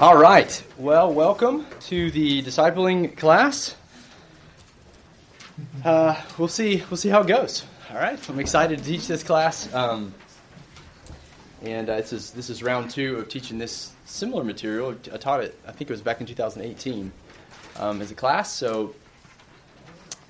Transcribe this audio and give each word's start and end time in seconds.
All 0.00 0.16
right. 0.16 0.64
Well, 0.78 1.12
welcome 1.12 1.66
to 1.80 2.10
the 2.10 2.42
discipling 2.42 3.18
class. 3.18 3.76
Uh, 5.84 6.18
we'll 6.38 6.48
see. 6.48 6.82
We'll 6.88 6.96
see 6.96 7.10
how 7.10 7.20
it 7.20 7.26
goes. 7.26 7.66
All 7.90 7.98
right. 7.98 8.18
I'm 8.30 8.38
excited 8.38 8.78
to 8.78 8.84
teach 8.86 9.06
this 9.06 9.22
class, 9.22 9.70
um, 9.74 10.14
and 11.60 11.90
uh, 11.90 11.96
this 11.96 12.14
is 12.14 12.30
this 12.30 12.48
is 12.48 12.62
round 12.62 12.90
two 12.90 13.16
of 13.16 13.28
teaching 13.28 13.58
this 13.58 13.92
similar 14.06 14.42
material. 14.42 14.96
I 15.12 15.18
taught 15.18 15.44
it. 15.44 15.60
I 15.68 15.72
think 15.72 15.90
it 15.90 15.92
was 15.92 16.00
back 16.00 16.22
in 16.22 16.26
2018 16.26 17.12
um, 17.76 18.00
as 18.00 18.10
a 18.10 18.14
class. 18.14 18.54
So 18.54 18.94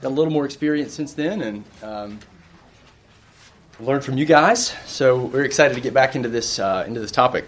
got 0.00 0.08
a 0.08 0.10
little 0.10 0.32
more 0.32 0.46
experience 0.46 0.94
since 0.94 1.12
then, 1.12 1.42
and 1.42 1.64
um, 1.84 2.18
learned 3.78 4.02
from 4.02 4.18
you 4.18 4.24
guys. 4.24 4.74
So 4.86 5.26
we're 5.26 5.44
excited 5.44 5.74
to 5.74 5.80
get 5.80 5.94
back 5.94 6.16
into 6.16 6.28
this 6.28 6.58
uh, 6.58 6.82
into 6.88 6.98
this 6.98 7.12
topic. 7.12 7.44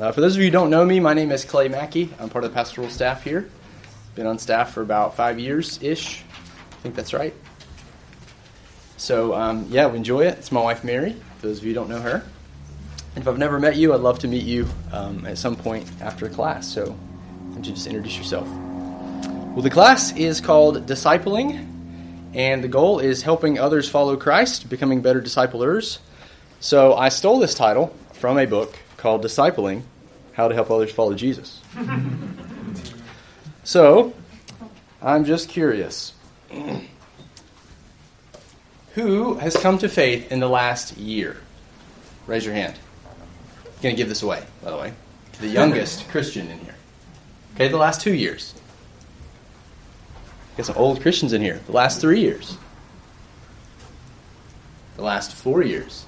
Uh, 0.00 0.10
for 0.10 0.22
those 0.22 0.34
of 0.34 0.40
you 0.40 0.46
who 0.46 0.50
don't 0.50 0.70
know 0.70 0.84
me, 0.86 1.00
my 1.00 1.12
name 1.12 1.30
is 1.30 1.44
Clay 1.44 1.68
Mackey. 1.68 2.08
I'm 2.18 2.30
part 2.30 2.44
of 2.44 2.50
the 2.50 2.54
pastoral 2.54 2.88
staff 2.88 3.22
here. 3.22 3.50
Been 4.14 4.26
on 4.26 4.38
staff 4.38 4.72
for 4.72 4.80
about 4.80 5.16
five 5.16 5.38
years 5.38 5.82
ish. 5.82 6.24
I 6.70 6.74
think 6.76 6.94
that's 6.94 7.12
right. 7.12 7.34
So 8.96 9.34
um, 9.34 9.66
yeah, 9.68 9.86
we 9.88 9.98
enjoy 9.98 10.22
it. 10.22 10.38
It's 10.38 10.50
my 10.50 10.62
wife 10.62 10.82
Mary. 10.82 11.14
For 11.38 11.48
those 11.48 11.58
of 11.58 11.64
you 11.64 11.70
who 11.70 11.74
don't 11.74 11.90
know 11.90 12.00
her, 12.00 12.24
and 13.14 13.22
if 13.22 13.28
I've 13.28 13.38
never 13.38 13.60
met 13.60 13.76
you, 13.76 13.92
I'd 13.92 14.00
love 14.00 14.18
to 14.20 14.28
meet 14.28 14.44
you 14.44 14.66
um, 14.92 15.26
at 15.26 15.36
some 15.36 15.56
point 15.56 15.90
after 16.00 16.26
class. 16.30 16.72
So 16.72 16.86
why 16.86 17.54
don't 17.54 17.66
you 17.66 17.74
just 17.74 17.86
introduce 17.86 18.16
yourself? 18.16 18.48
Well, 18.48 19.62
the 19.62 19.70
class 19.70 20.16
is 20.16 20.40
called 20.40 20.86
Discipling, 20.86 22.32
and 22.32 22.64
the 22.64 22.68
goal 22.68 22.98
is 22.98 23.22
helping 23.22 23.58
others 23.58 23.90
follow 23.90 24.16
Christ, 24.16 24.70
becoming 24.70 25.02
better 25.02 25.20
disciplers. 25.20 25.98
So 26.60 26.94
I 26.94 27.10
stole 27.10 27.38
this 27.38 27.54
title 27.54 27.94
from 28.14 28.38
a 28.38 28.46
book 28.46 28.78
called 28.96 29.22
Discipling 29.22 29.82
How 30.34 30.48
to 30.48 30.54
Help 30.54 30.70
Others 30.70 30.92
Follow 30.92 31.14
Jesus. 31.14 31.60
so 33.64 34.14
I'm 35.00 35.24
just 35.24 35.48
curious. 35.48 36.14
Who 38.94 39.34
has 39.34 39.56
come 39.56 39.78
to 39.78 39.88
faith 39.88 40.30
in 40.30 40.40
the 40.40 40.48
last 40.48 40.96
year? 40.96 41.38
Raise 42.26 42.44
your 42.44 42.54
hand. 42.54 42.74
I'm 43.64 43.82
going 43.82 43.94
to 43.94 43.96
give 43.96 44.08
this 44.08 44.22
away, 44.22 44.44
by 44.62 44.70
the 44.70 44.76
way, 44.76 44.92
to 45.32 45.40
the 45.40 45.48
youngest 45.48 46.08
Christian 46.10 46.48
in 46.50 46.58
here. 46.60 46.74
Okay, 47.54 47.68
the 47.68 47.76
last 47.76 48.00
two 48.00 48.14
years. 48.14 48.54
Got 50.56 50.66
some 50.66 50.76
old 50.76 51.00
Christians 51.00 51.32
in 51.32 51.40
here. 51.40 51.60
The 51.66 51.72
last 51.72 52.00
three 52.00 52.20
years. 52.20 52.56
The 54.96 55.02
last 55.02 55.32
four 55.32 55.62
years. 55.62 56.04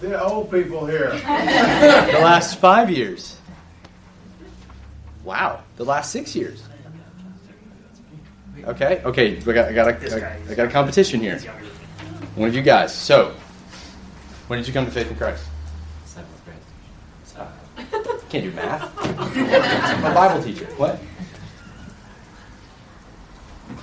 The 0.00 0.22
old 0.22 0.50
people 0.50 0.86
here. 0.86 1.10
the 1.10 2.20
last 2.22 2.58
five 2.58 2.90
years. 2.90 3.38
Wow. 5.24 5.62
The 5.76 5.84
last 5.84 6.12
six 6.12 6.36
years. 6.36 6.62
Okay. 8.64 9.00
Okay. 9.04 9.34
We 9.36 9.54
got, 9.54 9.68
I 9.68 9.72
got 9.72 9.88
a, 9.88 10.26
I, 10.26 10.52
I 10.52 10.54
got 10.54 10.66
a 10.66 10.70
competition 10.70 11.20
here. 11.20 11.38
One 12.34 12.48
of 12.48 12.54
you 12.54 12.62
guys. 12.62 12.94
So, 12.94 13.34
when 14.48 14.58
did 14.58 14.68
you 14.68 14.74
come 14.74 14.84
to 14.84 14.90
faith 14.90 15.10
in 15.10 15.16
Christ? 15.16 15.44
Seventh 16.04 16.44
grade. 16.44 16.58
Can't 18.28 18.44
do 18.44 18.52
math. 18.52 18.92
I'm 18.98 20.04
a 20.04 20.14
Bible 20.14 20.42
teacher. 20.42 20.66
What? 20.76 20.96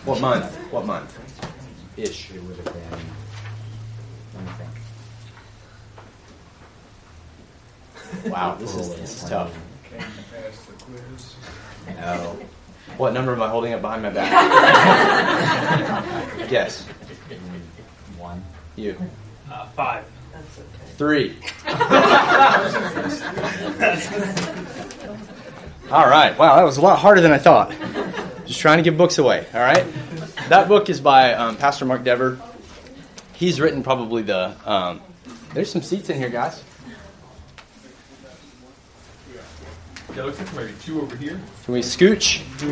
What 0.05 0.21
month? 0.21 0.55
What 0.71 0.85
month? 0.85 1.17
Ish. 1.97 2.31
It 2.31 2.43
would 2.43 2.57
have 2.57 2.65
been. 2.65 2.75
Let 4.35 4.43
me 4.43 4.51
think. 4.57 4.69
Wow. 8.27 8.55
This 8.59 8.75
is 8.75 8.95
this 8.95 9.23
is 9.23 9.29
tough. 9.29 9.53
Can't 9.89 10.01
pass 10.01 10.65
the 10.65 10.73
quiz. 10.83 11.35
No. 11.97 12.37
What 12.97 13.13
number 13.13 13.33
am 13.33 13.41
I 13.41 13.49
holding 13.49 13.73
up 13.73 13.81
behind 13.81 14.03
my 14.03 14.09
back? 14.09 14.29
Guess. 16.49 16.85
One. 18.17 18.43
You. 18.75 18.97
Uh, 19.51 19.65
five. 19.69 20.05
Three. 20.97 21.37
all 25.91 26.07
right. 26.07 26.37
Wow, 26.37 26.55
that 26.55 26.63
was 26.63 26.77
a 26.77 26.81
lot 26.81 26.99
harder 26.99 27.21
than 27.21 27.31
I 27.31 27.39
thought. 27.39 27.71
Just 28.45 28.59
trying 28.59 28.77
to 28.77 28.83
give 28.83 28.97
books 28.97 29.17
away. 29.17 29.47
All 29.53 29.59
right. 29.61 29.85
That 30.49 30.67
book 30.67 30.89
is 30.89 30.99
by 30.99 31.33
um, 31.33 31.57
Pastor 31.57 31.85
Mark 31.85 32.03
Dever. 32.03 32.39
He's 33.33 33.59
written 33.59 33.81
probably 33.83 34.21
the. 34.21 34.55
Um, 34.65 35.01
there's 35.53 35.71
some 35.71 35.81
seats 35.81 36.09
in 36.09 36.17
here, 36.17 36.29
guys. 36.29 36.63
Looks 40.15 40.39
like 40.39 40.55
maybe 40.55 40.73
two 40.81 41.01
over 41.01 41.15
here. 41.15 41.41
Can 41.65 41.73
we 41.73 41.81
scooch? 41.81 42.43
Can 42.59 42.69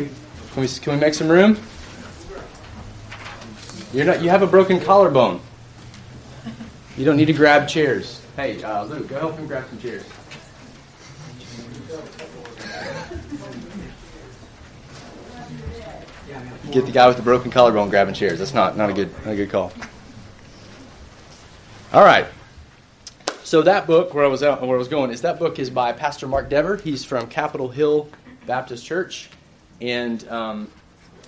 we 0.60 0.68
can 0.68 0.92
we 0.94 1.00
make 1.00 1.14
some 1.14 1.28
room? 1.28 1.58
You're 3.92 4.06
not. 4.06 4.22
You 4.22 4.30
have 4.30 4.42
a 4.42 4.46
broken 4.46 4.80
collarbone. 4.80 5.40
You 6.96 7.04
don't 7.04 7.16
need 7.16 7.26
to 7.26 7.32
grab 7.32 7.68
chairs. 7.68 8.20
Hey, 8.36 8.62
uh, 8.62 8.84
Luke, 8.84 9.08
go 9.08 9.18
help 9.18 9.36
him 9.36 9.46
grab 9.46 9.68
some 9.68 9.80
chairs. 9.80 10.04
Get 16.70 16.86
the 16.86 16.92
guy 16.92 17.06
with 17.06 17.16
the 17.16 17.22
broken 17.22 17.50
collarbone 17.50 17.90
grabbing 17.90 18.14
chairs. 18.14 18.38
That's 18.38 18.54
not 18.54 18.76
not 18.76 18.88
a 18.88 18.92
good 18.92 19.12
not 19.26 19.32
a 19.32 19.36
good 19.36 19.50
call. 19.50 19.72
All 21.92 22.04
right. 22.04 22.26
So 23.44 23.60
that 23.62 23.86
book, 23.86 24.14
where 24.14 24.24
I 24.24 24.28
was 24.28 24.42
out, 24.42 24.62
where 24.62 24.76
I 24.76 24.78
was 24.78 24.88
going, 24.88 25.10
is 25.10 25.22
that 25.22 25.38
book 25.38 25.58
is 25.58 25.68
by 25.68 25.92
Pastor 25.92 26.28
Mark 26.28 26.48
Dever. 26.48 26.76
He's 26.76 27.04
from 27.04 27.26
Capitol 27.26 27.68
Hill 27.68 28.08
Baptist 28.46 28.86
Church, 28.86 29.30
and 29.80 30.26
um, 30.28 30.70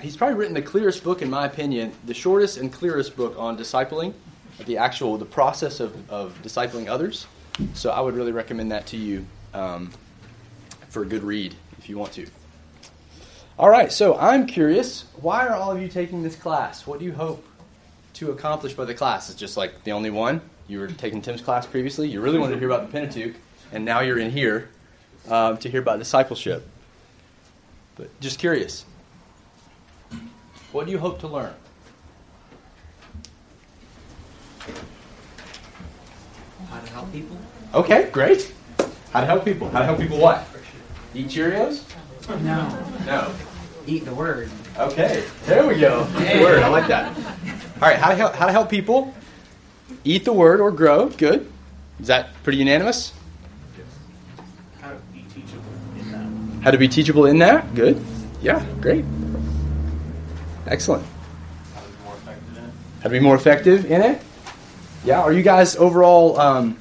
he's 0.01 0.17
probably 0.17 0.37
written 0.37 0.55
the 0.55 0.63
clearest 0.63 1.03
book, 1.03 1.23
in 1.23 1.29
my 1.29 1.45
opinion, 1.45 1.93
the 2.07 2.15
shortest 2.15 2.57
and 2.57 2.73
clearest 2.73 3.17
book 3.17 3.35
on 3.37 3.59
discipling, 3.59 4.15
the 4.65 4.79
actual 4.79 5.19
the 5.19 5.25
process 5.25 5.81
of, 5.81 6.09
of 6.11 6.41
discipling 6.43 6.89
others. 6.89 7.27
So 7.75 7.91
I 7.91 8.01
would 8.01 8.15
really 8.15 8.33
recommend 8.33 8.71
that 8.71 8.87
to 8.87 8.97
you 8.97 9.27
um, 9.53 9.91
for 10.89 11.03
a 11.03 11.07
good 11.07 11.25
read 11.25 11.55
if 11.79 11.89
you 11.89 11.99
want 11.99 12.13
to. 12.13 12.27
All 13.59 13.69
right, 13.69 13.93
so 13.93 14.17
I'm 14.17 14.47
curious, 14.47 15.05
why 15.21 15.47
are 15.47 15.55
all 15.55 15.73
of 15.73 15.83
you 15.83 15.89
taking 15.89 16.23
this 16.23 16.37
class? 16.37 16.87
What 16.87 17.01
do 17.01 17.05
you 17.05 17.13
hope 17.13 17.45
to 18.15 18.31
accomplish 18.31 18.73
by 18.73 18.85
the 18.85 18.95
class? 18.95 19.29
Is 19.29 19.35
just 19.35 19.57
like 19.57 19.83
the 19.83 19.93
only 19.93 20.11
one? 20.11 20.41
You 20.67 20.81
were 20.81 20.89
taking 20.89 21.21
Tim's 21.21 21.43
class 21.43 21.67
previously. 21.67 22.09
You 22.09 22.21
really 22.21 22.39
wanted 22.39 22.55
to 22.55 22.59
hear 22.59 22.71
about 22.71 22.87
the 22.87 22.93
Pentateuch, 22.93 23.37
and 23.73 23.85
now 23.85 24.01
you're 24.01 24.19
in 24.19 24.31
here 24.31 24.71
um, 25.29 25.59
to 25.59 25.69
hear 25.69 25.81
about 25.81 25.99
discipleship. 25.99 26.67
But 27.97 28.19
just 28.21 28.39
curious, 28.39 28.85
what 30.73 30.87
do 30.87 30.93
you 30.93 30.99
hope 30.99 31.21
to 31.21 31.29
learn? 31.29 31.55
How 36.71 36.81
to 36.81 36.91
help 36.91 37.13
people? 37.13 37.37
Okay, 37.75 38.09
great. 38.11 38.53
How 39.13 39.21
to 39.21 39.27
help 39.27 39.45
people? 39.45 39.69
How 39.69 39.81
to 39.81 39.85
help 39.85 40.01
people 40.01 40.19
what? 40.19 40.47
Eat 41.15 41.29
Cheerios? 41.29 41.85
No. 42.43 42.87
No. 43.05 43.35
Eat 43.87 44.07
the 44.07 44.15
word. 44.15 44.51
Okay, 44.79 45.23
there 45.45 45.67
we 45.69 45.79
go. 45.79 46.09
Eat 46.19 46.39
the 46.39 46.43
word. 46.43 46.63
I 46.63 46.69
like 46.69 46.89
that. 46.89 47.15
All 47.17 47.89
right, 47.89 47.99
how 47.99 48.09
to 48.09 48.17
help, 48.17 48.35
how 48.35 48.47
to 48.47 48.53
help 48.53 48.71
people 48.71 49.15
eat 50.05 50.25
the 50.25 50.33
word 50.33 50.61
or 50.61 50.71
grow? 50.71 51.09
Good. 51.09 51.51
Is 52.01 52.09
that 52.09 52.31
pretty 52.43 52.59
unanimous? 52.59 53.13
Yes. 53.77 53.87
How 54.81 54.91
to 54.91 54.99
be 55.13 55.25
teachable 55.33 55.63
in 55.99 56.13
that. 56.13 56.63
How 56.65 56.71
to 56.71 56.79
be 56.79 56.89
teachable 56.89 57.27
in 57.27 57.39
that? 57.39 57.75
Good. 57.75 58.03
Yeah, 58.43 58.65
great. 58.81 59.05
Excellent. 60.67 61.05
How 61.75 61.81
to 61.81 61.89
be 61.91 62.01
more 62.01 62.15
effective 62.17 62.57
in 62.57 62.65
it. 62.65 62.73
How 63.01 63.09
to 63.09 63.11
be 63.11 63.21
more 63.21 63.37
effective 63.37 63.91
in 63.91 64.03
it? 64.03 64.23
Yeah. 65.05 65.21
Are 65.21 65.33
you 65.33 65.43
guys 65.43 65.77
overall 65.77 66.41
um, 66.41 66.79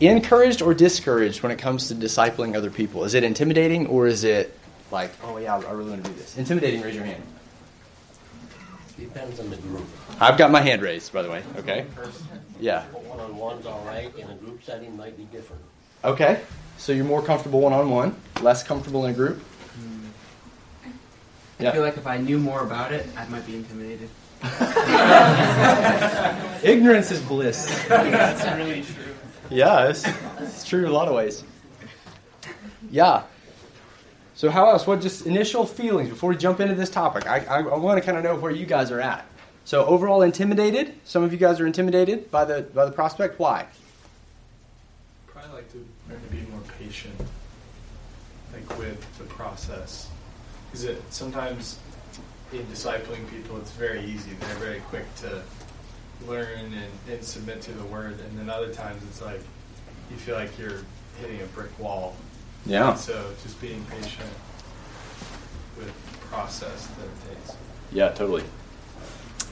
encouraged 0.00 0.62
or 0.62 0.74
discouraged 0.74 1.42
when 1.42 1.52
it 1.52 1.58
comes 1.58 1.88
to 1.88 1.94
discipling 1.94 2.56
other 2.56 2.70
people? 2.70 3.04
Is 3.04 3.14
it 3.14 3.24
intimidating 3.24 3.86
or 3.86 4.06
is 4.06 4.24
it 4.24 4.58
like, 4.90 5.12
oh 5.22 5.38
yeah, 5.38 5.56
I 5.56 5.72
really 5.72 5.90
want 5.90 6.04
to 6.04 6.10
do 6.10 6.16
this? 6.16 6.36
Intimidating. 6.36 6.82
Raise 6.82 6.94
your 6.94 7.04
hand. 7.04 7.22
Depends 8.98 9.40
on 9.40 9.50
the 9.50 9.56
group. 9.56 9.86
I've 10.20 10.38
got 10.38 10.50
my 10.50 10.60
hand 10.60 10.82
raised, 10.82 11.12
by 11.12 11.22
the 11.22 11.30
way. 11.30 11.42
Okay. 11.58 11.86
Yeah. 12.58 12.84
One 12.86 13.20
on 13.20 13.36
one's 13.36 13.66
all 13.66 13.84
right. 13.84 14.14
In 14.16 14.30
a 14.30 14.34
group 14.34 14.62
setting, 14.62 14.96
might 14.96 15.16
be 15.16 15.24
different. 15.24 15.62
Okay. 16.04 16.40
So 16.78 16.92
you're 16.92 17.04
more 17.04 17.22
comfortable 17.22 17.60
one 17.60 17.72
on 17.72 17.90
one, 17.90 18.14
less 18.42 18.62
comfortable 18.62 19.04
in 19.04 19.12
a 19.12 19.14
group. 19.14 19.38
Hmm. 19.38 20.86
I 21.66 21.72
feel 21.72 21.82
like 21.82 21.96
if 21.96 22.06
I 22.06 22.18
knew 22.18 22.38
more 22.38 22.62
about 22.62 22.92
it, 22.92 23.06
I 23.16 23.26
might 23.28 23.46
be 23.46 23.56
intimidated. 23.56 24.08
Ignorance 26.62 27.10
is 27.10 27.20
bliss. 27.22 27.66
That's 27.88 28.58
really 28.58 28.82
true. 28.82 29.14
Yeah, 29.50 29.88
it's, 29.88 30.06
it's 30.40 30.64
true 30.64 30.84
in 30.84 30.90
a 30.90 30.92
lot 30.92 31.08
of 31.08 31.14
ways. 31.14 31.44
Yeah. 32.90 33.22
So 34.36 34.50
how 34.50 34.68
else? 34.68 34.86
What 34.86 35.00
just 35.00 35.24
initial 35.26 35.64
feelings 35.64 36.10
before 36.10 36.28
we 36.28 36.36
jump 36.36 36.60
into 36.60 36.74
this 36.74 36.90
topic? 36.90 37.26
I, 37.26 37.38
I, 37.46 37.58
I 37.60 37.76
want 37.78 37.98
to 37.98 38.04
kind 38.04 38.18
of 38.18 38.22
know 38.22 38.36
where 38.36 38.52
you 38.52 38.66
guys 38.66 38.90
are 38.90 39.00
at. 39.00 39.24
So 39.64 39.86
overall 39.86 40.20
intimidated. 40.20 40.92
Some 41.04 41.22
of 41.22 41.32
you 41.32 41.38
guys 41.38 41.58
are 41.58 41.66
intimidated 41.66 42.30
by 42.30 42.44
the 42.44 42.62
by 42.62 42.84
the 42.84 42.92
prospect. 42.92 43.38
Why? 43.38 43.66
Probably 45.26 45.52
like 45.52 45.72
to 45.72 45.78
learn 46.08 46.20
to 46.20 46.28
be 46.28 46.42
more 46.52 46.60
patient. 46.78 47.14
like 48.52 48.78
with 48.78 49.18
the 49.18 49.24
process. 49.24 50.10
Because 50.66 50.84
it 50.84 51.02
sometimes 51.10 51.78
in 52.52 52.64
discipling 52.66 53.28
people, 53.30 53.56
it's 53.56 53.72
very 53.72 54.04
easy. 54.04 54.32
They're 54.38 54.56
very 54.56 54.80
quick 54.80 55.12
to 55.16 55.42
learn 56.26 56.72
and, 56.74 56.92
and 57.10 57.24
submit 57.24 57.62
to 57.62 57.72
the 57.72 57.84
word, 57.84 58.20
and 58.20 58.38
then 58.38 58.50
other 58.50 58.72
times 58.72 59.02
it's 59.04 59.22
like 59.22 59.40
you 60.10 60.16
feel 60.16 60.34
like 60.34 60.58
you're 60.58 60.82
hitting 61.20 61.40
a 61.40 61.46
brick 61.46 61.76
wall. 61.78 62.16
Yeah. 62.66 62.90
And 62.90 62.98
so 62.98 63.32
just 63.42 63.60
being 63.60 63.84
patient 63.86 64.30
with 65.78 65.86
the 65.86 66.18
process 66.26 66.86
that 66.86 67.04
it 67.04 67.34
takes. 67.34 67.56
Yeah, 67.92 68.08
totally. 68.10 68.44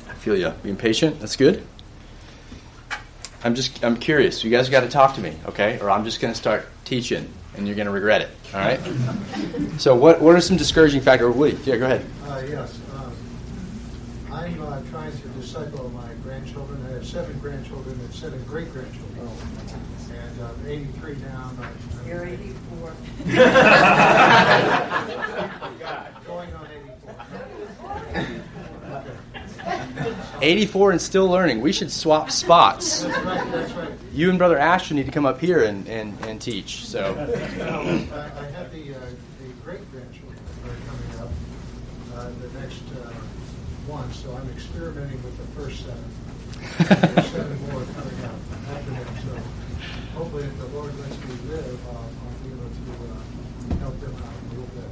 I 0.09 0.15
feel 0.15 0.37
you. 0.37 0.51
Being 0.63 0.77
patient, 0.77 1.21
that's 1.21 1.37
good. 1.37 1.65
I'm 3.45 3.55
just, 3.55 3.85
I'm 3.85 3.97
curious. 3.97 4.43
You 4.43 4.51
guys 4.51 4.69
got 4.69 4.81
to 4.81 4.89
talk 4.89 5.15
to 5.17 5.21
me, 5.21 5.37
okay? 5.47 5.79
Or 5.81 5.91
I'm 5.91 6.05
just 6.05 6.21
going 6.21 6.33
to 6.33 6.39
start 6.39 6.67
teaching, 6.85 7.31
and 7.57 7.67
you're 7.67 7.77
going 7.77 7.87
to 7.87 7.93
regret 7.93 8.23
it. 8.23 8.31
All 8.55 8.61
right. 8.61 8.81
so, 9.79 9.95
what, 9.95 10.21
what 10.21 10.35
are 10.35 10.41
some 10.41 10.57
discouraging 10.57 11.03
factors? 11.03 11.35
Woody, 11.35 11.59
yeah, 11.65 11.77
go 11.77 11.85
ahead. 11.85 12.07
Uh, 12.25 12.43
yes. 12.49 12.81
Um, 12.97 13.13
I'm 14.33 14.63
uh, 14.63 14.81
trying 14.91 15.13
to 15.13 15.29
disciple 15.29 15.91
my 15.91 16.11
grandchildren. 16.23 16.85
I 16.87 16.93
have 16.95 17.07
seven 17.07 17.39
grandchildren 17.39 18.01
and 18.01 18.15
seven 18.15 18.43
great 18.45 18.73
grandchildren. 18.73 19.29
And 19.61 19.84
uh, 20.41 20.51
83 20.67 21.15
down. 21.17 21.51
and 21.57 21.65
I'm- 21.65 21.79
You're 22.07 22.25
84. 22.27 22.93
Going 26.27 26.53
on 26.55 26.67
84. 26.67 26.85
84 30.43 30.91
and 30.93 31.01
still 31.01 31.29
learning. 31.29 31.61
We 31.61 31.73
should 31.73 31.91
swap 31.91 32.31
spots. 32.31 33.03
That's 33.03 33.25
right. 33.25 33.51
That's 33.53 33.73
right. 33.73 33.91
You 34.13 34.29
and 34.31 34.39
Brother 34.39 34.59
Ashton 34.59 34.97
need 34.97 35.07
to 35.07 35.13
come 35.13 35.27
up 35.27 35.41
here 35.41 35.65
and, 35.65 35.89
and, 35.89 36.17
and 36.27 36.41
teach. 36.41 36.85
So, 36.87 37.15
Now, 37.15 37.81
I 37.81 37.85
I 37.85 37.87
have 38.53 38.71
the, 38.73 38.95
uh, 38.95 38.99
the 39.41 39.49
great 39.65 39.81
grandchildren 39.93 40.39
coming 40.87 41.21
up, 41.21 41.31
uh, 42.17 42.29
the 42.41 42.49
next 42.61 42.83
uh, 42.97 43.11
one, 43.87 44.13
so 44.13 44.33
I'm 44.35 44.49
experimenting 44.51 45.23
with 45.23 45.37
the 45.39 45.47
first 45.61 45.85
seven. 45.85 46.05
There's 47.15 47.31
seven 47.31 47.59
more 47.73 47.85
coming 47.85 48.25
up 48.25 48.39
after 48.71 48.91
them, 48.91 49.07
so 49.23 49.24
hopefully 50.15 50.45
if 50.45 50.59
the 50.59 50.67
Lord 50.67 50.97
lets 51.01 51.19
me 51.19 51.35
live, 51.51 51.79
I'll 51.91 52.11
be 52.43 52.51
able 52.51 52.71
to 52.71 53.75
uh, 53.75 53.79
help 53.81 54.01
them 54.01 54.15
out 54.23 54.33
a 54.33 54.49
little 54.51 54.71
bit. 54.75 54.89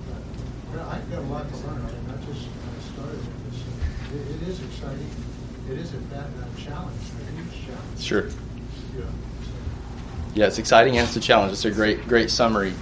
But 0.72 0.80
I've 0.82 1.10
got 1.10 1.18
a 1.18 1.28
lot 1.32 1.48
to 1.48 1.56
learn, 1.58 1.78
I 1.78 1.92
mean, 1.92 2.06
I 2.10 2.24
just 2.26 2.48
started 2.92 3.18
with 3.18 3.50
this. 3.50 3.60
It, 4.14 4.42
it 4.42 4.48
is 4.48 4.60
exciting. 4.62 5.10
It 5.70 5.78
is 5.78 5.94
a 5.94 5.98
bad 5.98 6.26
uh, 6.26 6.60
challenge, 6.60 7.00
a 7.20 7.32
huge 7.36 7.66
challenge. 7.66 8.00
sure. 8.00 8.28
Yeah. 8.96 9.04
Yeah, 10.34 10.46
it's 10.46 10.58
exciting 10.58 10.96
and 10.96 11.06
it's 11.06 11.16
a 11.16 11.20
challenge. 11.20 11.52
It's 11.52 11.64
a 11.66 11.70
great, 11.70 12.08
great 12.08 12.30
summary. 12.30 12.72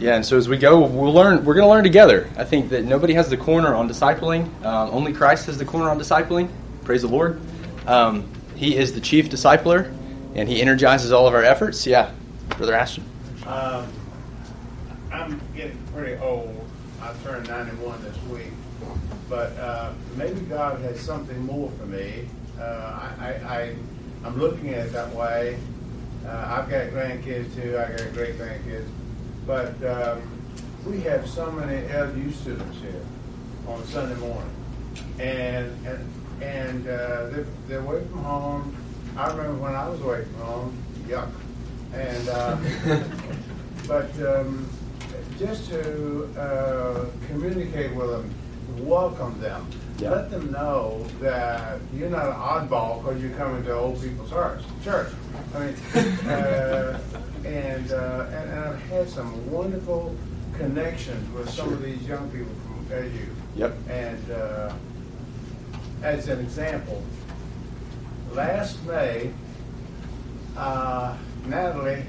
Yeah, 0.00 0.16
and 0.16 0.26
so 0.26 0.36
as 0.36 0.48
we 0.48 0.56
go, 0.56 0.80
we'll 0.80 1.12
learn. 1.12 1.44
We're 1.44 1.54
going 1.54 1.64
to 1.64 1.70
learn 1.70 1.84
together. 1.84 2.28
I 2.36 2.44
think 2.44 2.70
that 2.70 2.84
nobody 2.84 3.14
has 3.14 3.28
the 3.30 3.36
corner 3.36 3.74
on 3.74 3.88
discipling. 3.88 4.46
Um, 4.64 4.90
only 4.90 5.12
Christ 5.12 5.46
has 5.46 5.56
the 5.56 5.64
corner 5.64 5.88
on 5.88 5.98
discipling. 5.98 6.50
Praise 6.82 7.02
the 7.02 7.08
Lord. 7.08 7.40
Um, 7.86 8.28
he 8.56 8.76
is 8.76 8.92
the 8.92 9.00
chief 9.00 9.30
discipler, 9.30 9.92
and 10.34 10.48
he 10.48 10.60
energizes 10.60 11.12
all 11.12 11.26
of 11.26 11.34
our 11.34 11.44
efforts. 11.44 11.86
Yeah, 11.86 12.12
Brother 12.56 12.74
Ashton. 12.74 13.04
Um, 13.46 13.86
I'm 15.12 15.40
getting 15.54 15.78
pretty 15.94 16.20
old. 16.20 16.68
I 17.00 17.12
turned 17.22 17.48
91 17.48 18.02
this 18.02 18.16
week. 18.24 18.50
But 19.28 19.56
uh, 19.58 19.92
maybe 20.16 20.40
God 20.42 20.80
has 20.80 21.00
something 21.00 21.38
more 21.44 21.70
for 21.78 21.86
me. 21.86 22.28
Uh, 22.58 22.62
I, 23.18 23.26
I, 23.26 23.76
I'm 24.24 24.38
looking 24.38 24.70
at 24.70 24.86
it 24.86 24.92
that 24.92 25.14
way. 25.14 25.58
Uh, 26.26 26.30
I've 26.30 26.70
got 26.70 26.88
grandkids 26.88 27.54
too. 27.54 27.78
I 27.78 27.96
got 27.96 28.12
great 28.12 28.38
grandkids. 28.38 28.88
But 29.46 29.82
um, 29.84 30.22
we 30.86 31.00
have 31.02 31.28
so 31.28 31.50
many 31.50 31.86
LU 31.92 32.30
students 32.32 32.78
here 32.80 33.04
on 33.66 33.84
Sunday 33.86 34.18
morning. 34.20 34.50
And, 35.18 35.86
and, 35.86 36.42
and 36.42 36.88
uh, 36.88 37.26
they're, 37.28 37.46
they're 37.68 37.80
away 37.80 38.04
from 38.06 38.22
home. 38.22 38.76
I 39.16 39.28
remember 39.28 39.54
when 39.62 39.74
I 39.74 39.88
was 39.88 40.00
waiting 40.00 40.26
from 40.34 40.40
home, 40.42 40.84
yuck. 41.06 41.30
And 41.92 42.28
um, 42.30 42.66
but 43.88 44.10
um, 44.26 44.68
just 45.38 45.68
to 45.70 46.24
uh, 46.38 47.04
communicate 47.28 47.94
with 47.94 48.10
them, 48.10 48.34
welcome 48.78 49.40
them, 49.40 49.66
Yeah. 49.98 50.10
let 50.10 50.30
them 50.30 50.50
know 50.50 51.06
that 51.20 51.78
you're 51.94 52.10
not 52.10 52.26
an 52.26 52.32
oddball 52.34 53.02
because 53.04 53.22
you're 53.22 53.36
coming 53.36 53.62
to 53.64 53.72
old 53.74 54.02
people's 54.02 54.30
church. 54.30 54.62
Church. 54.82 55.12
I 55.54 55.58
mean, 55.60 55.74
uh, 56.28 56.98
and, 57.44 57.92
uh, 57.92 58.26
and 58.32 58.50
and 58.50 58.60
I've 58.60 58.80
had 58.88 59.08
some 59.08 59.50
wonderful 59.50 60.16
connections 60.54 61.32
with 61.34 61.50
some 61.50 61.72
of 61.72 61.82
these 61.82 62.02
young 62.02 62.28
people 62.30 62.52
from 62.66 62.88
LU. 62.90 63.26
Yep. 63.56 63.74
And 63.88 64.30
uh, 64.32 64.72
as 66.02 66.28
an 66.28 66.40
example, 66.40 67.02
last 68.34 68.84
May, 68.84 69.30
uh, 70.56 71.16
Natalie 71.46 72.04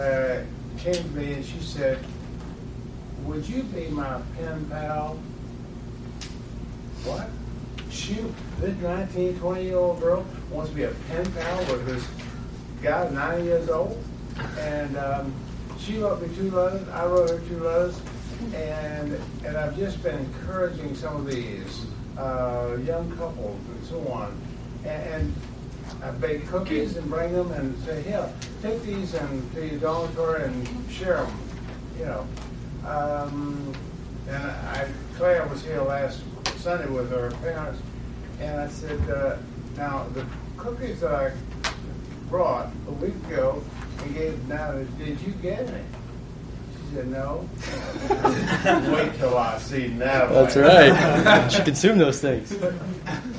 uh, 0.00 0.40
came 0.78 0.94
to 0.94 1.08
me 1.08 1.34
and 1.34 1.44
she 1.44 1.60
said, 1.60 1.98
Would 3.24 3.46
you 3.46 3.62
be 3.64 3.88
my 3.88 4.20
pen 4.36 4.64
pal? 4.70 5.18
What? 7.04 7.28
She, 7.90 8.14
this 8.58 8.76
19, 8.78 9.38
20 9.38 9.62
year 9.62 9.76
old 9.76 10.00
girl 10.00 10.24
wants 10.50 10.70
to 10.70 10.76
be 10.76 10.84
a 10.84 10.94
pen 11.08 11.30
pal 11.32 11.58
with 11.66 11.86
this 11.86 12.06
guy 12.82 13.08
90 13.10 13.44
years 13.44 13.68
old? 13.68 14.02
And 14.58 14.96
um, 14.96 15.34
she 15.78 15.98
wrote 15.98 16.22
me 16.22 16.34
two 16.34 16.50
letters, 16.50 16.88
I 16.88 17.04
wrote 17.04 17.28
her 17.28 17.40
two 17.40 17.60
letters, 17.60 18.00
and, 18.54 19.20
and 19.44 19.56
I've 19.56 19.76
just 19.76 20.02
been 20.02 20.18
encouraging 20.18 20.94
some 20.94 21.16
of 21.16 21.26
these 21.26 21.84
uh, 22.16 22.78
young 22.84 23.14
couples 23.18 23.60
and 23.68 23.86
so 23.86 24.08
on. 24.08 24.40
And, 24.84 25.12
and 25.12 25.34
I 26.02 26.10
bake 26.12 26.46
cookies 26.48 26.96
and 26.96 27.08
bring 27.08 27.32
them 27.32 27.52
and 27.52 27.78
say, 27.84 28.02
here, 28.02 28.32
take 28.60 28.82
these 28.82 29.14
and 29.14 29.52
to 29.54 29.66
your 29.66 29.78
dormitory 29.78 30.44
and 30.44 30.90
share 30.90 31.18
them, 31.18 31.38
you 31.98 32.04
know. 32.06 32.26
Um, 32.86 33.72
and 34.28 34.42
I, 34.42 34.88
Claire 35.16 35.46
was 35.46 35.62
here 35.62 35.82
last 35.82 36.20
Sunday 36.58 36.88
with 36.88 37.10
her 37.10 37.30
parents, 37.42 37.80
and 38.40 38.60
I 38.60 38.68
said, 38.68 39.00
uh, 39.10 39.36
now 39.76 40.06
the 40.14 40.26
cookies 40.56 41.00
that 41.00 41.14
I 41.14 41.32
brought 42.28 42.70
a 42.88 42.92
week 42.92 43.14
ago 43.26 43.62
and 43.98 44.14
gave 44.14 44.48
Natalie, 44.48 44.86
did 44.98 45.20
you 45.20 45.32
get 45.34 45.60
any? 45.68 45.84
She 46.72 46.96
said, 46.96 47.08
no. 47.08 47.48
Wait 48.92 49.14
till 49.18 49.36
I 49.36 49.58
see 49.58 49.88
Natalie. 49.88 50.34
That's 50.34 50.56
right. 50.56 51.44
she 51.50 51.56
should 51.56 51.64
consume 51.64 51.98
those 51.98 52.20
things. 52.20 52.54
But 52.54 52.74
just 52.74 53.00
look 53.10 53.22
for 53.22 53.31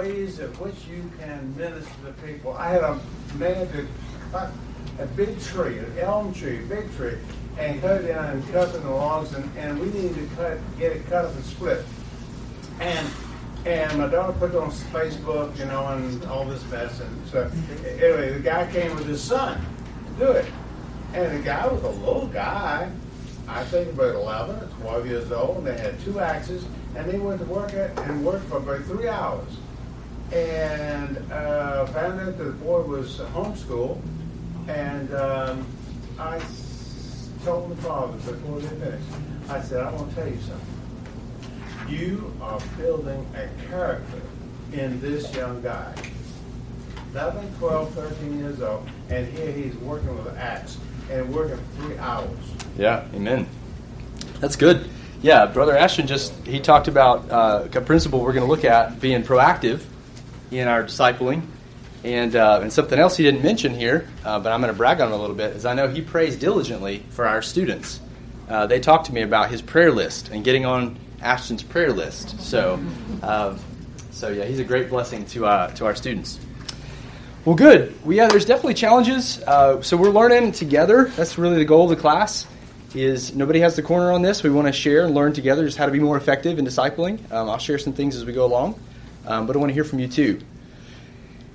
ways 0.00 0.38
in 0.38 0.48
which 0.54 0.86
you 0.86 1.10
can 1.18 1.54
minister 1.56 1.92
to 2.06 2.12
people. 2.26 2.54
I 2.54 2.70
had 2.70 2.82
a 2.82 3.00
man 3.34 3.70
to 3.72 3.86
cut 4.32 4.50
a 4.98 5.06
big 5.06 5.38
tree, 5.40 5.78
an 5.78 5.98
elm 5.98 6.32
tree, 6.32 6.58
big 6.60 6.94
tree, 6.96 7.18
and 7.58 7.80
cut 7.82 8.02
it 8.02 8.08
down 8.08 8.24
and 8.30 8.52
cut 8.52 8.74
in 8.74 8.82
the 8.82 8.90
logs, 8.90 9.34
and, 9.34 9.44
and 9.58 9.78
we 9.78 9.86
needed 9.86 10.14
to 10.14 10.36
cut, 10.36 10.58
get 10.78 10.92
it 10.92 11.06
cut 11.06 11.26
up 11.26 11.34
and 11.34 11.44
split. 11.44 11.84
And 12.80 13.06
and 13.66 13.98
my 13.98 14.06
daughter 14.06 14.32
put 14.32 14.52
it 14.52 14.56
on 14.56 14.70
Facebook, 14.70 15.54
you 15.58 15.66
know, 15.66 15.86
and 15.88 16.24
all 16.24 16.46
this 16.46 16.64
mess. 16.70 16.98
And 17.00 17.28
so 17.28 17.50
anyway, 17.84 18.32
the 18.32 18.40
guy 18.40 18.72
came 18.72 18.96
with 18.96 19.04
his 19.04 19.22
son 19.22 19.60
to 20.06 20.24
do 20.24 20.32
it, 20.32 20.46
and 21.12 21.38
the 21.38 21.44
guy 21.44 21.66
was 21.66 21.82
a 21.82 21.90
little 21.90 22.26
guy. 22.26 22.90
I 23.46 23.64
think 23.64 23.90
about 23.90 24.14
11 24.14 24.56
or 24.56 24.68
12 24.80 25.06
years 25.06 25.32
old, 25.32 25.58
and 25.58 25.66
they 25.66 25.76
had 25.76 26.00
two 26.00 26.20
axes, 26.20 26.64
and 26.96 27.10
they 27.10 27.18
went 27.18 27.40
to 27.40 27.46
work 27.46 27.74
at, 27.74 27.98
and 27.98 28.24
worked 28.24 28.46
for 28.46 28.56
about 28.58 28.82
three 28.84 29.08
hours. 29.08 29.58
And 30.32 31.16
uh, 31.32 31.86
found 31.86 32.20
out 32.20 32.38
that 32.38 32.44
the 32.44 32.52
boy 32.52 32.82
was 32.82 33.18
homeschooled, 33.18 34.00
and 34.68 35.12
um, 35.14 35.66
I 36.18 36.40
told 37.44 37.70
the 37.70 37.82
father 37.82 38.16
before 38.18 38.60
they 38.60 38.68
finished, 38.68 39.04
I 39.48 39.60
said, 39.60 39.84
I 39.84 39.92
want 39.92 40.10
to 40.10 40.14
tell 40.14 40.28
you 40.28 40.38
something. 40.40 41.88
You 41.88 42.32
are 42.40 42.60
building 42.78 43.26
a 43.34 43.48
character 43.68 44.22
in 44.72 45.00
this 45.00 45.34
young 45.34 45.60
guy. 45.62 45.92
11, 47.12 47.52
12, 47.58 47.94
13 47.94 48.38
years 48.38 48.62
old, 48.62 48.88
and 49.08 49.26
here 49.36 49.50
he's 49.50 49.74
working 49.78 50.16
with 50.22 50.36
axe 50.36 50.78
and 51.10 51.34
working 51.34 51.58
three 51.76 51.98
hours. 51.98 52.38
Yeah, 52.78 53.04
amen. 53.14 53.48
That's 54.38 54.54
good. 54.54 54.88
Yeah, 55.22 55.46
Brother 55.46 55.76
Ashton 55.76 56.06
just 56.06 56.32
he 56.46 56.60
talked 56.60 56.86
about 56.86 57.28
uh, 57.30 57.66
a 57.74 57.80
principle 57.80 58.20
we're 58.20 58.32
going 58.32 58.46
to 58.46 58.50
look 58.50 58.64
at 58.64 59.00
being 59.00 59.22
proactive 59.24 59.82
in 60.50 60.68
our 60.68 60.84
discipling, 60.84 61.42
and 62.04 62.34
uh, 62.34 62.60
and 62.62 62.72
something 62.72 62.98
else 62.98 63.16
he 63.16 63.24
didn't 63.24 63.42
mention 63.42 63.74
here, 63.74 64.08
uh, 64.24 64.38
but 64.40 64.52
I'm 64.52 64.60
going 64.60 64.72
to 64.72 64.76
brag 64.76 65.00
on 65.00 65.08
him 65.08 65.14
a 65.14 65.20
little 65.20 65.36
bit. 65.36 65.56
Is 65.56 65.64
I 65.64 65.74
know 65.74 65.88
he 65.88 66.00
prays 66.00 66.36
diligently 66.36 67.04
for 67.10 67.26
our 67.26 67.42
students. 67.42 68.00
Uh, 68.48 68.66
they 68.66 68.80
talked 68.80 69.06
to 69.06 69.14
me 69.14 69.22
about 69.22 69.50
his 69.50 69.62
prayer 69.62 69.92
list 69.92 70.30
and 70.30 70.42
getting 70.42 70.66
on 70.66 70.98
Ashton's 71.22 71.62
prayer 71.62 71.92
list. 71.92 72.40
So, 72.40 72.82
uh, 73.22 73.56
so 74.10 74.28
yeah, 74.28 74.44
he's 74.44 74.58
a 74.58 74.64
great 74.64 74.88
blessing 74.88 75.24
to 75.26 75.46
uh, 75.46 75.70
to 75.74 75.86
our 75.86 75.94
students. 75.94 76.40
Well, 77.44 77.54
good. 77.56 77.94
Yeah, 78.06 78.28
there's 78.28 78.44
definitely 78.44 78.74
challenges. 78.74 79.42
Uh, 79.42 79.80
so 79.80 79.96
we're 79.96 80.10
learning 80.10 80.52
together. 80.52 81.04
That's 81.16 81.38
really 81.38 81.56
the 81.56 81.64
goal 81.64 81.84
of 81.84 81.90
the 81.90 81.96
class. 81.96 82.46
is 82.94 83.34
nobody 83.34 83.60
has 83.60 83.76
the 83.76 83.82
corner 83.82 84.12
on 84.12 84.20
this. 84.20 84.42
We 84.42 84.50
want 84.50 84.66
to 84.66 84.72
share 84.72 85.06
and 85.06 85.14
learn 85.14 85.32
together 85.32 85.64
just 85.64 85.78
how 85.78 85.86
to 85.86 85.92
be 85.92 86.00
more 86.00 86.18
effective 86.18 86.58
in 86.58 86.66
discipling. 86.66 87.18
Um, 87.32 87.48
I'll 87.48 87.58
share 87.58 87.78
some 87.78 87.94
things 87.94 88.14
as 88.14 88.26
we 88.26 88.34
go 88.34 88.44
along, 88.44 88.78
um, 89.26 89.46
but 89.46 89.56
I 89.56 89.58
want 89.58 89.70
to 89.70 89.74
hear 89.74 89.84
from 89.84 89.98
you 89.98 90.08
too 90.08 90.40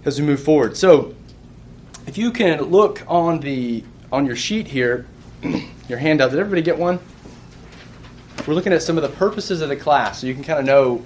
as 0.05 0.19
we 0.19 0.25
move 0.25 0.41
forward. 0.41 0.77
So, 0.77 1.15
if 2.07 2.17
you 2.17 2.31
can 2.31 2.61
look 2.61 3.01
on 3.07 3.39
the 3.39 3.83
on 4.11 4.25
your 4.25 4.35
sheet 4.35 4.67
here, 4.67 5.07
your 5.89 5.97
handout. 5.97 6.31
Did 6.31 6.39
everybody 6.39 6.61
get 6.61 6.77
one? 6.77 6.99
We're 8.45 8.53
looking 8.53 8.73
at 8.73 8.83
some 8.83 8.97
of 8.97 9.03
the 9.03 9.09
purposes 9.09 9.61
of 9.61 9.69
the 9.69 9.75
class, 9.75 10.19
so 10.21 10.27
you 10.27 10.35
can 10.35 10.43
kind 10.43 10.59
of 10.59 10.65
know 10.65 11.03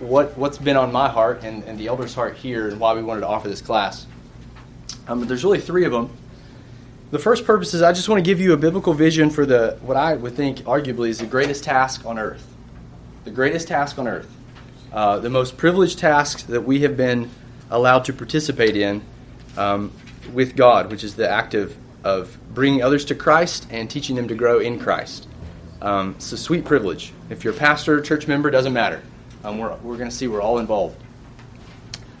what 0.00 0.36
what's 0.36 0.58
been 0.58 0.76
on 0.76 0.90
my 0.90 1.08
heart 1.08 1.44
and, 1.44 1.62
and 1.64 1.78
the 1.78 1.86
elders' 1.86 2.14
heart 2.14 2.36
here, 2.36 2.68
and 2.68 2.80
why 2.80 2.94
we 2.94 3.02
wanted 3.02 3.20
to 3.20 3.28
offer 3.28 3.48
this 3.48 3.62
class. 3.62 4.06
Um, 5.06 5.20
but 5.20 5.28
there's 5.28 5.44
really 5.44 5.60
three 5.60 5.84
of 5.84 5.92
them. 5.92 6.10
The 7.10 7.18
first 7.18 7.46
purpose 7.46 7.72
is 7.72 7.80
I 7.80 7.92
just 7.92 8.08
want 8.08 8.22
to 8.22 8.28
give 8.28 8.40
you 8.40 8.52
a 8.52 8.56
biblical 8.56 8.92
vision 8.92 9.30
for 9.30 9.46
the 9.46 9.78
what 9.80 9.96
I 9.96 10.16
would 10.16 10.34
think 10.34 10.58
arguably 10.60 11.08
is 11.08 11.18
the 11.18 11.26
greatest 11.26 11.64
task 11.64 12.04
on 12.04 12.18
earth. 12.18 12.46
The 13.24 13.30
greatest 13.30 13.68
task 13.68 13.98
on 13.98 14.08
earth. 14.08 14.28
Uh, 14.92 15.18
the 15.18 15.30
most 15.30 15.56
privileged 15.56 15.98
task 15.98 16.46
that 16.46 16.62
we 16.62 16.80
have 16.80 16.96
been 16.96 17.30
allowed 17.70 18.04
to 18.06 18.12
participate 18.12 18.76
in 18.76 19.02
um, 19.56 19.92
with 20.32 20.56
God, 20.56 20.90
which 20.90 21.04
is 21.04 21.14
the 21.14 21.28
act 21.28 21.54
of, 21.54 21.76
of 22.04 22.38
bringing 22.54 22.82
others 22.82 23.04
to 23.06 23.14
Christ 23.14 23.66
and 23.70 23.90
teaching 23.90 24.16
them 24.16 24.28
to 24.28 24.34
grow 24.34 24.60
in 24.60 24.78
Christ. 24.78 25.28
Um, 25.82 26.14
it's 26.16 26.32
a 26.32 26.38
sweet 26.38 26.64
privilege. 26.64 27.12
If 27.30 27.44
you're 27.44 27.54
a 27.54 27.56
pastor, 27.56 28.00
church 28.00 28.26
member, 28.26 28.50
doesn't 28.50 28.72
matter. 28.72 29.02
Um, 29.44 29.58
we're 29.58 29.74
we're 29.76 29.96
going 29.96 30.10
to 30.10 30.14
see 30.14 30.26
we're 30.26 30.42
all 30.42 30.58
involved. 30.58 31.00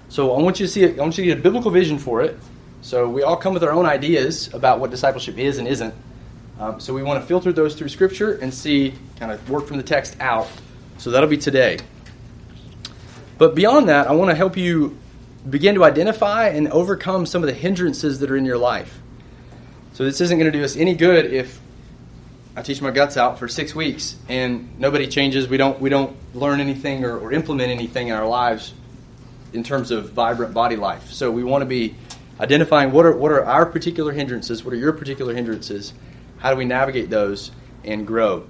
So 0.08 0.34
I 0.34 0.40
want 0.40 0.60
you 0.60 0.66
to 0.66 0.72
see 0.72 0.84
it, 0.84 0.98
I 0.98 1.02
want 1.02 1.18
you 1.18 1.24
to 1.24 1.30
get 1.30 1.38
a 1.38 1.42
biblical 1.42 1.70
vision 1.70 1.98
for 1.98 2.22
it. 2.22 2.38
So 2.80 3.08
we 3.08 3.22
all 3.22 3.36
come 3.36 3.54
with 3.54 3.64
our 3.64 3.72
own 3.72 3.86
ideas 3.86 4.52
about 4.54 4.78
what 4.78 4.90
discipleship 4.90 5.36
is 5.36 5.58
and 5.58 5.66
isn't. 5.66 5.94
Um, 6.60 6.80
so 6.80 6.94
we 6.94 7.02
want 7.02 7.20
to 7.20 7.26
filter 7.26 7.52
those 7.52 7.74
through 7.74 7.88
Scripture 7.88 8.34
and 8.34 8.52
see, 8.52 8.94
kind 9.18 9.32
of 9.32 9.50
work 9.50 9.66
from 9.66 9.76
the 9.76 9.82
text 9.82 10.16
out. 10.20 10.48
So 10.98 11.10
that'll 11.10 11.28
be 11.28 11.36
today. 11.36 11.78
But 13.38 13.54
beyond 13.54 13.88
that, 13.88 14.08
I 14.08 14.12
want 14.12 14.30
to 14.30 14.34
help 14.34 14.56
you 14.56 14.98
begin 15.48 15.76
to 15.76 15.84
identify 15.84 16.48
and 16.48 16.68
overcome 16.68 17.24
some 17.24 17.42
of 17.42 17.46
the 17.46 17.54
hindrances 17.54 18.18
that 18.18 18.30
are 18.30 18.36
in 18.36 18.44
your 18.44 18.58
life. 18.58 18.98
So 19.94 20.04
this 20.04 20.20
isn't 20.20 20.38
going 20.38 20.50
to 20.50 20.56
do 20.58 20.64
us 20.64 20.76
any 20.76 20.94
good 20.94 21.26
if 21.26 21.60
I 22.56 22.62
teach 22.62 22.82
my 22.82 22.90
guts 22.90 23.16
out 23.16 23.38
for 23.38 23.46
six 23.46 23.74
weeks 23.74 24.16
and 24.28 24.78
nobody 24.80 25.06
changes. 25.06 25.48
We 25.48 25.56
don't 25.56 25.80
we 25.80 25.88
don't 25.90 26.16
learn 26.34 26.60
anything 26.60 27.04
or, 27.04 27.16
or 27.16 27.32
implement 27.32 27.70
anything 27.70 28.08
in 28.08 28.14
our 28.14 28.26
lives 28.26 28.74
in 29.52 29.62
terms 29.62 29.92
of 29.92 30.10
vibrant 30.10 30.52
body 30.52 30.76
life. 30.76 31.12
So 31.12 31.30
we 31.30 31.44
want 31.44 31.62
to 31.62 31.66
be 31.66 31.94
identifying 32.40 32.90
what 32.90 33.06
are 33.06 33.16
what 33.16 33.30
are 33.30 33.44
our 33.44 33.64
particular 33.64 34.12
hindrances, 34.12 34.64
what 34.64 34.74
are 34.74 34.76
your 34.76 34.92
particular 34.92 35.34
hindrances, 35.34 35.92
how 36.38 36.50
do 36.50 36.56
we 36.56 36.64
navigate 36.64 37.10
those 37.10 37.52
and 37.84 38.04
grow. 38.06 38.46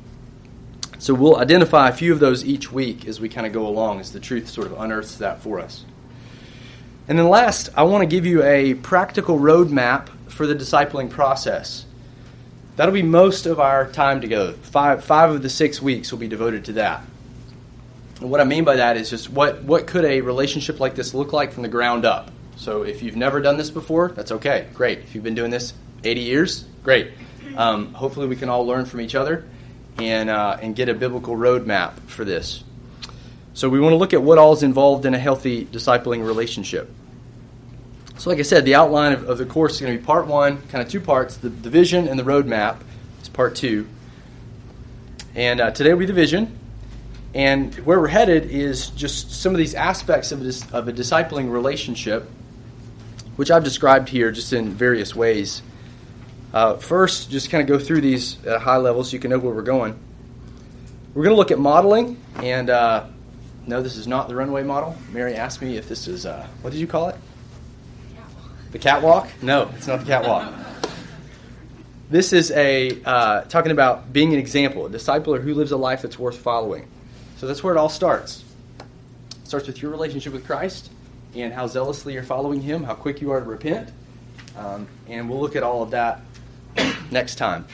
So 0.98 1.14
we'll 1.14 1.36
identify 1.36 1.88
a 1.88 1.92
few 1.92 2.12
of 2.12 2.18
those 2.18 2.44
each 2.44 2.72
week 2.72 3.06
as 3.06 3.20
we 3.20 3.28
kind 3.28 3.46
of 3.46 3.52
go 3.52 3.66
along, 3.66 4.00
as 4.00 4.12
the 4.12 4.18
truth 4.18 4.48
sort 4.48 4.66
of 4.66 4.80
unearths 4.80 5.18
that 5.18 5.40
for 5.42 5.60
us. 5.60 5.84
And 7.06 7.16
then 7.16 7.28
last, 7.28 7.70
I 7.76 7.84
want 7.84 8.02
to 8.02 8.06
give 8.06 8.26
you 8.26 8.42
a 8.42 8.74
practical 8.74 9.38
roadmap 9.38 10.08
for 10.28 10.46
the 10.46 10.56
discipling 10.56 11.08
process. 11.08 11.86
That'll 12.74 12.92
be 12.92 13.02
most 13.02 13.46
of 13.46 13.60
our 13.60 13.90
time 13.90 14.20
together. 14.20 14.52
Five, 14.52 15.04
five 15.04 15.30
of 15.30 15.42
the 15.42 15.48
six 15.48 15.80
weeks 15.80 16.10
will 16.10 16.18
be 16.18 16.28
devoted 16.28 16.64
to 16.66 16.72
that. 16.74 17.02
And 18.20 18.30
what 18.30 18.40
I 18.40 18.44
mean 18.44 18.64
by 18.64 18.76
that 18.76 18.96
is 18.96 19.08
just 19.08 19.30
what, 19.30 19.62
what 19.62 19.86
could 19.86 20.04
a 20.04 20.20
relationship 20.20 20.80
like 20.80 20.96
this 20.96 21.14
look 21.14 21.32
like 21.32 21.52
from 21.52 21.62
the 21.62 21.68
ground 21.68 22.04
up? 22.04 22.32
So 22.56 22.82
if 22.82 23.04
you've 23.04 23.16
never 23.16 23.40
done 23.40 23.56
this 23.56 23.70
before, 23.70 24.08
that's 24.08 24.32
okay. 24.32 24.66
Great. 24.74 24.98
If 24.98 25.14
you've 25.14 25.24
been 25.24 25.36
doing 25.36 25.52
this 25.52 25.74
80 26.02 26.20
years, 26.22 26.64
great. 26.82 27.12
Um, 27.56 27.94
hopefully, 27.94 28.26
we 28.26 28.36
can 28.36 28.48
all 28.48 28.66
learn 28.66 28.84
from 28.84 29.00
each 29.00 29.14
other 29.14 29.44
and, 29.98 30.30
uh, 30.30 30.58
and 30.60 30.74
get 30.76 30.88
a 30.88 30.94
biblical 30.94 31.36
roadmap 31.36 31.98
for 32.06 32.24
this. 32.24 32.64
So 33.54 33.68
we 33.68 33.80
want 33.80 33.92
to 33.92 33.96
look 33.96 34.14
at 34.14 34.22
what 34.22 34.38
all 34.38 34.52
is 34.52 34.62
involved 34.62 35.04
in 35.04 35.14
a 35.14 35.18
healthy 35.18 35.66
discipling 35.66 36.24
relationship. 36.24 36.90
So, 38.18 38.30
like 38.30 38.38
I 38.38 38.42
said, 38.42 38.64
the 38.64 38.74
outline 38.74 39.12
of, 39.12 39.28
of 39.28 39.38
the 39.38 39.46
course 39.46 39.74
is 39.74 39.80
going 39.80 39.92
to 39.92 39.98
be 39.98 40.04
part 40.04 40.26
one, 40.26 40.62
kind 40.68 40.82
of 40.82 40.88
two 40.88 41.00
parts 41.00 41.36
the, 41.36 41.48
the 41.48 41.70
vision 41.70 42.08
and 42.08 42.18
the 42.18 42.24
roadmap 42.24 42.78
is 43.22 43.28
part 43.28 43.54
two. 43.54 43.86
And 45.34 45.60
uh, 45.60 45.70
today 45.70 45.92
will 45.92 46.00
be 46.00 46.06
the 46.06 46.12
vision. 46.12 46.58
And 47.34 47.74
where 47.76 48.00
we're 48.00 48.08
headed 48.08 48.46
is 48.46 48.90
just 48.90 49.30
some 49.30 49.52
of 49.52 49.58
these 49.58 49.74
aspects 49.74 50.32
of 50.32 50.42
a, 50.42 50.76
of 50.76 50.88
a 50.88 50.92
discipling 50.92 51.50
relationship, 51.50 52.28
which 53.36 53.50
I've 53.50 53.64
described 53.64 54.08
here 54.08 54.32
just 54.32 54.52
in 54.52 54.70
various 54.70 55.14
ways. 55.14 55.62
Uh, 56.52 56.76
first, 56.76 57.30
just 57.30 57.50
kind 57.50 57.60
of 57.60 57.68
go 57.68 57.82
through 57.82 58.00
these 58.00 58.42
at 58.46 58.56
a 58.56 58.58
high 58.58 58.78
level 58.78 59.04
so 59.04 59.12
you 59.12 59.18
can 59.18 59.30
know 59.30 59.38
where 59.38 59.54
we're 59.54 59.62
going. 59.62 59.98
We're 61.14 61.24
going 61.24 61.34
to 61.34 61.38
look 61.38 61.50
at 61.50 61.58
modeling, 61.58 62.22
and 62.36 62.70
uh, 62.70 63.06
no, 63.66 63.82
this 63.82 63.96
is 63.96 64.06
not 64.06 64.28
the 64.28 64.34
runway 64.34 64.62
model. 64.62 64.96
Mary 65.12 65.34
asked 65.34 65.60
me 65.60 65.76
if 65.76 65.88
this 65.88 66.08
is, 66.08 66.24
uh, 66.24 66.46
what 66.62 66.70
did 66.70 66.78
you 66.78 66.86
call 66.86 67.08
it? 67.08 67.16
The 68.70 68.78
catwalk? 68.78 69.28
No, 69.42 69.70
it's 69.76 69.86
not 69.86 70.00
the 70.00 70.06
catwalk. 70.06 70.52
this 72.10 72.32
is 72.32 72.50
a 72.52 73.02
uh, 73.04 73.42
talking 73.42 73.72
about 73.72 74.12
being 74.12 74.32
an 74.32 74.38
example, 74.38 74.86
a 74.86 74.90
disciple, 74.90 75.34
discipler 75.34 75.42
who 75.42 75.54
lives 75.54 75.72
a 75.72 75.76
life 75.76 76.02
that's 76.02 76.18
worth 76.18 76.38
following. 76.38 76.86
So 77.36 77.46
that's 77.46 77.62
where 77.62 77.74
it 77.74 77.78
all 77.78 77.88
starts. 77.88 78.44
It 78.80 79.46
starts 79.46 79.66
with 79.66 79.80
your 79.80 79.90
relationship 79.90 80.32
with 80.32 80.46
Christ 80.46 80.90
and 81.34 81.52
how 81.52 81.66
zealously 81.66 82.14
you're 82.14 82.22
following 82.22 82.60
Him, 82.60 82.84
how 82.84 82.94
quick 82.94 83.20
you 83.20 83.30
are 83.32 83.40
to 83.40 83.46
repent, 83.46 83.90
um, 84.56 84.88
and 85.08 85.28
we'll 85.28 85.40
look 85.40 85.56
at 85.56 85.62
all 85.62 85.82
of 85.82 85.90
that 85.90 86.20
next 87.10 87.36
time. 87.36 87.66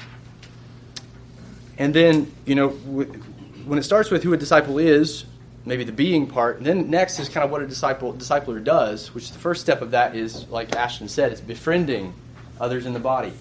And 1.78 1.92
then, 1.92 2.32
you 2.44 2.54
know, 2.54 2.68
when 2.68 3.78
it 3.78 3.82
starts 3.82 4.10
with 4.10 4.22
who 4.22 4.32
a 4.32 4.36
disciple 4.36 4.78
is, 4.78 5.24
maybe 5.64 5.84
the 5.84 5.92
being 5.92 6.26
part. 6.26 6.58
And 6.58 6.66
then 6.66 6.90
next 6.90 7.18
is 7.18 7.28
kind 7.28 7.44
of 7.44 7.50
what 7.50 7.62
a 7.62 7.66
disciple 7.66 8.12
discipler 8.12 8.62
does, 8.62 9.14
which 9.14 9.32
the 9.32 9.38
first 9.38 9.60
step 9.60 9.82
of 9.82 9.90
that 9.92 10.14
is, 10.14 10.48
like 10.48 10.74
Ashton 10.76 11.08
said, 11.08 11.32
it's 11.32 11.40
befriending 11.40 12.14
others 12.60 12.86
in 12.86 12.92
the 12.92 13.00
body, 13.00 13.32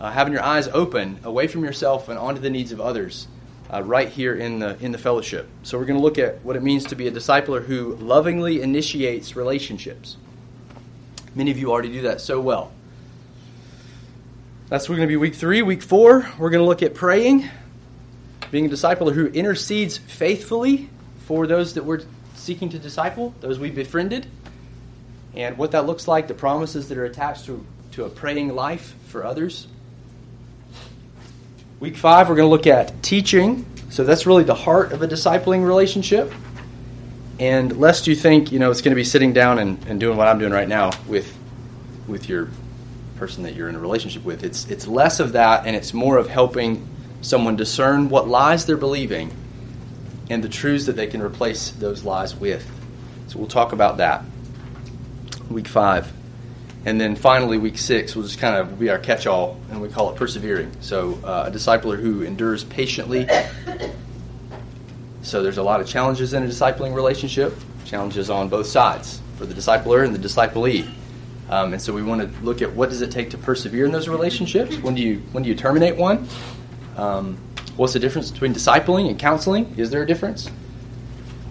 uh, 0.00 0.10
having 0.10 0.32
your 0.32 0.42
eyes 0.42 0.68
open 0.68 1.20
away 1.22 1.46
from 1.46 1.64
yourself 1.64 2.08
and 2.08 2.18
onto 2.18 2.40
the 2.40 2.50
needs 2.50 2.72
of 2.72 2.80
others, 2.80 3.28
uh, 3.72 3.82
right 3.82 4.08
here 4.08 4.34
in 4.34 4.58
the 4.58 4.76
in 4.80 4.92
the 4.92 4.98
fellowship. 4.98 5.48
So 5.62 5.78
we're 5.78 5.86
going 5.86 5.98
to 5.98 6.02
look 6.02 6.18
at 6.18 6.44
what 6.44 6.56
it 6.56 6.62
means 6.62 6.84
to 6.86 6.96
be 6.96 7.06
a 7.06 7.12
discipler 7.12 7.64
who 7.64 7.94
lovingly 7.96 8.60
initiates 8.62 9.36
relationships. 9.36 10.16
Many 11.34 11.50
of 11.50 11.58
you 11.58 11.70
already 11.70 11.92
do 11.92 12.02
that 12.02 12.20
so 12.20 12.40
well. 12.40 12.72
That's 14.74 14.88
we're 14.88 14.96
going 14.96 15.06
to 15.06 15.12
be 15.12 15.16
week 15.16 15.36
three. 15.36 15.62
Week 15.62 15.82
four, 15.82 16.28
we're 16.36 16.50
going 16.50 16.60
to 16.60 16.66
look 16.66 16.82
at 16.82 16.94
praying, 16.94 17.48
being 18.50 18.66
a 18.66 18.68
disciple 18.68 19.08
who 19.08 19.28
intercedes 19.28 19.98
faithfully 19.98 20.90
for 21.26 21.46
those 21.46 21.74
that 21.74 21.84
we're 21.84 22.00
seeking 22.34 22.70
to 22.70 22.78
disciple, 22.80 23.32
those 23.40 23.56
we 23.56 23.70
befriended, 23.70 24.26
and 25.32 25.56
what 25.58 25.70
that 25.70 25.86
looks 25.86 26.08
like, 26.08 26.26
the 26.26 26.34
promises 26.34 26.88
that 26.88 26.98
are 26.98 27.04
attached 27.04 27.44
to, 27.44 27.64
to 27.92 28.04
a 28.04 28.08
praying 28.08 28.52
life 28.56 28.96
for 29.06 29.24
others. 29.24 29.68
Week 31.78 31.96
five, 31.96 32.28
we're 32.28 32.34
going 32.34 32.48
to 32.48 32.50
look 32.50 32.66
at 32.66 33.00
teaching. 33.00 33.64
So 33.90 34.02
that's 34.02 34.26
really 34.26 34.42
the 34.42 34.56
heart 34.56 34.90
of 34.90 35.02
a 35.02 35.06
discipling 35.06 35.64
relationship. 35.64 36.32
And 37.38 37.78
lest 37.78 38.08
you 38.08 38.16
think, 38.16 38.50
you 38.50 38.58
know, 38.58 38.72
it's 38.72 38.82
going 38.82 38.90
to 38.90 38.96
be 38.96 39.04
sitting 39.04 39.32
down 39.32 39.60
and, 39.60 39.86
and 39.86 40.00
doing 40.00 40.16
what 40.16 40.26
I'm 40.26 40.40
doing 40.40 40.52
right 40.52 40.66
now 40.66 40.90
with 41.06 41.32
with 42.08 42.28
your 42.28 42.48
person 43.16 43.42
that 43.44 43.54
you're 43.54 43.68
in 43.68 43.74
a 43.74 43.80
relationship 43.80 44.24
with. 44.24 44.44
It's 44.44 44.70
it's 44.70 44.86
less 44.86 45.20
of 45.20 45.32
that 45.32 45.66
and 45.66 45.74
it's 45.76 45.94
more 45.94 46.18
of 46.18 46.28
helping 46.28 46.88
someone 47.20 47.56
discern 47.56 48.08
what 48.08 48.28
lies 48.28 48.66
they're 48.66 48.76
believing 48.76 49.32
and 50.30 50.42
the 50.42 50.48
truths 50.48 50.86
that 50.86 50.96
they 50.96 51.06
can 51.06 51.22
replace 51.22 51.70
those 51.70 52.04
lies 52.04 52.34
with. 52.34 52.68
So 53.28 53.38
we'll 53.38 53.48
talk 53.48 53.72
about 53.72 53.98
that. 53.98 54.24
Week 55.50 55.68
five. 55.68 56.12
And 56.86 57.00
then 57.00 57.16
finally, 57.16 57.56
week 57.56 57.78
six 57.78 58.14
will 58.14 58.24
just 58.24 58.38
kind 58.38 58.56
of 58.56 58.78
be 58.78 58.90
our 58.90 58.98
catch 58.98 59.26
all, 59.26 59.58
and 59.70 59.80
we 59.80 59.88
call 59.88 60.10
it 60.10 60.16
persevering. 60.16 60.70
So, 60.80 61.18
uh, 61.24 61.44
a 61.48 61.50
discipler 61.50 61.98
who 61.98 62.22
endures 62.22 62.62
patiently. 62.62 63.26
So, 65.22 65.42
there's 65.42 65.56
a 65.56 65.62
lot 65.62 65.80
of 65.80 65.88
challenges 65.88 66.34
in 66.34 66.42
a 66.42 66.46
discipling 66.46 66.94
relationship, 66.94 67.54
challenges 67.86 68.28
on 68.28 68.50
both 68.50 68.66
sides 68.66 69.22
for 69.36 69.46
the 69.46 69.54
discipler 69.54 70.04
and 70.04 70.14
the 70.14 70.18
disciplee. 70.18 70.86
Um, 71.54 71.72
and 71.72 71.80
so, 71.80 71.92
we 71.92 72.02
want 72.02 72.20
to 72.20 72.44
look 72.44 72.62
at 72.62 72.72
what 72.72 72.88
does 72.88 73.00
it 73.00 73.10
take 73.10 73.30
to 73.30 73.38
persevere 73.38 73.84
in 73.84 73.92
those 73.92 74.08
relationships? 74.08 74.76
When 74.78 74.94
do 74.94 75.02
you, 75.02 75.22
when 75.32 75.44
do 75.44 75.48
you 75.48 75.54
terminate 75.54 75.96
one? 75.96 76.26
Um, 76.96 77.38
What's 77.76 77.92
the 77.92 77.98
difference 77.98 78.30
between 78.30 78.54
discipling 78.54 79.10
and 79.10 79.18
counseling? 79.18 79.74
Is 79.76 79.90
there 79.90 80.02
a 80.02 80.06
difference? 80.06 80.48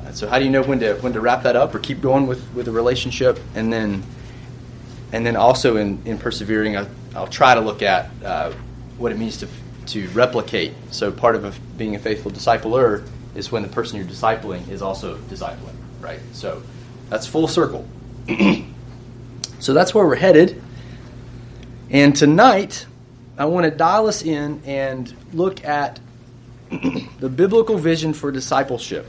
Uh, 0.05 0.13
so 0.13 0.27
how 0.29 0.39
do 0.39 0.45
you 0.45 0.51
know 0.51 0.63
when 0.63 0.79
to 0.79 0.93
when 0.95 1.11
to 1.13 1.19
wrap 1.19 1.43
that 1.43 1.57
up 1.57 1.75
or 1.75 1.79
keep 1.79 1.99
going 1.99 2.27
with 2.27 2.41
with 2.53 2.69
a 2.69 2.71
relationship? 2.71 3.37
And 3.53 3.71
then 3.71 4.03
and 5.11 5.25
then 5.25 5.35
also 5.35 5.75
in 5.75 6.01
in 6.05 6.17
persevering, 6.17 6.77
I, 6.77 6.87
will 7.13 7.27
try 7.27 7.55
to 7.55 7.59
look 7.59 7.81
at 7.81 8.09
uh, 8.23 8.53
what 8.97 9.11
it 9.11 9.17
means 9.17 9.37
to 9.37 9.47
to 9.87 10.07
replicate. 10.09 10.73
So 10.91 11.11
part 11.11 11.35
of 11.35 11.43
a, 11.43 11.53
being 11.77 11.95
a 11.95 11.99
faithful 11.99 12.31
discipler 12.31 13.05
is 13.35 13.51
when 13.51 13.61
the 13.61 13.67
person 13.67 13.97
you're 13.97 14.07
discipling 14.07 14.69
is 14.69 14.81
also 14.81 15.17
discipling, 15.17 15.75
right? 15.99 16.21
So 16.31 16.63
that's 17.09 17.27
full 17.27 17.49
circle. 17.49 17.85
so 19.63 19.73
that's 19.73 19.95
where 19.95 20.05
we're 20.05 20.15
headed. 20.15 20.61
And 21.89 22.13
tonight 22.13 22.85
I 23.37 23.45
want 23.45 23.63
to 23.63 23.71
dial 23.71 24.07
us 24.07 24.21
in 24.21 24.61
and 24.65 25.13
look 25.31 25.63
at 25.63 26.01
the 26.69 27.29
biblical 27.29 27.77
vision 27.77 28.13
for 28.13 28.29
discipleship. 28.29 29.07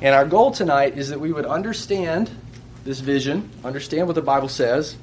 And 0.00 0.14
our 0.14 0.24
goal 0.24 0.50
tonight 0.50 0.96
is 0.96 1.10
that 1.10 1.20
we 1.20 1.30
would 1.30 1.44
understand 1.44 2.30
this 2.84 3.00
vision, 3.00 3.50
understand 3.64 4.06
what 4.06 4.14
the 4.14 4.22
Bible 4.22 4.48
says, 4.48 4.96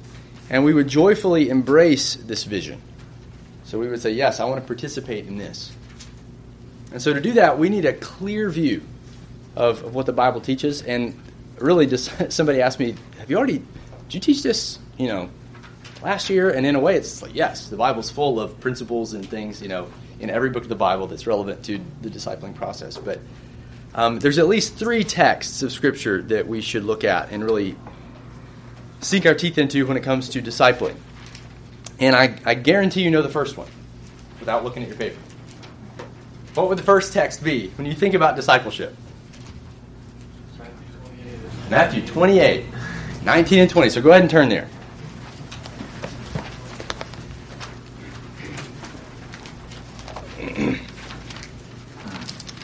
and 0.50 0.64
we 0.64 0.74
would 0.74 0.88
joyfully 0.88 1.48
embrace 1.48 2.16
this 2.16 2.42
vision. 2.42 2.82
So 3.62 3.78
we 3.78 3.86
would 3.86 4.02
say, 4.02 4.10
Yes, 4.10 4.40
I 4.40 4.44
want 4.46 4.60
to 4.60 4.66
participate 4.66 5.28
in 5.28 5.38
this. 5.38 5.70
And 6.90 7.00
so 7.00 7.12
to 7.12 7.20
do 7.20 7.34
that, 7.34 7.60
we 7.60 7.68
need 7.68 7.84
a 7.84 7.92
clear 7.92 8.50
view 8.50 8.82
of, 9.54 9.84
of 9.84 9.94
what 9.94 10.06
the 10.06 10.12
Bible 10.12 10.40
teaches. 10.40 10.82
And 10.82 11.20
really, 11.58 11.86
just 11.86 12.10
somebody 12.32 12.60
asked 12.60 12.78
me, 12.78 12.94
Have 13.18 13.30
you 13.30 13.36
already, 13.36 13.58
did 13.58 14.14
you 14.14 14.20
teach 14.20 14.42
this, 14.42 14.78
you 14.96 15.08
know, 15.08 15.30
last 16.02 16.30
year? 16.30 16.50
And 16.50 16.66
in 16.66 16.76
a 16.76 16.80
way, 16.80 16.96
it's 16.96 17.22
like, 17.22 17.34
yes, 17.34 17.68
the 17.68 17.76
Bible's 17.76 18.10
full 18.10 18.40
of 18.40 18.58
principles 18.60 19.14
and 19.14 19.28
things, 19.28 19.62
you 19.62 19.68
know, 19.68 19.88
in 20.20 20.30
every 20.30 20.50
book 20.50 20.62
of 20.62 20.68
the 20.68 20.74
Bible 20.74 21.06
that's 21.06 21.26
relevant 21.26 21.64
to 21.64 21.80
the 22.02 22.08
discipling 22.08 22.54
process. 22.54 22.96
But 22.96 23.20
um, 23.94 24.18
there's 24.18 24.38
at 24.38 24.48
least 24.48 24.74
three 24.74 25.04
texts 25.04 25.62
of 25.62 25.72
Scripture 25.72 26.22
that 26.22 26.46
we 26.46 26.60
should 26.60 26.84
look 26.84 27.04
at 27.04 27.30
and 27.30 27.44
really 27.44 27.76
sink 29.00 29.26
our 29.26 29.34
teeth 29.34 29.58
into 29.58 29.86
when 29.86 29.96
it 29.96 30.02
comes 30.02 30.28
to 30.30 30.42
discipling. 30.42 30.96
And 31.98 32.14
I, 32.14 32.36
I 32.44 32.54
guarantee 32.54 33.02
you 33.02 33.10
know 33.10 33.22
the 33.22 33.28
first 33.28 33.56
one 33.56 33.68
without 34.38 34.64
looking 34.64 34.82
at 34.82 34.88
your 34.88 34.98
paper. 34.98 35.18
What 36.54 36.68
would 36.68 36.78
the 36.78 36.82
first 36.82 37.12
text 37.12 37.42
be 37.42 37.68
when 37.76 37.86
you 37.86 37.94
think 37.94 38.14
about 38.14 38.36
discipleship? 38.36 38.96
Matthew 41.68 42.06
28, 42.06 42.64
19 43.24 43.58
and 43.58 43.70
20. 43.70 43.90
So 43.90 44.00
go 44.00 44.10
ahead 44.10 44.22
and 44.22 44.30
turn 44.30 44.48
there. 44.48 44.68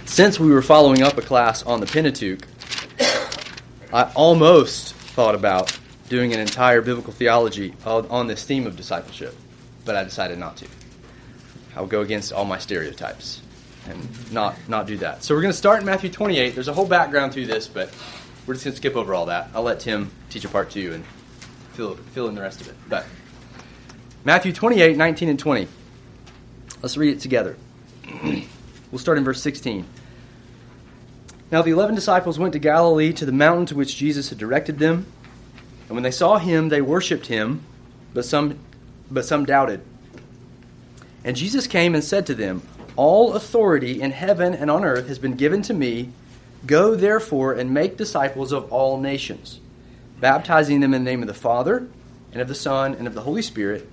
Since 0.07 0.39
we 0.39 0.51
were 0.53 0.63
following 0.63 1.03
up 1.03 1.17
a 1.17 1.23
class 1.23 1.63
on 1.63 1.81
the 1.81 1.87
Pentateuch, 1.87 2.47
I 3.93 4.13
almost 4.15 4.95
thought 4.95 5.35
about 5.35 5.77
doing 6.09 6.33
an 6.33 6.39
entire 6.39 6.83
biblical 6.83 7.13
theology 7.13 7.75
on 7.85 8.27
this 8.27 8.45
theme 8.45 8.67
of 8.67 8.77
discipleship, 8.77 9.35
but 9.85 9.97
I 9.97 10.05
decided 10.05 10.39
not 10.39 10.59
to. 10.59 10.69
I'll 11.75 11.87
go 11.87 12.03
against 12.03 12.33
all 12.33 12.45
my 12.45 12.59
stereotypes 12.59 13.41
and 13.89 14.33
not 14.33 14.55
not 14.69 14.87
do 14.87 14.99
that. 14.99 15.25
So 15.25 15.35
we're 15.35 15.41
going 15.41 15.53
to 15.53 15.59
start 15.59 15.81
in 15.81 15.87
Matthew 15.87 16.11
28. 16.11 16.55
There's 16.55 16.69
a 16.69 16.73
whole 16.73 16.87
background 16.87 17.33
to 17.33 17.47
this, 17.47 17.67
but 17.67 17.93
we're 18.47 18.55
just 18.55 18.65
to 18.65 18.73
skip 18.73 18.97
over 18.97 19.15
all 19.15 19.27
that. 19.27 19.51
I'll 19.55 19.63
let 19.63 19.81
Tim 19.81 20.11
teach 20.31 20.45
a 20.45 20.49
part 20.49 20.71
two 20.71 20.93
and 20.93 21.05
fill 21.73 21.95
fill 21.95 22.29
in 22.29 22.35
the 22.35 22.41
rest 22.41 22.61
of 22.61 22.69
it. 22.69 22.75
But 22.89 23.07
Matthew 24.25 24.53
28, 24.53 24.97
19 24.97 25.29
and 25.29 25.39
20. 25.39 25.69
Let's 26.81 26.97
read 26.97 27.17
it 27.17 27.21
together. 27.21 27.57
we'll 28.23 28.99
start 28.99 29.19
in 29.19 29.25
verse 29.25 29.41
16. 29.43 29.87
Now 31.51 31.63
the 31.63 31.71
eleven 31.71 31.95
disciples 31.95 32.39
went 32.39 32.55
to 32.55 32.59
Galilee 32.59 33.13
to 33.13 33.27
the 33.27 33.33
mountain 33.33 33.67
to 33.67 33.75
which 33.75 33.97
Jesus 33.97 34.31
had 34.31 34.39
directed 34.39 34.79
them. 34.79 35.07
And 35.89 35.97
when 35.97 36.03
they 36.03 36.11
saw 36.11 36.39
him, 36.39 36.71
they 36.71 36.81
worshipped 36.81 37.27
him, 37.27 37.63
but 38.15 38.25
some, 38.25 38.59
but 39.11 39.27
some 39.27 39.45
doubted. 39.45 39.83
And 41.25 41.37
Jesus 41.37 41.67
came 41.67 41.95
and 41.95 42.03
said 42.03 42.27
to 42.27 42.35
them, 42.35 42.63
All 42.97 43.35
authority 43.35 44.01
in 44.01 44.13
heaven 44.13 44.55
and 44.55 44.71
on 44.71 44.85
earth 44.85 45.09
has 45.09 45.19
been 45.19 45.35
given 45.35 45.63
to 45.63 45.75
me. 45.75 46.11
Go 46.65 46.95
therefore 46.95 47.55
and 47.55 47.75
make 47.75 47.97
disciples 47.97 48.53
of 48.53 48.73
all 48.73 49.01
nations, 49.01 49.61
baptizing 50.21 50.81
them 50.81 50.95
in 50.95 51.05
the 51.05 51.11
name 51.11 51.23
of 51.23 51.29
the 51.29 51.35
Father, 51.35 51.89
and 52.33 52.41
of 52.41 52.49
the 52.49 52.55
Son, 52.55 52.95
and 52.95 53.07
of 53.07 53.15
the 53.15 53.23
Holy 53.23 53.43
Spirit, 53.43 53.89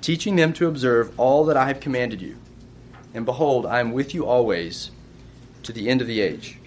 teaching 0.00 0.36
them 0.36 0.52
to 0.54 0.68
observe 0.68 1.18
all 1.18 1.44
that 1.46 1.56
I 1.56 1.66
have 1.66 1.80
commanded 1.80 2.20
you. 2.20 2.36
And 3.14 3.24
behold, 3.24 3.66
I 3.66 3.80
am 3.80 3.92
with 3.92 4.14
you 4.14 4.26
always 4.26 4.90
to 5.62 5.72
the 5.72 5.88
end 5.88 6.00
of 6.00 6.06
the 6.06 6.20
age. 6.20 6.58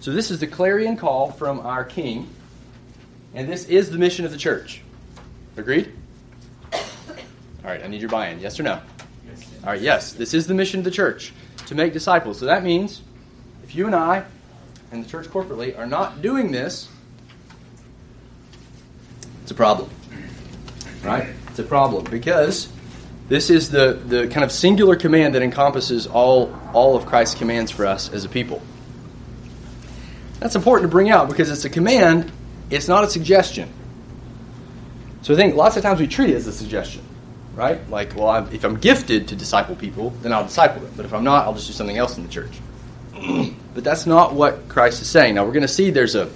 So, 0.00 0.12
this 0.12 0.30
is 0.30 0.40
the 0.40 0.46
clarion 0.46 0.96
call 0.96 1.30
from 1.30 1.60
our 1.60 1.82
King, 1.84 2.28
and 3.32 3.48
this 3.48 3.64
is 3.66 3.90
the 3.90 3.96
mission 3.96 4.26
of 4.26 4.32
the 4.32 4.36
church. 4.36 4.82
Agreed? 5.56 5.92
All 6.72 6.80
right, 7.70 7.82
I 7.82 7.86
need 7.86 8.00
your 8.00 8.10
buy 8.10 8.28
in. 8.28 8.40
Yes 8.40 8.60
or 8.60 8.64
no? 8.64 8.80
Yes. 9.26 9.50
All 9.62 9.70
right, 9.70 9.80
yes, 9.80 10.12
this 10.12 10.34
is 10.34 10.46
the 10.46 10.52
mission 10.52 10.80
of 10.80 10.84
the 10.84 10.90
church 10.90 11.32
to 11.66 11.74
make 11.74 11.94
disciples. 11.94 12.38
So, 12.38 12.44
that 12.44 12.62
means 12.62 13.00
you 13.74 13.86
and 13.86 13.94
I 13.94 14.24
and 14.92 15.04
the 15.04 15.08
church 15.08 15.26
corporately 15.26 15.76
are 15.78 15.86
not 15.86 16.22
doing 16.22 16.52
this, 16.52 16.88
it's 19.42 19.50
a 19.50 19.54
problem. 19.54 19.90
Right? 21.02 21.28
It's 21.48 21.58
a 21.58 21.64
problem 21.64 22.04
because 22.04 22.68
this 23.28 23.50
is 23.50 23.70
the, 23.70 23.94
the 24.06 24.26
kind 24.28 24.44
of 24.44 24.52
singular 24.52 24.96
command 24.96 25.34
that 25.34 25.42
encompasses 25.42 26.06
all, 26.06 26.54
all 26.72 26.96
of 26.96 27.06
Christ's 27.06 27.34
commands 27.36 27.70
for 27.70 27.86
us 27.86 28.12
as 28.12 28.24
a 28.24 28.28
people. 28.28 28.62
That's 30.40 30.56
important 30.56 30.90
to 30.90 30.92
bring 30.92 31.10
out 31.10 31.28
because 31.28 31.50
it's 31.50 31.64
a 31.64 31.70
command, 31.70 32.30
it's 32.70 32.88
not 32.88 33.04
a 33.04 33.10
suggestion. 33.10 33.72
So 35.22 35.32
I 35.32 35.36
think 35.36 35.56
lots 35.56 35.76
of 35.76 35.82
times 35.82 36.00
we 36.00 36.06
treat 36.06 36.30
it 36.30 36.36
as 36.36 36.46
a 36.46 36.52
suggestion, 36.52 37.02
right? 37.54 37.88
Like, 37.88 38.14
well, 38.14 38.28
I'm, 38.28 38.52
if 38.52 38.62
I'm 38.64 38.76
gifted 38.76 39.28
to 39.28 39.36
disciple 39.36 39.74
people, 39.74 40.10
then 40.20 40.32
I'll 40.32 40.44
disciple 40.44 40.82
them. 40.82 40.92
But 40.96 41.06
if 41.06 41.14
I'm 41.14 41.24
not, 41.24 41.46
I'll 41.46 41.54
just 41.54 41.66
do 41.66 41.72
something 41.72 41.96
else 41.96 42.18
in 42.18 42.26
the 42.26 42.28
church. 42.28 42.60
but 43.74 43.84
that's 43.84 44.06
not 44.06 44.34
what 44.34 44.68
Christ 44.68 45.02
is 45.02 45.08
saying. 45.08 45.34
Now 45.34 45.44
we're 45.44 45.52
going 45.52 45.62
to 45.62 45.68
see 45.68 45.90
there's 45.90 46.14
a 46.14 46.30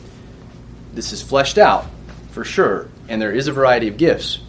this 0.94 1.12
is 1.12 1.22
fleshed 1.22 1.58
out 1.58 1.86
for 2.30 2.44
sure, 2.44 2.88
and 3.08 3.22
there 3.22 3.32
is 3.32 3.46
a 3.46 3.52
variety 3.52 3.88
of 3.88 3.96
gifts. 3.96 4.40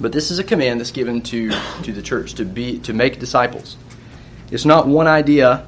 But 0.00 0.12
this 0.12 0.30
is 0.30 0.38
a 0.38 0.44
command 0.44 0.80
that's 0.80 0.90
given 0.90 1.22
to 1.22 1.50
to 1.82 1.92
the 1.92 2.02
church 2.02 2.34
to 2.34 2.44
be 2.44 2.78
to 2.80 2.92
make 2.92 3.18
disciples. 3.18 3.76
It's 4.50 4.64
not 4.64 4.86
one 4.86 5.06
idea 5.06 5.66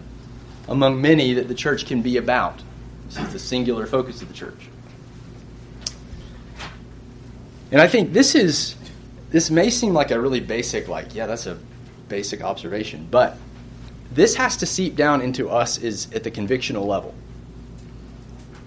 among 0.69 1.01
many 1.01 1.35
that 1.35 1.49
the 1.49 1.55
church 1.55 1.87
can 1.87 2.03
be 2.03 2.17
about. 2.17 2.63
This 3.07 3.19
is 3.19 3.33
the 3.33 3.39
singular 3.39 3.87
focus 3.87 4.23
of 4.23 4.29
the 4.29 4.35
church. 4.35 4.69
And 7.71 7.81
I 7.81 7.89
think 7.89 8.13
this 8.13 8.35
is 8.35 8.75
this 9.31 9.51
may 9.51 9.71
seem 9.71 9.95
like 9.95 10.11
a 10.11 10.21
really 10.21 10.41
basic, 10.41 10.89
like, 10.89 11.15
yeah, 11.15 11.27
that's 11.27 11.47
a 11.47 11.59
basic 12.09 12.43
observation, 12.43 13.09
but 13.11 13.39
this 14.15 14.35
has 14.35 14.57
to 14.59 14.67
seep 14.67 14.97
down 14.97 15.23
into 15.23 15.49
us 15.49 15.79
is 15.79 16.13
at 16.13 16.23
the 16.23 16.31
convictional 16.31 16.87
level. 16.87 17.15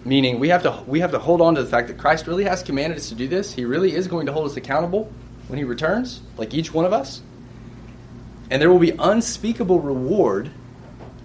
Meaning 0.04 0.40
we 0.40 0.50
have 0.50 0.64
to 0.64 0.84
we 0.88 1.00
have 1.00 1.12
to 1.12 1.20
hold 1.20 1.42
on 1.42 1.56
to 1.56 1.64
the 1.64 1.70
fact 1.70 1.88
that 1.88 1.98
Christ 1.98 2.28
really 2.28 2.44
has 2.44 2.64
commanded 2.64 2.98
us 2.98 3.10
to 3.10 3.16
do 3.16 3.28
this. 3.28 3.54
He 3.54 3.66
really 3.66 3.96
is 3.96 4.08
going 4.08 4.26
to 4.28 4.34
hold 4.34 4.50
us 4.50 4.58
accountable 4.58 5.12
when 5.48 5.58
he 5.58 5.64
returns, 5.64 6.22
like 6.38 6.54
each 6.54 6.74
one 6.74 6.86
of 6.86 6.94
us. 6.94 7.22
And 8.50 8.62
there 8.62 8.70
will 8.70 8.80
be 8.80 8.92
unspeakable 8.92 9.80
reward 9.80 10.52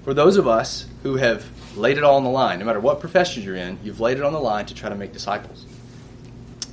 for 0.05 0.15
those 0.15 0.37
of 0.37 0.47
us 0.47 0.87
who 1.03 1.17
have 1.17 1.47
laid 1.77 1.99
it 1.99 2.05
all 2.05 2.17
on 2.17 2.25
the 2.25 2.31
line. 2.31 2.59
No 2.59 2.65
matter 2.65 2.81
what 2.81 3.01
profession 3.01 3.43
you're 3.43 3.57
in, 3.57 3.79
you've 3.83 4.01
laid 4.01 4.17
it 4.17 4.25
on 4.25 4.33
the 4.33 4.41
line 4.41 4.67
to 4.67 4.75
try 4.75 4.89
to 4.89 4.95
make 4.95 5.13
disciples. 5.13 5.67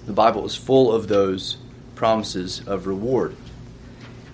The 0.06 0.14
Bible 0.14 0.46
is 0.46 0.56
full 0.56 0.94
of 0.94 1.10
those 1.10 1.58
promises 1.96 2.66
of 2.66 2.88
reward. 2.88 3.36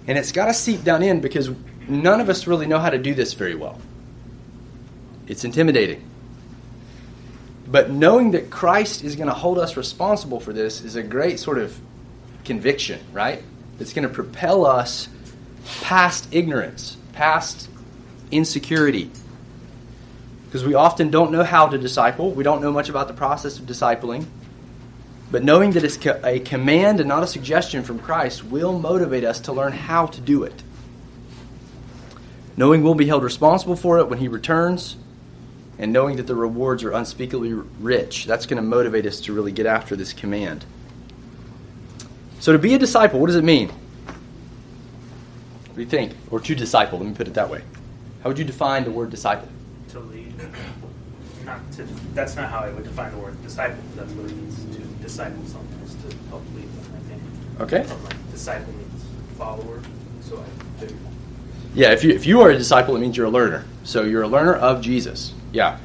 And 0.06 0.18
it's 0.18 0.32
got 0.32 0.48
to 0.48 0.54
seep 0.54 0.84
down 0.84 1.02
in 1.02 1.22
because 1.22 1.50
none 2.02 2.22
of 2.22 2.30
us 2.30 2.48
really 2.48 2.66
know 2.66 2.80
how 2.80 2.90
to 2.90 2.98
do 2.98 3.14
this 3.14 3.34
very 3.34 3.56
well. 3.56 3.80
It's 5.28 5.44
intimidating. 5.44 6.10
But 7.68 7.90
knowing 7.90 8.32
that 8.32 8.50
Christ 8.50 9.04
is 9.04 9.16
going 9.16 9.28
to 9.28 9.34
hold 9.34 9.58
us 9.58 9.78
responsible 9.78 10.40
for 10.40 10.54
this 10.54 10.82
is 10.82 10.96
a 10.96 11.04
great 11.04 11.40
sort 11.40 11.58
of 11.58 11.78
conviction, 12.46 13.00
right? 13.12 13.44
That's 13.78 13.94
going 13.94 14.08
to 14.08 14.14
propel 14.14 14.66
us 14.66 15.08
past 15.82 16.28
ignorance, 16.32 16.98
past 17.14 17.70
insecurity, 18.32 19.10
because 20.46 20.66
we 20.66 20.76
often 20.76 21.10
don't 21.10 21.32
know 21.32 21.44
how 21.44 21.68
to 21.68 21.78
disciple. 21.78 22.32
We 22.32 22.44
don't 22.44 22.62
know 22.62 22.72
much 22.72 22.90
about 22.90 23.08
the 23.08 23.14
process 23.14 23.58
of 23.58 23.66
discipling. 23.66 24.26
But 25.32 25.44
knowing 25.44 25.72
that 25.72 25.84
it's 25.84 25.98
a 26.06 26.40
command 26.42 27.00
and 27.00 27.10
not 27.10 27.24
a 27.24 27.28
suggestion 27.28 27.82
from 27.82 27.98
Christ 27.98 28.44
will 28.44 28.78
motivate 28.78 29.24
us 29.24 29.40
to 29.42 29.52
learn 29.52 29.72
how 29.72 30.06
to 30.06 30.22
do 30.22 30.44
it. 30.44 30.62
Knowing 32.56 32.84
we'll 32.84 32.94
be 32.94 33.08
held 33.08 33.24
responsible 33.24 33.76
for 33.76 34.00
it 34.00 34.10
when 34.10 34.20
He 34.20 34.28
returns, 34.28 34.96
and 35.80 35.92
knowing 35.92 36.18
that 36.18 36.28
the 36.28 36.36
rewards 36.36 36.84
are 36.84 36.92
unspeakably 36.92 37.54
rich, 37.54 38.26
that's 38.26 38.46
going 38.46 38.58
to 38.58 38.64
motivate 38.64 39.06
us 39.06 39.20
to 39.22 39.34
really 39.34 39.52
get 39.52 39.66
after 39.66 39.96
this 39.96 40.14
command. 40.14 40.66
So, 42.40 42.54
to 42.54 42.60
be 42.60 42.74
a 42.74 42.78
disciple, 42.78 43.20
what 43.20 43.28
does 43.28 43.36
it 43.36 43.44
mean? 43.44 43.70
What 43.70 45.76
do 45.76 45.82
you 45.82 45.88
think? 45.88 46.14
Or 46.30 46.40
to 46.40 46.56
disciple, 46.56 47.00
let 47.00 47.08
me 47.08 47.16
put 47.16 47.28
it 47.28 47.34
that 47.34 47.50
way. 47.50 47.64
How 48.22 48.30
would 48.30 48.38
you 48.38 48.46
define 48.46 48.84
the 48.84 48.92
word 48.92 49.10
disciple? 49.10 49.48
To 49.90 50.00
lead. 50.00 50.34
Not 51.46 51.72
to, 51.74 51.84
that's 52.14 52.36
not 52.36 52.50
how 52.50 52.60
I 52.60 52.70
would 52.70 52.84
define 52.84 53.12
the 53.12 53.18
word 53.18 53.42
disciple. 53.42 53.82
That's 53.96 54.12
what 54.14 54.30
it 54.30 54.36
means 54.36 54.64
to 54.76 54.82
disciple 55.02 55.44
someone, 55.46 55.82
is 55.84 55.96
to 55.96 56.16
help 56.30 56.44
lead 56.56 56.66
them, 56.66 56.94
I 56.96 57.00
think. 57.10 57.22
Okay. 57.62 57.84
Like 58.04 58.32
disciple 58.32 58.74
means 58.74 59.04
follower. 59.38 59.82
So 60.22 60.38
I 60.38 60.80
figured. 60.80 61.00
Yeah, 61.76 61.92
if 61.92 62.04
you, 62.04 62.12
if 62.12 62.26
you 62.26 62.42
are 62.42 62.52
a 62.52 62.58
disciple, 62.58 62.96
it 62.96 63.00
means 63.00 63.18
you're 63.18 63.26
a 63.26 63.32
learner. 63.32 63.66
So 63.84 64.04
you're 64.04 64.24
a 64.24 64.28
learner 64.28 64.54
of 64.54 64.82
Jesus. 64.82 65.34
Yeah. 65.52 65.80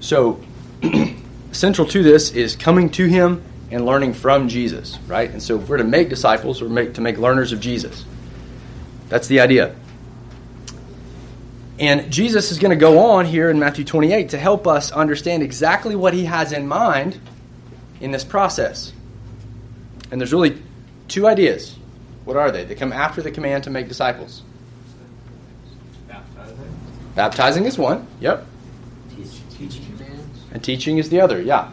So 0.00 0.42
central 1.52 1.88
to 1.88 2.02
this 2.02 2.32
is 2.32 2.56
coming 2.56 2.90
to 2.90 3.06
Him 3.06 3.42
and 3.70 3.86
learning 3.86 4.14
from 4.14 4.48
Jesus, 4.48 4.98
right? 5.06 5.30
And 5.30 5.42
so 5.42 5.58
if 5.58 5.68
we're 5.68 5.78
to 5.78 5.84
make 5.84 6.08
disciples, 6.08 6.60
we're 6.60 6.68
make, 6.68 6.94
to 6.94 7.00
make 7.00 7.18
learners 7.18 7.52
of 7.52 7.60
Jesus. 7.60 8.04
That's 9.08 9.26
the 9.28 9.40
idea. 9.40 9.74
And 11.78 12.12
Jesus 12.12 12.52
is 12.52 12.58
going 12.58 12.70
to 12.70 12.76
go 12.76 12.98
on 12.98 13.24
here 13.26 13.50
in 13.50 13.58
Matthew 13.58 13.84
28 13.84 14.30
to 14.30 14.38
help 14.38 14.66
us 14.66 14.92
understand 14.92 15.42
exactly 15.42 15.96
what 15.96 16.14
he 16.14 16.24
has 16.26 16.52
in 16.52 16.68
mind 16.68 17.18
in 18.00 18.12
this 18.12 18.24
process. 18.24 18.92
And 20.10 20.20
there's 20.20 20.32
really 20.32 20.62
two 21.08 21.26
ideas. 21.26 21.76
What 22.24 22.36
are 22.36 22.52
they? 22.52 22.64
They 22.64 22.74
come 22.74 22.92
after 22.92 23.22
the 23.22 23.30
command 23.30 23.64
to 23.64 23.70
make 23.70 23.88
disciples. 23.88 24.42
Baptizing. 27.14 27.64
Baptizing 27.64 27.64
is 27.66 27.78
one, 27.78 28.06
yep. 28.20 28.46
Teaching 29.56 29.96
commands. 29.96 30.40
And 30.52 30.64
teaching 30.64 30.98
is 30.98 31.08
the 31.10 31.20
other, 31.20 31.40
yeah. 31.40 31.70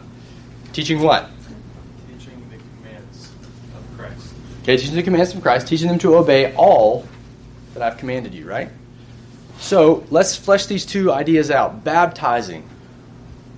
Teaching 0.72 1.00
what? 1.00 1.28
Teaching 2.08 2.46
the 2.48 2.56
commands 2.56 3.30
of 3.74 3.98
Christ. 3.98 4.34
Okay, 4.62 4.76
teaching 4.76 4.94
the 4.94 5.02
commands 5.02 5.34
of 5.34 5.42
Christ, 5.42 5.66
teaching 5.66 5.88
them 5.88 5.98
to 5.98 6.16
obey 6.16 6.54
all 6.54 7.06
that 7.74 7.82
I've 7.82 7.98
commanded 7.98 8.34
you, 8.34 8.48
right? 8.48 8.70
So 9.58 10.04
let's 10.10 10.36
flesh 10.36 10.66
these 10.66 10.86
two 10.86 11.12
ideas 11.12 11.50
out. 11.50 11.84
Baptizing. 11.84 12.68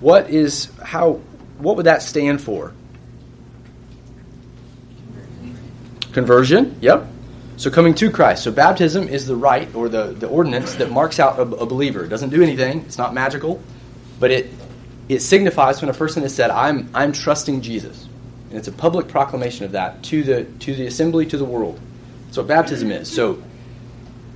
What 0.01 0.31
is 0.31 0.71
how 0.83 1.21
what 1.59 1.77
would 1.77 1.87
that 1.87 2.03
stand 2.03 2.41
for? 2.41 2.73
Conversion, 6.13 6.77
yep. 6.81 7.07
So 7.65 7.71
coming 7.71 7.95
to 7.95 8.11
Christ. 8.11 8.45
So 8.45 8.53
baptism 8.53 9.09
is 9.09 9.27
the 9.27 9.35
rite 9.35 9.75
or 9.75 9.89
the, 9.89 10.09
the 10.09 10.29
ordinance 10.29 10.75
that 10.75 10.91
marks 10.91 11.19
out 11.19 11.39
a, 11.39 11.43
a 11.45 11.65
believer. 11.65 12.05
It 12.05 12.09
doesn't 12.09 12.29
do 12.29 12.43
anything, 12.43 12.81
it's 12.81 12.99
not 12.99 13.15
magical, 13.15 13.59
but 14.21 14.31
it 14.31 14.51
it 15.09 15.21
signifies 15.21 15.81
when 15.81 15.89
a 15.89 15.95
person 15.95 16.25
has 16.25 16.35
said, 16.35 16.51
I'm 16.51 16.91
I'm 16.93 17.13
trusting 17.13 17.63
Jesus. 17.63 18.07
And 18.51 18.59
it's 18.59 18.69
a 18.69 18.73
public 18.73 19.09
proclamation 19.09 19.65
of 19.65 19.73
that 19.73 20.03
to 20.03 20.23
the 20.23 20.45
to 20.45 20.75
the 20.75 20.87
assembly, 20.87 21.25
to 21.25 21.39
the 21.39 21.47
world. 21.47 21.81
That's 22.27 22.37
what 22.37 22.49
baptism 22.49 22.93
is. 22.93 23.11
So 23.11 23.43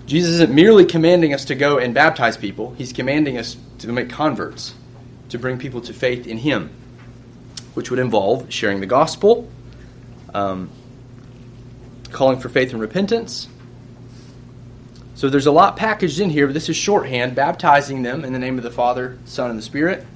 Jesus 0.07 0.37
isn't 0.37 0.55
merely 0.55 0.87
commanding 0.87 1.35
us 1.35 1.45
to 1.45 1.55
go 1.55 1.77
and 1.77 1.93
baptize 1.93 2.39
people, 2.39 2.73
he's 2.79 2.95
commanding 2.95 3.37
us 3.37 3.59
to 3.81 3.93
make 3.93 4.09
converts, 4.09 4.73
to 5.29 5.39
bring 5.39 5.59
people 5.59 5.83
to 5.83 5.93
faith 5.93 6.27
in 6.27 6.39
him, 6.39 6.71
which 7.75 7.91
would 7.91 8.01
involve 8.01 8.51
sharing 8.51 8.81
the 8.81 8.87
gospel, 8.87 9.51
um, 10.33 10.71
calling 12.11 12.39
for 12.39 12.49
faith 12.49 12.73
and 12.73 12.81
repentance. 12.81 13.49
So 15.19 15.29
there's 15.29 15.47
a 15.47 15.53
lot 15.53 15.77
packaged 15.77 16.21
in 16.21 16.31
here, 16.31 16.47
but 16.47 16.53
this 16.53 16.69
is 16.69 16.77
shorthand, 16.77 17.35
baptizing 17.35 18.03
them 18.03 18.25
in 18.25 18.33
the 18.33 18.39
name 18.39 18.57
of 18.57 18.63
the 18.63 18.71
Father, 18.71 19.19
Son, 19.25 19.51
and 19.51 19.59
the 19.59 19.65
Spirit. 19.65 20.07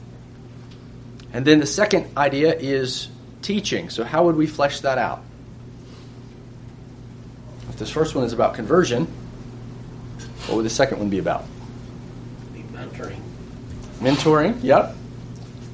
And 1.32 1.44
then 1.44 1.58
the 1.58 1.66
second 1.66 2.16
idea 2.16 2.54
is 2.54 3.08
teaching. 3.40 3.90
So, 3.90 4.04
how 4.04 4.26
would 4.26 4.36
we 4.36 4.46
flesh 4.46 4.78
that 4.80 4.98
out? 4.98 5.24
If 7.68 7.78
this 7.78 7.90
first 7.90 8.14
one 8.14 8.22
is 8.22 8.32
about 8.32 8.54
conversion, 8.54 9.06
what 10.46 10.56
would 10.56 10.64
the 10.64 10.70
second 10.70 10.98
one 10.98 11.08
be 11.08 11.18
about? 11.18 11.44
Be 12.52 12.62
mentoring. 12.62 13.20
Mentoring, 13.98 14.62
yep. 14.62 14.94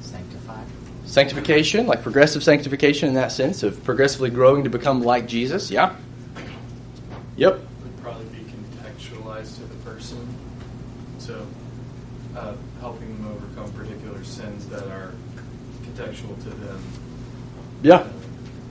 Sanctified. 0.01 0.65
Sanctification, 1.05 1.87
like 1.87 2.01
progressive 2.01 2.41
sanctification 2.41 3.09
in 3.09 3.15
that 3.15 3.31
sense 3.31 3.63
of 3.63 3.83
progressively 3.83 4.29
growing 4.29 4.63
to 4.63 4.69
become 4.69 5.03
like 5.03 5.27
Jesus, 5.27 5.69
yeah. 5.69 5.95
Yep. 7.39 7.53
Would 7.53 8.03
probably 8.03 8.25
be 8.37 8.43
contextualized 8.51 9.55
to 9.55 9.61
the 9.61 9.75
person. 9.89 10.27
So, 11.19 11.47
uh, 12.35 12.53
helping 12.81 13.07
them 13.15 13.31
overcome 13.31 13.71
particular 13.71 14.21
sins 14.25 14.65
that 14.67 14.83
are 14.87 15.13
contextual 15.83 16.35
to 16.43 16.49
them. 16.49 16.83
Yeah. 17.81 18.05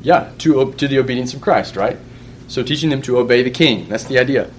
Yeah, 0.03 0.31
to, 0.39 0.71
to 0.75 0.87
the 0.87 0.99
obedience 0.99 1.33
of 1.33 1.41
Christ, 1.41 1.77
right? 1.77 1.97
So 2.49 2.63
teaching 2.63 2.91
them 2.91 3.01
to 3.03 3.17
obey 3.17 3.43
the 3.43 3.51
king. 3.51 3.89
That's 3.89 4.05
the 4.05 4.19
idea. 4.19 4.51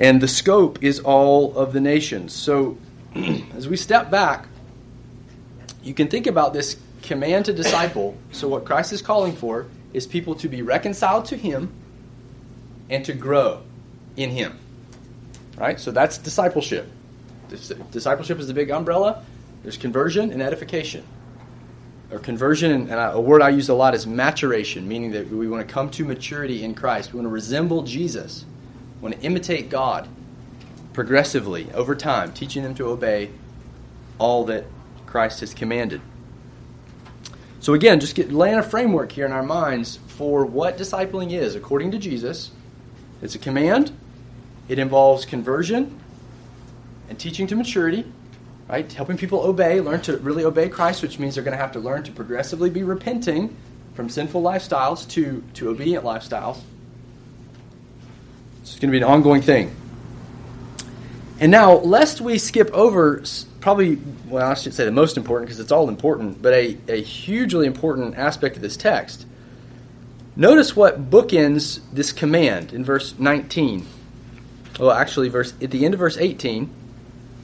And 0.00 0.20
the 0.20 0.26
scope 0.26 0.82
is 0.82 0.98
all 0.98 1.56
of 1.56 1.72
the 1.72 1.80
nations. 1.80 2.32
So 2.32 2.78
as 3.54 3.68
we 3.68 3.76
step 3.76 4.10
back, 4.10 4.48
you 5.84 5.94
can 5.94 6.08
think 6.08 6.26
about 6.26 6.52
this 6.52 6.76
command 7.02 7.44
to 7.44 7.52
disciple. 7.52 8.16
So 8.32 8.48
what 8.48 8.64
Christ 8.64 8.92
is 8.92 9.02
calling 9.02 9.36
for 9.36 9.66
is 9.92 10.04
people 10.04 10.34
to 10.34 10.48
be 10.48 10.62
reconciled 10.62 11.26
to 11.26 11.36
him 11.36 11.72
and 12.90 13.04
to 13.04 13.12
grow 13.12 13.62
in 14.16 14.30
him. 14.30 14.58
Right? 15.56 15.78
So 15.78 15.90
that's 15.90 16.18
discipleship. 16.18 16.90
Discipleship 17.48 18.38
is 18.38 18.46
the 18.46 18.54
big 18.54 18.70
umbrella. 18.70 19.24
There's 19.62 19.76
conversion 19.76 20.30
and 20.30 20.42
edification 20.42 21.04
or 22.10 22.18
conversion, 22.18 22.90
and 22.90 22.92
a 22.92 23.20
word 23.20 23.42
I 23.42 23.50
use 23.50 23.68
a 23.68 23.74
lot 23.74 23.94
is 23.94 24.06
maturation, 24.06 24.88
meaning 24.88 25.10
that 25.12 25.28
we 25.30 25.46
want 25.46 25.66
to 25.66 25.72
come 25.72 25.90
to 25.90 26.04
maturity 26.04 26.64
in 26.64 26.74
Christ. 26.74 27.12
We 27.12 27.18
want 27.18 27.26
to 27.26 27.32
resemble 27.32 27.82
Jesus. 27.82 28.46
We 28.96 29.10
want 29.10 29.16
to 29.16 29.26
imitate 29.26 29.68
God 29.68 30.08
progressively 30.94 31.70
over 31.72 31.94
time, 31.94 32.32
teaching 32.32 32.62
them 32.62 32.74
to 32.76 32.86
obey 32.86 33.30
all 34.18 34.46
that 34.46 34.64
Christ 35.06 35.40
has 35.40 35.52
commanded. 35.52 36.00
So 37.60 37.74
again, 37.74 38.00
just 38.00 38.14
get, 38.14 38.32
laying 38.32 38.58
a 38.58 38.62
framework 38.62 39.12
here 39.12 39.26
in 39.26 39.32
our 39.32 39.42
minds 39.42 39.98
for 40.06 40.46
what 40.46 40.78
discipling 40.78 41.32
is 41.32 41.54
according 41.54 41.90
to 41.90 41.98
Jesus. 41.98 42.50
It's 43.22 43.34
a 43.34 43.38
command. 43.38 43.92
It 44.68 44.78
involves 44.78 45.24
conversion 45.24 45.98
and 47.08 47.18
teaching 47.18 47.46
to 47.46 47.56
maturity 47.56 48.04
right? 48.68 48.92
Helping 48.92 49.16
people 49.16 49.40
obey, 49.40 49.80
learn 49.80 50.00
to 50.02 50.18
really 50.18 50.44
obey 50.44 50.68
Christ, 50.68 51.02
which 51.02 51.18
means 51.18 51.34
they're 51.34 51.44
going 51.44 51.56
to 51.56 51.62
have 51.62 51.72
to 51.72 51.80
learn 51.80 52.02
to 52.04 52.12
progressively 52.12 52.70
be 52.70 52.82
repenting 52.82 53.56
from 53.94 54.08
sinful 54.08 54.42
lifestyles 54.42 55.08
to, 55.10 55.42
to 55.54 55.70
obedient 55.70 56.04
lifestyles. 56.04 56.60
It's 58.60 58.74
going 58.74 58.92
to 58.92 58.92
be 58.92 58.98
an 58.98 59.04
ongoing 59.04 59.42
thing. 59.42 59.74
And 61.40 61.50
now, 61.50 61.74
lest 61.74 62.20
we 62.20 62.36
skip 62.38 62.70
over 62.72 63.22
probably, 63.60 63.98
well, 64.26 64.50
I 64.50 64.54
should 64.54 64.74
say 64.74 64.84
the 64.84 64.92
most 64.92 65.16
important 65.16 65.48
because 65.48 65.60
it's 65.60 65.72
all 65.72 65.88
important, 65.88 66.42
but 66.42 66.52
a, 66.52 66.76
a 66.88 67.00
hugely 67.00 67.66
important 67.66 68.16
aspect 68.16 68.56
of 68.56 68.62
this 68.62 68.76
text. 68.76 69.24
Notice 70.38 70.76
what 70.76 71.10
bookends 71.10 71.80
this 71.92 72.12
command 72.12 72.72
in 72.72 72.84
verse 72.84 73.18
19. 73.18 73.84
Well, 74.78 74.92
actually, 74.92 75.28
verse 75.28 75.52
at 75.60 75.72
the 75.72 75.84
end 75.84 75.94
of 75.94 76.00
verse 76.00 76.16
18 76.16 76.70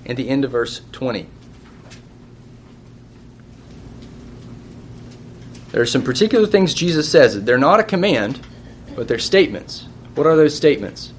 and 0.06 0.16
the 0.16 0.28
end 0.28 0.44
of 0.44 0.52
verse 0.52 0.80
20. 0.92 1.26
There 5.72 5.82
are 5.82 5.86
some 5.86 6.04
particular 6.04 6.46
things 6.46 6.72
Jesus 6.72 7.10
says. 7.10 7.42
They're 7.42 7.58
not 7.58 7.80
a 7.80 7.82
command, 7.82 8.40
but 8.94 9.08
they're 9.08 9.18
statements. 9.18 9.88
What 10.14 10.28
are 10.28 10.36
those 10.36 10.54
statements? 10.54 11.12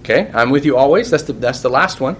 Okay, 0.00 0.30
I'm 0.32 0.48
with 0.48 0.64
you 0.64 0.78
always. 0.78 1.10
That's 1.10 1.24
the, 1.24 1.34
that's 1.34 1.60
the 1.60 1.68
last 1.68 2.00
one. 2.00 2.16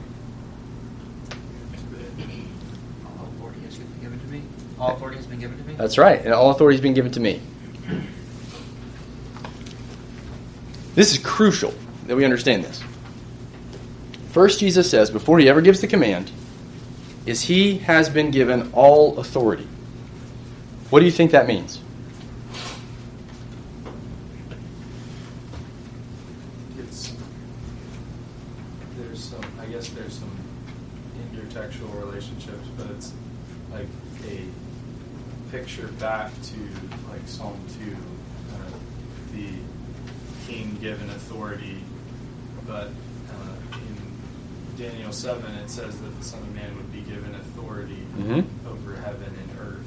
All 3.09 3.25
authority 3.25 3.61
has 3.65 3.77
been 3.79 4.01
given 4.03 4.21
to 4.21 4.27
me. 4.27 4.43
All 4.79 4.97
authority 4.97 5.17
has 5.17 5.27
been 5.27 5.41
given 5.41 5.57
to 5.57 5.65
me. 5.65 5.66
That's 5.77 5.99
right. 5.99 6.21
And 6.25 6.33
all 6.33 6.51
authority 6.51 6.77
has 6.77 6.81
been 6.83 6.95
given 6.95 7.13
to 7.13 7.21
me. 7.21 7.41
This 10.95 11.13
is 11.13 11.19
crucial 11.19 11.75
that 12.07 12.17
we 12.17 12.25
understand 12.25 12.65
this. 12.65 12.83
First, 14.31 14.61
Jesus 14.61 14.91
says, 14.91 15.11
before 15.11 15.39
he 15.39 15.49
ever 15.49 15.61
gives 15.61 15.81
the 15.81 15.87
command, 15.87 16.31
is 17.27 17.43
he 17.43 17.79
has 17.79 18.09
been 18.09 18.31
given 18.31 18.71
all 18.73 19.19
authority. 19.19 19.67
What 20.91 21.01
do 21.01 21.05
you 21.05 21.11
think 21.11 21.33
that 21.33 21.47
means? 21.47 21.81
It's 26.79 27.13
there's 28.97 29.21
some 29.25 29.41
I 29.61 29.67
guess 29.67 29.89
there's 29.91 30.15
some 30.19 30.31
intertextual 31.35 31.99
relationships, 31.99 32.69
but 32.77 32.87
it's 32.91 33.13
like 33.73 33.87
a 34.29 34.41
picture 35.51 35.89
back 35.99 36.31
to 36.45 36.55
like 37.11 37.27
Psalm 37.27 37.59
two, 37.79 37.97
uh, 38.55 38.71
the 39.35 39.49
king 40.47 40.77
given 40.81 41.09
authority, 41.11 41.79
but 42.67 42.89
uh, 43.31 43.57
in 43.73 44.77
Daniel 44.79 45.13
seven 45.13 45.53
it 45.57 45.69
says 45.71 45.99
that 46.01 46.19
the 46.19 46.25
Son 46.25 46.41
of 46.41 46.55
Man 46.55 46.77
would 46.77 46.93
be 46.93 47.01
given 47.01 47.35
authority 47.35 48.07
Mhm. 48.19 48.45
over 48.69 48.95
heaven 48.97 49.35
and 49.43 49.59
earth. 49.61 49.83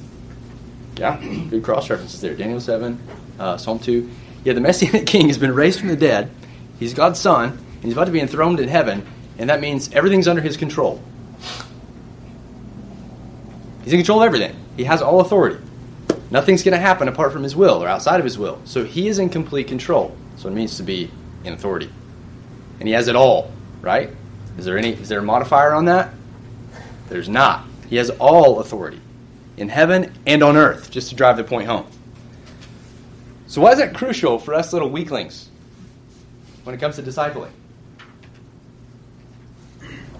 Yeah, 0.99 1.17
good 1.49 1.63
cross 1.63 1.89
references 1.89 2.19
there. 2.19 2.35
Daniel 2.35 2.59
7, 2.59 3.01
uh, 3.39 3.55
Psalm 3.55 3.79
2. 3.79 4.09
Yeah, 4.43 4.51
the 4.51 4.59
Messianic 4.59 5.05
king 5.07 5.27
has 5.27 5.37
been 5.37 5.55
raised 5.55 5.79
from 5.79 5.87
the 5.87 5.95
dead. 5.95 6.29
He's 6.77 6.93
God's 6.93 7.21
son, 7.21 7.51
and 7.51 7.83
he's 7.83 7.93
about 7.93 8.05
to 8.05 8.11
be 8.11 8.19
enthroned 8.19 8.59
in 8.59 8.67
heaven, 8.67 9.07
and 9.37 9.49
that 9.49 9.61
means 9.61 9.89
everything's 9.93 10.27
under 10.27 10.41
his 10.41 10.57
control. 10.57 11.01
He's 13.85 13.93
in 13.93 13.99
control 13.99 14.21
of 14.21 14.25
everything. 14.25 14.57
He 14.75 14.83
has 14.83 15.01
all 15.01 15.21
authority. 15.21 15.63
Nothing's 16.31 16.63
going 16.63 16.73
to 16.73 16.81
happen 16.81 17.07
apart 17.07 17.31
from 17.31 17.43
his 17.43 17.55
will 17.55 17.81
or 17.81 17.87
outside 17.87 18.19
of 18.19 18.25
his 18.25 18.37
will. 18.37 18.61
So 18.65 18.83
he 18.83 19.07
is 19.07 19.19
in 19.19 19.29
complete 19.29 19.69
control. 19.69 20.15
So 20.35 20.49
it 20.49 20.51
means 20.51 20.75
to 20.77 20.83
be 20.83 21.09
in 21.45 21.53
authority. 21.53 21.89
And 22.79 22.89
he 22.89 22.93
has 22.93 23.07
it 23.07 23.15
all, 23.15 23.53
right? 23.81 24.09
Is 24.57 24.65
there 24.65 24.77
any 24.77 24.91
is 24.91 25.07
there 25.07 25.19
a 25.19 25.23
modifier 25.23 25.73
on 25.73 25.85
that? 25.85 26.13
There's 27.07 27.29
not. 27.29 27.65
He 27.89 27.95
has 27.95 28.09
all 28.09 28.59
authority 28.59 29.01
in 29.59 29.67
heaven 29.69 30.13
and 30.25 30.41
on 30.41 30.55
earth, 30.55 30.89
just 30.89 31.09
to 31.09 31.15
drive 31.15 31.37
the 31.37 31.43
point 31.43 31.67
home. 31.67 31.85
So, 33.45 33.61
why 33.61 33.73
is 33.73 33.79
that 33.79 33.93
crucial 33.93 34.39
for 34.39 34.53
us 34.53 34.71
little 34.71 34.89
weaklings 34.89 35.49
when 36.63 36.73
it 36.73 36.79
comes 36.79 36.95
to 36.95 37.03
discipling? 37.03 37.51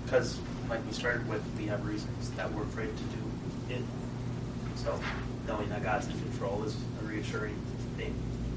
Because, 0.04 0.38
like 0.69 0.86
we 0.86 0.91
started 0.91 1.28
with, 1.30 1.41
we 1.58 1.67
have 1.67 1.86
reasons 1.88 2.32
that 2.32 2.52
we're 2.52 2.63
afraid 2.63 2.89
to 2.95 3.04
do 3.04 3.75
it. 3.75 3.82
So, 4.75 4.99
knowing 5.47 5.69
that 5.69 5.84
God's 5.84 6.08
in 6.08 6.19
control 6.19 6.63
is 6.63 6.75
a 7.02 7.06
reassuring 7.06 7.56
thing. 7.97 8.13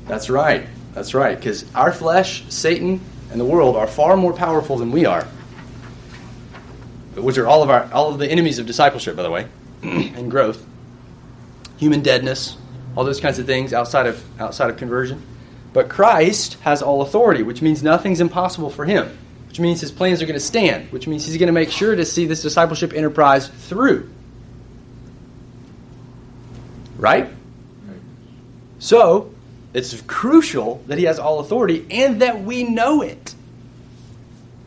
That's 0.06 0.28
right. 0.28 0.66
That's 0.94 1.14
right. 1.14 1.36
Because 1.36 1.64
our 1.74 1.92
flesh, 1.92 2.44
Satan, 2.48 3.00
and 3.30 3.40
the 3.40 3.44
world 3.44 3.76
are 3.76 3.86
far 3.86 4.16
more 4.16 4.32
powerful 4.32 4.78
than 4.78 4.90
we 4.90 5.04
are, 5.04 5.24
which 7.14 7.38
are 7.38 7.46
all 7.46 7.62
of 7.62 7.70
our 7.70 7.88
all 7.92 8.12
of 8.12 8.18
the 8.18 8.28
enemies 8.28 8.58
of 8.58 8.66
discipleship, 8.66 9.14
by 9.16 9.22
the 9.22 9.30
way, 9.30 9.46
and 9.82 10.30
growth. 10.30 10.66
Human 11.82 12.00
deadness, 12.00 12.56
all 12.96 13.02
those 13.02 13.18
kinds 13.18 13.40
of 13.40 13.46
things 13.46 13.72
outside 13.72 14.06
of 14.06 14.22
outside 14.40 14.70
of 14.70 14.76
conversion. 14.76 15.20
But 15.72 15.88
Christ 15.88 16.54
has 16.60 16.80
all 16.80 17.02
authority, 17.02 17.42
which 17.42 17.60
means 17.60 17.82
nothing's 17.82 18.20
impossible 18.20 18.70
for 18.70 18.84
him. 18.84 19.18
Which 19.48 19.58
means 19.58 19.80
his 19.80 19.90
plans 19.90 20.22
are 20.22 20.26
going 20.26 20.38
to 20.38 20.46
stand, 20.46 20.92
which 20.92 21.08
means 21.08 21.26
he's 21.26 21.38
going 21.38 21.48
to 21.48 21.52
make 21.52 21.72
sure 21.72 21.96
to 21.96 22.04
see 22.04 22.24
this 22.24 22.40
discipleship 22.40 22.92
enterprise 22.92 23.48
through. 23.48 24.08
Right? 26.98 27.28
So, 28.78 29.34
it's 29.74 30.00
crucial 30.02 30.84
that 30.86 30.98
he 30.98 31.04
has 31.06 31.18
all 31.18 31.40
authority 31.40 31.84
and 31.90 32.22
that 32.22 32.44
we 32.44 32.62
know 32.62 33.02
it. 33.02 33.34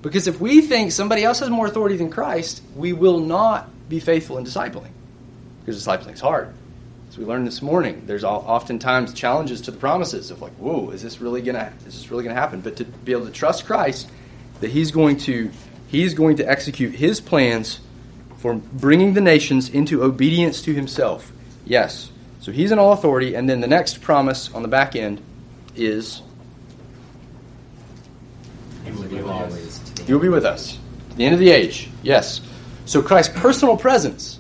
Because 0.01 0.27
if 0.27 0.41
we 0.41 0.59
think 0.59 0.91
somebody 0.91 1.23
else 1.23 1.39
has 1.39 1.49
more 1.49 1.65
authority 1.65 1.95
than 1.95 2.09
Christ, 2.09 2.61
we 2.75 2.91
will 2.91 3.21
not 3.21 3.69
be 3.87 4.01
faithful 4.01 4.37
in 4.37 4.43
discipling. 4.43 4.91
Because 5.61 5.81
discipling 5.81 6.11
is 6.11 6.19
hard. 6.19 6.53
As 7.15 7.19
we 7.19 7.23
learned 7.23 7.47
this 7.47 7.61
morning, 7.61 8.03
there's 8.07 8.25
oftentimes 8.25 9.13
challenges 9.13 9.61
to 9.61 9.71
the 9.71 9.77
promises 9.77 10.31
of 10.31 10.41
like, 10.41 10.51
whoa, 10.55 10.89
is 10.89 11.01
this 11.01 11.21
really 11.21 11.41
gonna 11.41 11.71
is 11.87 11.95
this 11.95 12.11
really 12.11 12.25
gonna 12.25 12.35
happen? 12.35 12.59
But 12.59 12.75
to 12.75 12.83
be 12.83 13.13
able 13.13 13.25
to 13.25 13.31
trust 13.31 13.65
Christ 13.65 14.09
that 14.59 14.69
He's 14.69 14.91
going 14.91 15.15
to 15.19 15.49
He's 15.87 16.13
going 16.13 16.35
to 16.35 16.43
execute 16.43 16.93
His 16.93 17.21
plans 17.21 17.79
for 18.39 18.55
bringing 18.55 19.13
the 19.13 19.21
nations 19.21 19.69
into 19.69 20.03
obedience 20.03 20.61
to 20.63 20.73
Himself. 20.73 21.31
Yes, 21.63 22.11
so 22.41 22.51
he's 22.51 22.73
in 22.73 22.79
all 22.79 22.91
authority, 22.91 23.33
and 23.33 23.49
then 23.49 23.61
the 23.61 23.67
next 23.67 24.01
promise 24.01 24.53
on 24.53 24.61
the 24.61 24.67
back 24.67 24.97
end 24.97 25.21
is 25.73 26.21
You'll 28.85 29.03
be 29.03 29.21
always. 29.21 29.81
He 30.05 30.11
will 30.11 30.19
be 30.19 30.27
with 30.27 30.43
us 30.43 30.77
at 31.11 31.15
the 31.15 31.23
end 31.23 31.33
of 31.33 31.39
the 31.39 31.51
age. 31.51 31.89
Yes. 32.03 32.41
So 32.83 33.01
Christ's 33.01 33.39
personal 33.39 33.77
presence 33.77 34.37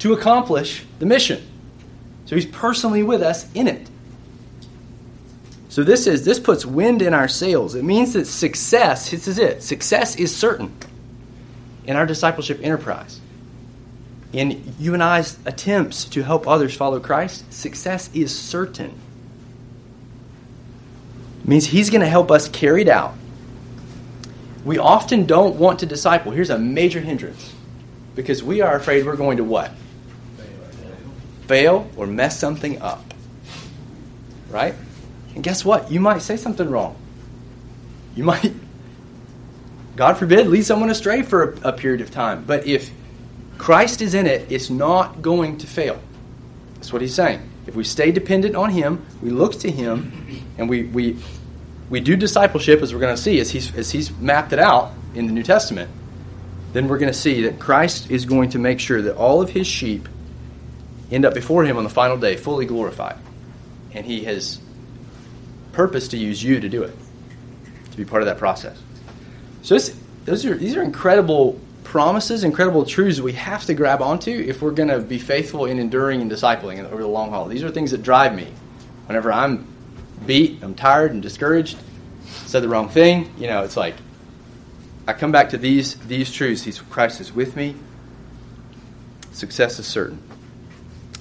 to 0.00 0.12
accomplish 0.12 0.84
the 0.98 1.06
mission. 1.06 1.46
So 2.30 2.36
he's 2.36 2.46
personally 2.46 3.02
with 3.02 3.20
us 3.20 3.52
in 3.52 3.66
it. 3.66 3.90
So 5.68 5.82
this 5.84 6.06
is 6.06 6.24
this 6.24 6.40
puts 6.40 6.64
wind 6.64 7.02
in 7.02 7.12
our 7.12 7.28
sails. 7.28 7.74
It 7.74 7.84
means 7.84 8.14
that 8.14 8.24
success, 8.24 9.10
this 9.10 9.28
is 9.28 9.38
it. 9.38 9.62
Success 9.62 10.16
is 10.16 10.34
certain 10.34 10.72
in 11.84 11.96
our 11.96 12.06
discipleship 12.06 12.60
enterprise 12.62 13.20
in 14.32 14.74
you 14.78 14.94
and 14.94 15.02
I's 15.02 15.38
attempts 15.44 16.04
to 16.04 16.22
help 16.22 16.46
others 16.46 16.74
follow 16.74 17.00
Christ, 17.00 17.52
success 17.52 18.10
is 18.14 18.36
certain. 18.36 18.94
It 21.42 21.48
means 21.48 21.66
He's 21.66 21.90
going 21.90 22.02
to 22.02 22.08
help 22.08 22.30
us 22.30 22.48
carry 22.48 22.82
it 22.82 22.88
out. 22.88 23.14
We 24.64 24.78
often 24.78 25.26
don't 25.26 25.56
want 25.56 25.80
to 25.80 25.86
disciple. 25.86 26.32
Here's 26.32 26.50
a 26.50 26.58
major 26.58 27.00
hindrance 27.00 27.52
because 28.14 28.42
we 28.42 28.60
are 28.60 28.76
afraid 28.76 29.04
we're 29.04 29.16
going 29.16 29.38
to 29.38 29.44
what? 29.44 29.72
Fail 31.50 31.90
or 31.96 32.06
mess 32.06 32.38
something 32.38 32.80
up. 32.80 33.02
Right? 34.50 34.76
And 35.34 35.42
guess 35.42 35.64
what? 35.64 35.90
You 35.90 35.98
might 35.98 36.22
say 36.22 36.36
something 36.36 36.70
wrong. 36.70 36.94
You 38.14 38.22
might, 38.22 38.52
God 39.96 40.16
forbid, 40.16 40.46
lead 40.46 40.64
someone 40.64 40.90
astray 40.90 41.22
for 41.22 41.54
a, 41.54 41.70
a 41.70 41.72
period 41.72 42.02
of 42.02 42.12
time. 42.12 42.44
But 42.44 42.68
if 42.68 42.92
Christ 43.58 44.00
is 44.00 44.14
in 44.14 44.28
it, 44.28 44.46
it's 44.52 44.70
not 44.70 45.22
going 45.22 45.58
to 45.58 45.66
fail. 45.66 46.00
That's 46.74 46.92
what 46.92 47.02
he's 47.02 47.16
saying. 47.16 47.50
If 47.66 47.74
we 47.74 47.82
stay 47.82 48.12
dependent 48.12 48.54
on 48.54 48.70
him, 48.70 49.04
we 49.20 49.30
look 49.30 49.58
to 49.58 49.72
him, 49.72 50.44
and 50.56 50.68
we, 50.68 50.84
we, 50.84 51.16
we 51.88 51.98
do 51.98 52.14
discipleship, 52.14 52.80
as 52.80 52.94
we're 52.94 53.00
going 53.00 53.16
to 53.16 53.20
see, 53.20 53.40
as 53.40 53.50
he's, 53.50 53.74
as 53.74 53.90
he's 53.90 54.12
mapped 54.18 54.52
it 54.52 54.60
out 54.60 54.92
in 55.16 55.26
the 55.26 55.32
New 55.32 55.42
Testament, 55.42 55.90
then 56.74 56.86
we're 56.86 56.98
going 56.98 57.12
to 57.12 57.18
see 57.18 57.42
that 57.42 57.58
Christ 57.58 58.08
is 58.08 58.24
going 58.24 58.50
to 58.50 58.60
make 58.60 58.78
sure 58.78 59.02
that 59.02 59.16
all 59.16 59.42
of 59.42 59.50
his 59.50 59.66
sheep 59.66 60.08
end 61.10 61.24
up 61.24 61.34
before 61.34 61.64
him 61.64 61.76
on 61.76 61.84
the 61.84 61.90
final 61.90 62.16
day, 62.16 62.36
fully 62.36 62.66
glorified. 62.66 63.16
And 63.92 64.06
he 64.06 64.24
has 64.24 64.60
purposed 65.72 66.12
to 66.12 66.16
use 66.16 66.42
you 66.42 66.60
to 66.60 66.68
do 66.68 66.82
it, 66.82 66.96
to 67.90 67.96
be 67.96 68.04
part 68.04 68.22
of 68.22 68.26
that 68.26 68.38
process. 68.38 68.80
So 69.62 69.78
those 70.24 70.46
are, 70.46 70.54
these 70.54 70.76
are 70.76 70.82
incredible 70.82 71.60
promises, 71.84 72.44
incredible 72.44 72.84
truths 72.84 73.20
we 73.20 73.32
have 73.32 73.64
to 73.66 73.74
grab 73.74 74.00
onto 74.00 74.30
if 74.30 74.62
we're 74.62 74.70
going 74.70 74.88
to 74.88 75.00
be 75.00 75.18
faithful 75.18 75.64
in 75.66 75.78
enduring 75.78 76.20
and 76.20 76.30
discipling 76.30 76.88
over 76.90 77.02
the 77.02 77.08
long 77.08 77.30
haul. 77.30 77.46
These 77.46 77.64
are 77.64 77.70
things 77.70 77.90
that 77.90 78.02
drive 78.02 78.34
me. 78.34 78.46
Whenever 79.06 79.32
I'm 79.32 79.66
beat, 80.24 80.62
I'm 80.62 80.74
tired 80.74 81.12
and 81.12 81.20
discouraged, 81.20 81.78
said 82.46 82.62
the 82.62 82.68
wrong 82.68 82.88
thing, 82.88 83.32
you 83.38 83.48
know, 83.48 83.64
it's 83.64 83.76
like 83.76 83.96
I 85.08 85.12
come 85.12 85.32
back 85.32 85.50
to 85.50 85.58
these 85.58 85.96
these 85.96 86.30
truths. 86.30 86.62
He's, 86.62 86.78
Christ 86.78 87.20
is 87.20 87.32
with 87.32 87.56
me. 87.56 87.74
Success 89.32 89.80
is 89.80 89.86
certain. 89.86 90.22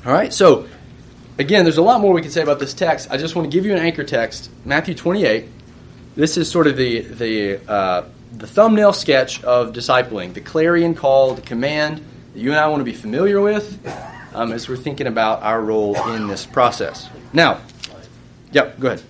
All 0.05 0.13
right, 0.13 0.33
so 0.33 0.65
again, 1.38 1.65
there's 1.65 1.77
a 1.77 1.81
lot 1.81 1.99
more 1.99 2.13
we 2.13 2.21
can 2.21 2.31
say 2.31 2.41
about 2.41 2.57
this 2.57 2.73
text. 2.73 3.12
I 3.12 3.17
just 3.17 3.35
want 3.35 3.51
to 3.51 3.55
give 3.55 3.65
you 3.65 3.73
an 3.73 3.79
anchor 3.79 4.05
text, 4.05 4.49
Matthew 4.63 4.95
28. 4.95 5.45
This 6.15 6.38
is 6.38 6.49
sort 6.49 6.67
of 6.67 6.77
the 6.77 7.01
the 7.01 7.69
uh, 7.69 8.05
the 8.31 8.47
thumbnail 8.47 8.93
sketch 8.93 9.43
of 9.43 9.73
discipling, 9.73 10.33
the 10.33 10.39
clarion 10.39 10.95
call, 10.95 11.33
the 11.33 11.41
command 11.41 12.01
that 12.33 12.39
you 12.39 12.51
and 12.51 12.59
I 12.59 12.67
want 12.69 12.79
to 12.79 12.85
be 12.85 12.93
familiar 12.93 13.41
with 13.41 13.77
um, 14.33 14.53
as 14.53 14.69
we're 14.69 14.77
thinking 14.77 15.07
about 15.07 15.43
our 15.43 15.62
role 15.62 15.95
in 16.13 16.27
this 16.27 16.45
process. 16.45 17.09
Now, 17.33 17.59
yep, 18.53 18.79
go 18.79 18.88
ahead. 18.88 19.03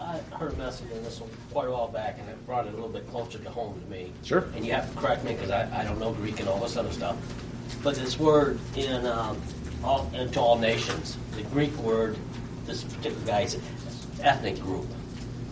I 0.00 0.18
heard 0.36 0.54
a 0.54 0.56
message 0.56 0.90
on 0.92 1.04
this 1.04 1.20
one 1.20 1.30
quite 1.52 1.68
a 1.68 1.70
while 1.70 1.86
back, 1.86 2.18
and 2.18 2.28
it 2.28 2.46
brought 2.46 2.66
it 2.66 2.70
a 2.70 2.74
little 2.74 2.88
bit 2.88 3.08
closer 3.10 3.38
to 3.38 3.50
home 3.50 3.80
to 3.80 3.86
me. 3.88 4.12
Sure. 4.24 4.48
And 4.56 4.66
you 4.66 4.72
have 4.72 4.92
to 4.92 4.98
correct 4.98 5.22
me 5.22 5.34
because 5.34 5.50
I, 5.50 5.68
I 5.80 5.84
don't 5.84 6.00
know 6.00 6.12
Greek 6.12 6.40
and 6.40 6.48
all 6.48 6.58
this 6.58 6.76
other 6.76 6.90
stuff. 6.90 7.16
But 7.84 7.94
this 7.94 8.18
word 8.18 8.58
in 8.76 9.06
um, 9.06 9.40
all, 9.84 10.10
into 10.14 10.40
all 10.40 10.58
nations, 10.58 11.16
the 11.36 11.42
Greek 11.42 11.74
word, 11.78 12.16
this 12.66 12.84
particular 12.84 13.26
guy 13.26 13.40
is 13.42 13.58
ethnic 14.22 14.60
group 14.60 14.86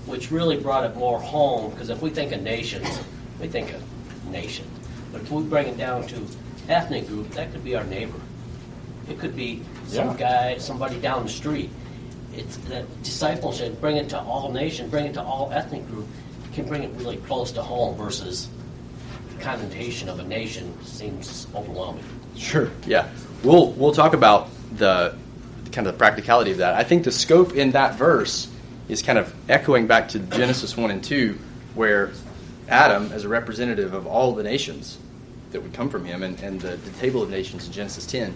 which 0.07 0.31
really 0.31 0.57
brought 0.57 0.85
it 0.85 0.97
more 0.97 1.21
home 1.21 1.71
because 1.71 1.91
if 1.91 2.03
we 2.03 2.11
think 2.11 2.33
of 2.33 2.43
nations, 2.43 3.01
we 3.41 3.47
think 3.47 3.73
of 3.73 4.31
nation. 4.31 4.67
But 5.13 5.23
if 5.23 5.31
we 5.31 5.43
bring 5.43 5.69
it 5.69 5.77
down 5.77 6.07
to 6.09 6.27
ethnic 6.69 7.07
group, 7.07 7.31
that 7.31 7.53
could 7.53 7.65
be 7.65 7.77
our 7.77 7.85
neighbor. 7.85 8.21
It 9.09 9.19
could 9.19 9.37
be 9.37 9.63
some 9.87 10.09
yeah. 10.09 10.17
guy, 10.17 10.59
somebody 10.59 10.99
down 11.01 11.25
the 11.25 11.31
street. 11.31 11.71
It's 12.35 12.57
that 12.69 13.03
discipleship, 13.03 13.81
bring 13.81 13.97
it 13.97 14.09
to 14.11 14.21
all 14.21 14.53
nations, 14.53 14.91
bring 14.91 15.07
it 15.07 15.15
to 15.15 15.23
all 15.23 15.51
ethnic 15.53 15.87
group, 15.89 16.07
can 16.53 16.67
bring 16.67 16.83
it 16.83 16.91
really 16.95 17.17
close 17.19 17.53
to 17.53 17.63
home 17.63 17.97
versus 17.97 18.49
the 19.33 19.43
connotation 19.43 20.09
of 20.09 20.19
a 20.21 20.25
nation 20.25 20.77
seems 20.85 21.47
overwhelming. 21.55 22.05
Sure. 22.37 22.71
Yeah. 22.87 23.09
We'll 23.43 23.73
we'll 23.73 23.93
talk 23.93 24.13
about 24.13 24.49
the 24.77 25.17
kind 25.73 25.87
of 25.87 25.95
the 25.95 25.99
practicality 25.99 26.51
of 26.53 26.59
that. 26.59 26.75
I 26.75 26.85
think 26.85 27.05
the 27.05 27.13
scope 27.13 27.55
in 27.55 27.73
that 27.73 27.95
verse 27.95 28.51
is 28.89 29.03
kind 29.03 29.19
of 29.19 29.33
echoing 29.49 29.87
back 29.87 30.09
to 30.11 30.19
Genesis 30.19 30.77
1 30.77 30.91
and 30.91 31.03
2, 31.03 31.39
where 31.75 32.11
Adam, 32.69 33.13
as 33.13 33.25
a 33.25 33.29
representative 33.29 33.95
of 33.95 34.07
all 34.07 34.35
the 34.35 34.43
nations 34.43 34.99
that 35.53 35.63
would 35.63 35.73
come 35.73 35.89
from 35.89 36.05
him, 36.05 36.23
and, 36.23 36.39
and 36.41 36.61
the, 36.61 36.77
the 36.77 36.91
table 36.99 37.23
of 37.23 37.31
nations 37.31 37.67
in 37.67 37.73
Genesis 37.73 38.07
10, 38.07 38.35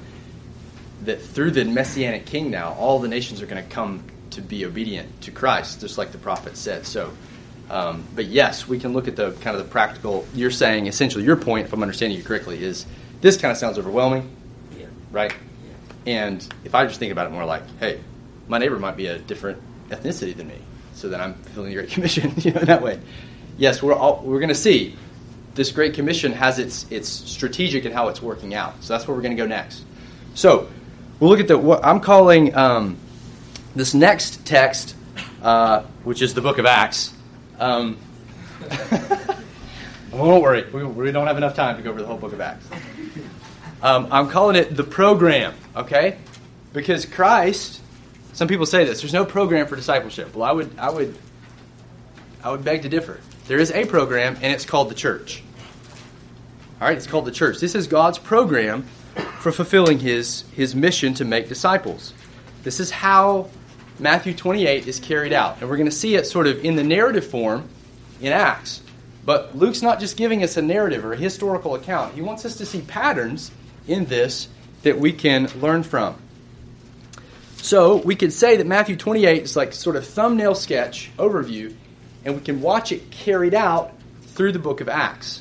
that 1.02 1.20
through 1.20 1.50
the 1.50 1.64
messianic 1.64 2.26
king 2.26 2.50
now, 2.50 2.72
all 2.74 2.98
the 2.98 3.08
nations 3.08 3.42
are 3.42 3.46
going 3.46 3.62
to 3.62 3.68
come 3.68 4.02
to 4.30 4.40
be 4.40 4.64
obedient 4.64 5.22
to 5.22 5.30
Christ, 5.30 5.80
just 5.80 5.98
like 5.98 6.12
the 6.12 6.18
prophet 6.18 6.56
said. 6.56 6.86
So, 6.86 7.12
um, 7.70 8.04
but 8.14 8.26
yes, 8.26 8.66
we 8.66 8.78
can 8.78 8.92
look 8.92 9.08
at 9.08 9.16
the 9.16 9.32
kind 9.32 9.56
of 9.56 9.64
the 9.64 9.70
practical. 9.70 10.26
You're 10.34 10.50
saying 10.50 10.86
essentially 10.86 11.24
your 11.24 11.36
point, 11.36 11.66
if 11.66 11.72
I'm 11.72 11.82
understanding 11.82 12.18
you 12.18 12.24
correctly, 12.24 12.62
is 12.62 12.86
this 13.20 13.36
kind 13.36 13.52
of 13.52 13.58
sounds 13.58 13.78
overwhelming. 13.78 14.28
Right? 15.14 15.32
And 16.06 16.46
if 16.64 16.74
I 16.74 16.84
just 16.84 16.98
think 16.98 17.12
about 17.12 17.26
it 17.26 17.30
more 17.30 17.44
like, 17.44 17.62
hey, 17.78 18.00
my 18.48 18.58
neighbor 18.58 18.78
might 18.78 18.96
be 18.96 19.06
a 19.06 19.18
different 19.18 19.62
ethnicity 19.88 20.36
than 20.36 20.48
me, 20.48 20.58
so 20.94 21.08
then 21.08 21.20
I'm 21.20 21.34
fulfilling 21.34 21.70
the 21.70 21.76
Great 21.76 21.90
Commission, 21.90 22.32
you 22.36 22.50
know, 22.50 22.60
in 22.60 22.66
that 22.66 22.82
way. 22.82 23.00
Yes, 23.56 23.82
we're 23.82 23.94
all, 23.94 24.22
we're 24.22 24.40
going 24.40 24.48
to 24.48 24.54
see 24.54 24.96
this 25.54 25.70
Great 25.70 25.94
Commission 25.94 26.32
has 26.32 26.58
its 26.58 26.90
its 26.90 27.08
strategic 27.08 27.84
and 27.84 27.94
how 27.94 28.08
it's 28.08 28.20
working 28.20 28.54
out. 28.54 28.82
So 28.82 28.92
that's 28.92 29.06
where 29.06 29.16
we're 29.16 29.22
going 29.22 29.36
to 29.36 29.42
go 29.42 29.46
next. 29.46 29.84
So 30.34 30.68
we'll 31.20 31.30
look 31.30 31.40
at 31.40 31.48
the 31.48 31.56
what 31.56 31.84
I'm 31.84 32.00
calling 32.00 32.54
um, 32.56 32.96
this 33.76 33.94
next 33.94 34.44
text, 34.44 34.96
uh, 35.42 35.82
which 36.02 36.22
is 36.22 36.34
the 36.34 36.40
Book 36.40 36.58
of 36.58 36.66
Acts. 36.66 37.14
Um, 37.58 37.96
well, 40.10 40.26
don't 40.26 40.42
worry, 40.42 40.64
we, 40.72 40.84
we 40.84 41.12
don't 41.12 41.28
have 41.28 41.36
enough 41.36 41.54
time 41.54 41.76
to 41.76 41.82
go 41.82 41.90
over 41.90 42.00
the 42.00 42.06
whole 42.06 42.18
Book 42.18 42.32
of 42.32 42.40
Acts. 42.40 42.66
Um, 43.82 44.08
I'm 44.10 44.28
calling 44.28 44.56
it 44.56 44.76
the 44.76 44.84
program, 44.84 45.54
okay? 45.76 46.16
Because 46.72 47.06
Christ, 47.06 47.80
some 48.32 48.48
people 48.48 48.66
say 48.66 48.84
this, 48.84 49.00
there's 49.00 49.12
no 49.12 49.24
program 49.24 49.66
for 49.66 49.76
discipleship. 49.76 50.34
Well, 50.34 50.48
I 50.48 50.52
would, 50.52 50.78
I 50.78 50.90
would, 50.90 51.16
I 52.42 52.50
would 52.50 52.64
beg 52.64 52.82
to 52.82 52.88
differ. 52.88 53.20
There 53.46 53.58
is 53.58 53.70
a 53.72 53.84
program, 53.84 54.36
and 54.36 54.52
it's 54.52 54.64
called 54.64 54.90
the 54.90 54.94
church. 54.94 55.42
All 56.80 56.88
right, 56.88 56.96
it's 56.96 57.06
called 57.06 57.24
the 57.24 57.30
church. 57.30 57.60
This 57.60 57.74
is 57.74 57.86
God's 57.86 58.18
program 58.18 58.82
for 59.38 59.52
fulfilling 59.52 59.98
his, 59.98 60.42
his 60.52 60.74
mission 60.74 61.14
to 61.14 61.24
make 61.24 61.48
disciples. 61.48 62.14
This 62.62 62.80
is 62.80 62.90
how 62.90 63.50
Matthew 63.98 64.34
28 64.34 64.86
is 64.86 64.98
carried 64.98 65.32
out. 65.32 65.60
And 65.60 65.68
we're 65.68 65.76
going 65.76 65.88
to 65.88 65.94
see 65.94 66.16
it 66.16 66.26
sort 66.26 66.46
of 66.46 66.64
in 66.64 66.76
the 66.76 66.82
narrative 66.82 67.26
form 67.26 67.68
in 68.20 68.32
Acts. 68.32 68.82
But 69.24 69.56
Luke's 69.56 69.82
not 69.82 70.00
just 70.00 70.16
giving 70.16 70.42
us 70.42 70.56
a 70.56 70.62
narrative 70.62 71.04
or 71.04 71.12
a 71.12 71.16
historical 71.16 71.74
account, 71.74 72.14
he 72.14 72.22
wants 72.22 72.44
us 72.44 72.56
to 72.56 72.66
see 72.66 72.80
patterns 72.82 73.50
in 73.86 74.06
this 74.06 74.48
that 74.82 74.98
we 74.98 75.12
can 75.12 75.48
learn 75.60 75.82
from. 75.82 76.16
So 77.56 77.96
we 77.96 78.14
could 78.14 78.32
say 78.32 78.58
that 78.58 78.66
Matthew 78.66 78.94
28 78.94 79.42
is 79.42 79.56
like 79.56 79.72
sort 79.72 79.96
of 79.96 80.06
thumbnail 80.06 80.54
sketch 80.54 81.10
overview, 81.16 81.74
and 82.24 82.34
we 82.34 82.42
can 82.42 82.60
watch 82.60 82.92
it 82.92 83.10
carried 83.10 83.54
out 83.54 83.92
through 84.26 84.52
the 84.52 84.58
book 84.58 84.82
of 84.82 84.88
Acts. 84.88 85.40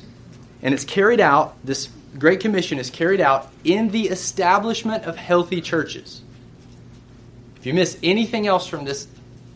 And 0.62 0.72
it's 0.72 0.84
carried 0.84 1.20
out, 1.20 1.54
this 1.62 1.90
Great 2.18 2.40
Commission 2.40 2.78
is 2.78 2.88
carried 2.88 3.20
out 3.20 3.52
in 3.62 3.90
the 3.90 4.08
establishment 4.08 5.04
of 5.04 5.16
healthy 5.16 5.60
churches. 5.60 6.22
If 7.56 7.66
you 7.66 7.74
miss 7.74 7.98
anything 8.02 8.46
else 8.46 8.66
from 8.66 8.84
this 8.84 9.06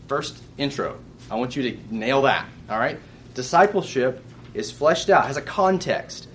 first 0.07 0.37
intro, 0.57 0.99
I 1.31 1.35
want 1.35 1.55
you 1.55 1.71
to 1.71 1.95
nail 1.95 2.21
that. 2.23 2.45
All 2.69 2.77
right? 2.77 2.99
Discipleship 3.33 4.23
is 4.53 4.71
fleshed 4.71 5.09
out, 5.09 5.25
has 5.25 5.37
a 5.37 5.41
context, 5.41 6.27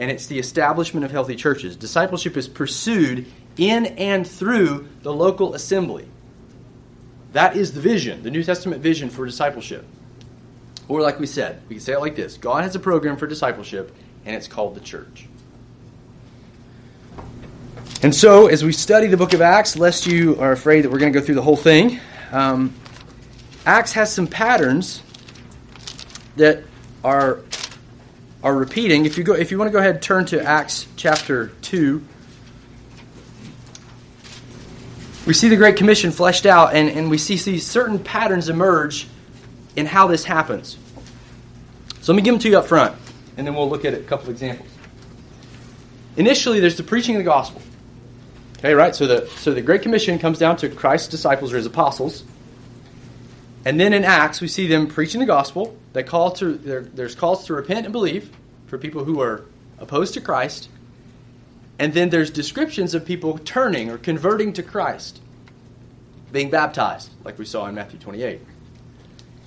and 0.00 0.10
it's 0.10 0.26
the 0.26 0.38
establishment 0.38 1.04
of 1.04 1.12
healthy 1.12 1.36
churches. 1.36 1.76
Discipleship 1.76 2.36
is 2.38 2.48
pursued 2.48 3.26
in 3.58 3.84
and 3.84 4.26
through 4.26 4.88
the 5.02 5.12
local 5.12 5.54
assembly. 5.54 6.08
That 7.34 7.54
is 7.54 7.74
the 7.74 7.80
vision, 7.80 8.22
the 8.22 8.30
New 8.30 8.42
Testament 8.42 8.82
vision 8.82 9.10
for 9.10 9.26
discipleship. 9.26 9.84
Or, 10.88 11.02
like 11.02 11.20
we 11.20 11.26
said, 11.26 11.60
we 11.68 11.76
can 11.76 11.84
say 11.84 11.92
it 11.92 12.00
like 12.00 12.16
this 12.16 12.38
God 12.38 12.64
has 12.64 12.74
a 12.74 12.80
program 12.80 13.18
for 13.18 13.26
discipleship, 13.26 13.94
and 14.24 14.34
it's 14.34 14.48
called 14.48 14.74
the 14.74 14.80
church. 14.80 15.26
And 18.02 18.14
so, 18.14 18.46
as 18.46 18.64
we 18.64 18.72
study 18.72 19.06
the 19.06 19.18
book 19.18 19.34
of 19.34 19.42
Acts, 19.42 19.76
lest 19.76 20.06
you 20.06 20.40
are 20.40 20.50
afraid 20.50 20.80
that 20.80 20.90
we're 20.90 20.98
going 20.98 21.12
to 21.12 21.18
go 21.20 21.24
through 21.24 21.34
the 21.34 21.42
whole 21.42 21.56
thing, 21.56 22.00
um, 22.32 22.74
Acts 23.66 23.92
has 23.92 24.10
some 24.10 24.26
patterns 24.26 25.02
that 26.36 26.64
are 27.04 27.40
are 28.42 28.54
repeating. 28.54 29.04
If 29.06 29.18
you 29.18 29.24
go, 29.24 29.34
if 29.34 29.50
you 29.50 29.58
want 29.58 29.68
to 29.68 29.72
go 29.72 29.78
ahead 29.78 29.96
and 29.96 30.02
turn 30.02 30.24
to 30.26 30.42
Acts 30.42 30.86
chapter 30.96 31.48
two, 31.62 32.02
we 35.26 35.34
see 35.34 35.48
the 35.48 35.56
Great 35.56 35.76
Commission 35.76 36.10
fleshed 36.10 36.46
out, 36.46 36.74
and, 36.74 36.88
and 36.88 37.10
we 37.10 37.18
see 37.18 37.36
see 37.36 37.58
certain 37.58 37.98
patterns 37.98 38.48
emerge 38.48 39.06
in 39.76 39.86
how 39.86 40.06
this 40.06 40.24
happens. 40.24 40.78
So 42.00 42.12
let 42.12 42.16
me 42.16 42.22
give 42.22 42.34
them 42.34 42.40
to 42.40 42.48
you 42.48 42.58
up 42.58 42.66
front, 42.66 42.96
and 43.36 43.46
then 43.46 43.54
we'll 43.54 43.68
look 43.68 43.84
at 43.84 43.94
a 43.94 44.00
couple 44.00 44.30
examples. 44.30 44.68
Initially, 46.16 46.60
there's 46.60 46.76
the 46.76 46.82
preaching 46.82 47.16
of 47.16 47.20
the 47.20 47.24
gospel. 47.24 47.62
Okay, 48.58 48.74
right? 48.74 48.94
So 48.94 49.06
the 49.06 49.26
so 49.36 49.52
the 49.52 49.62
Great 49.62 49.82
Commission 49.82 50.18
comes 50.18 50.38
down 50.38 50.56
to 50.58 50.68
Christ's 50.68 51.08
disciples 51.08 51.52
or 51.52 51.56
his 51.56 51.66
apostles. 51.66 52.24
And 53.64 53.78
then 53.78 53.92
in 53.92 54.04
Acts, 54.04 54.40
we 54.40 54.48
see 54.48 54.66
them 54.66 54.86
preaching 54.86 55.20
the 55.20 55.26
gospel. 55.26 55.76
They 55.92 56.02
call 56.02 56.30
to 56.32 56.54
there's 56.54 57.14
calls 57.14 57.46
to 57.46 57.54
repent 57.54 57.84
and 57.84 57.92
believe 57.92 58.30
for 58.66 58.78
people 58.78 59.04
who 59.04 59.20
are 59.20 59.44
opposed 59.78 60.14
to 60.14 60.20
Christ. 60.20 60.68
And 61.78 61.92
then 61.92 62.10
there's 62.10 62.30
descriptions 62.30 62.94
of 62.94 63.04
people 63.04 63.38
turning 63.38 63.90
or 63.90 63.98
converting 63.98 64.52
to 64.54 64.62
Christ, 64.62 65.20
being 66.30 66.50
baptized, 66.50 67.10
like 67.24 67.38
we 67.38 67.44
saw 67.44 67.66
in 67.66 67.74
Matthew 67.74 67.98
28. 67.98 68.40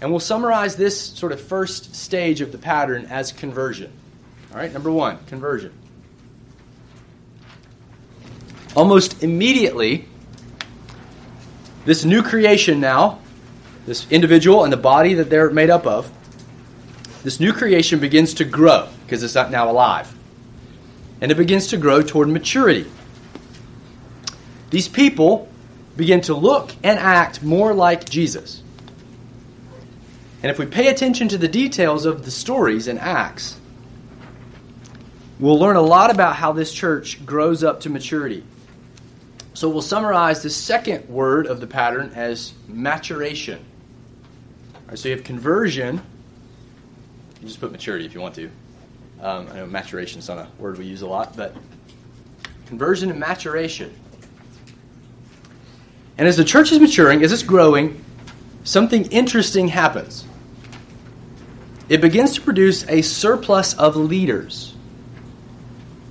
And 0.02 0.12
we'll 0.12 0.20
summarize 0.20 0.76
this 0.76 1.00
sort 1.00 1.32
of 1.32 1.40
first 1.40 1.96
stage 1.96 2.42
of 2.42 2.52
the 2.52 2.58
pattern 2.58 3.06
as 3.06 3.32
conversion. 3.32 3.92
All 4.52 4.58
right, 4.58 4.74
number 4.74 4.92
one, 4.92 5.24
conversion. 5.26 5.72
Almost 8.76 9.24
immediately, 9.24 10.08
this 11.86 12.04
new 12.04 12.22
creation 12.22 12.80
now 12.80 13.20
this 13.86 14.10
individual 14.12 14.64
and 14.64 14.72
the 14.72 14.78
body 14.78 15.16
that 15.16 15.30
they're 15.30 15.50
made 15.50 15.70
up 15.70 15.86
of, 15.86 16.12
this 17.24 17.40
new 17.40 17.54
creation 17.54 18.00
begins 18.00 18.36
to 18.36 18.46
grow 18.46 18.90
because 19.06 19.24
it's 19.24 19.36
not 19.36 19.52
now 19.52 19.70
alive. 19.70 20.14
And 21.22 21.32
it 21.32 21.36
begins 21.36 21.68
to 21.68 21.78
grow 21.78 22.02
toward 22.02 22.28
maturity. 22.28 22.86
These 24.70 24.88
people 24.88 25.48
begin 25.96 26.22
to 26.22 26.34
look 26.34 26.72
and 26.84 27.00
act 27.00 27.44
more 27.44 27.74
like 27.74 28.10
Jesus. 28.10 28.62
And 30.42 30.50
if 30.50 30.60
we 30.60 30.66
pay 30.66 30.88
attention 30.88 31.30
to 31.30 31.38
the 31.38 31.48
details 31.48 32.06
of 32.06 32.26
the 32.26 32.32
stories 32.32 32.88
and 32.88 33.00
Acts, 33.00 33.58
we'll 35.40 35.60
learn 35.60 35.78
a 35.78 35.82
lot 35.82 36.12
about 36.12 36.36
how 36.36 36.52
this 36.52 36.74
church 36.74 37.26
grows 37.26 37.64
up 37.64 37.82
to 37.82 37.90
maturity. 37.90 38.44
So 39.54 39.70
we'll 39.70 39.82
summarize 39.82 40.44
the 40.44 40.50
second 40.50 41.08
word 41.08 41.48
of 41.48 41.62
the 41.62 41.68
pattern 41.68 42.12
as 42.16 42.54
maturation. 42.68 43.64
Right, 44.94 45.00
so 45.00 45.10
you 45.10 45.16
have 45.16 45.24
conversion. 45.24 46.04
You 47.42 47.48
just 47.48 47.60
put 47.60 47.72
maturity 47.72 48.06
if 48.06 48.14
you 48.14 48.22
want 48.22 48.36
to. 48.36 48.52
Um, 49.22 49.48
I 49.52 49.56
know 49.56 49.66
maturation 49.66 50.20
is 50.20 50.28
not 50.28 50.38
a 50.38 50.48
word 50.60 50.78
we 50.78 50.86
use 50.86 51.02
a 51.02 51.08
lot, 51.08 51.36
but 51.36 51.56
conversion 52.68 53.10
and 53.10 53.20
maturation. 53.20 53.92
And 56.20 56.28
as 56.28 56.38
the 56.38 56.44
church 56.44 56.72
is 56.72 56.80
maturing, 56.80 57.24
as 57.24 57.32
it's 57.32 57.42
growing, 57.42 58.06
something 58.66 59.06
interesting 59.06 59.70
happens. 59.70 60.26
It 61.90 62.00
begins 62.00 62.36
to 62.36 62.42
produce 62.42 62.88
a 62.88 63.02
surplus 63.02 63.74
of 63.74 63.96
leaders. 63.96 64.76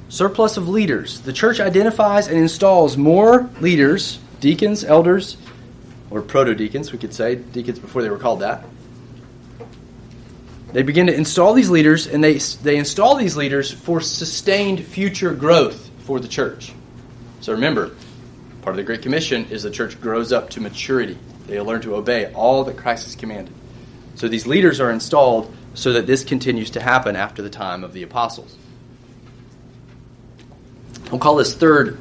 Surplus 0.09 0.57
of 0.57 0.69
leaders. 0.69 1.21
The 1.21 1.33
church 1.33 1.61
identifies 1.61 2.27
and 2.27 2.37
installs 2.37 2.97
more 2.97 3.49
leaders, 3.61 4.19
deacons, 4.41 4.83
elders, 4.83 5.37
or 6.11 6.21
proto 6.21 6.53
deacons, 6.57 6.91
we 6.91 6.99
could 6.99 7.15
say, 7.15 7.37
deacons 7.37 7.79
before 7.79 8.03
they 8.03 8.11
were 8.11 8.19
called 8.19 8.41
that. 8.41 8.65
They 10.73 10.83
begin 10.83 11.07
to 11.07 11.15
install 11.15 11.53
these 11.53 11.69
leaders, 11.69 12.07
and 12.07 12.25
they, 12.25 12.39
they 12.39 12.77
install 12.77 13.17
these 13.17 13.37
leaders 13.37 13.71
for 13.71 14.01
sustained 14.01 14.85
future 14.85 15.35
growth 15.35 15.91
for 16.01 16.19
the 16.19 16.29
church. 16.29 16.73
So 17.41 17.53
remember, 17.53 17.95
part 18.63 18.75
of 18.75 18.77
the 18.77 18.83
Great 18.83 19.03
Commission 19.03 19.47
is 19.51 19.63
the 19.63 19.71
church 19.71 20.01
grows 20.01 20.33
up 20.33 20.51
to 20.51 20.61
maturity. 20.61 21.19
They 21.47 21.61
learn 21.61 21.83
to 21.83 21.97
obey 21.97 22.33
all 22.33 22.65
that 22.65 22.77
Christ 22.77 23.05
has 23.05 23.17
commanded. 23.17 23.53
So 24.15 24.29
these 24.29 24.47
leaders 24.47 24.81
are 24.81 24.91
installed 24.91 25.55
so 25.75 25.93
that 25.95 26.07
this 26.07 26.25
continues 26.25 26.71
to 26.71 26.81
happen 26.81 27.17
after 27.17 27.43
the 27.43 27.51
time 27.51 27.85
of 27.85 27.93
the 27.93 28.03
apostles. 28.03 28.57
We'll 31.11 31.21
call 31.21 31.37
this 31.37 31.55
third 31.55 31.99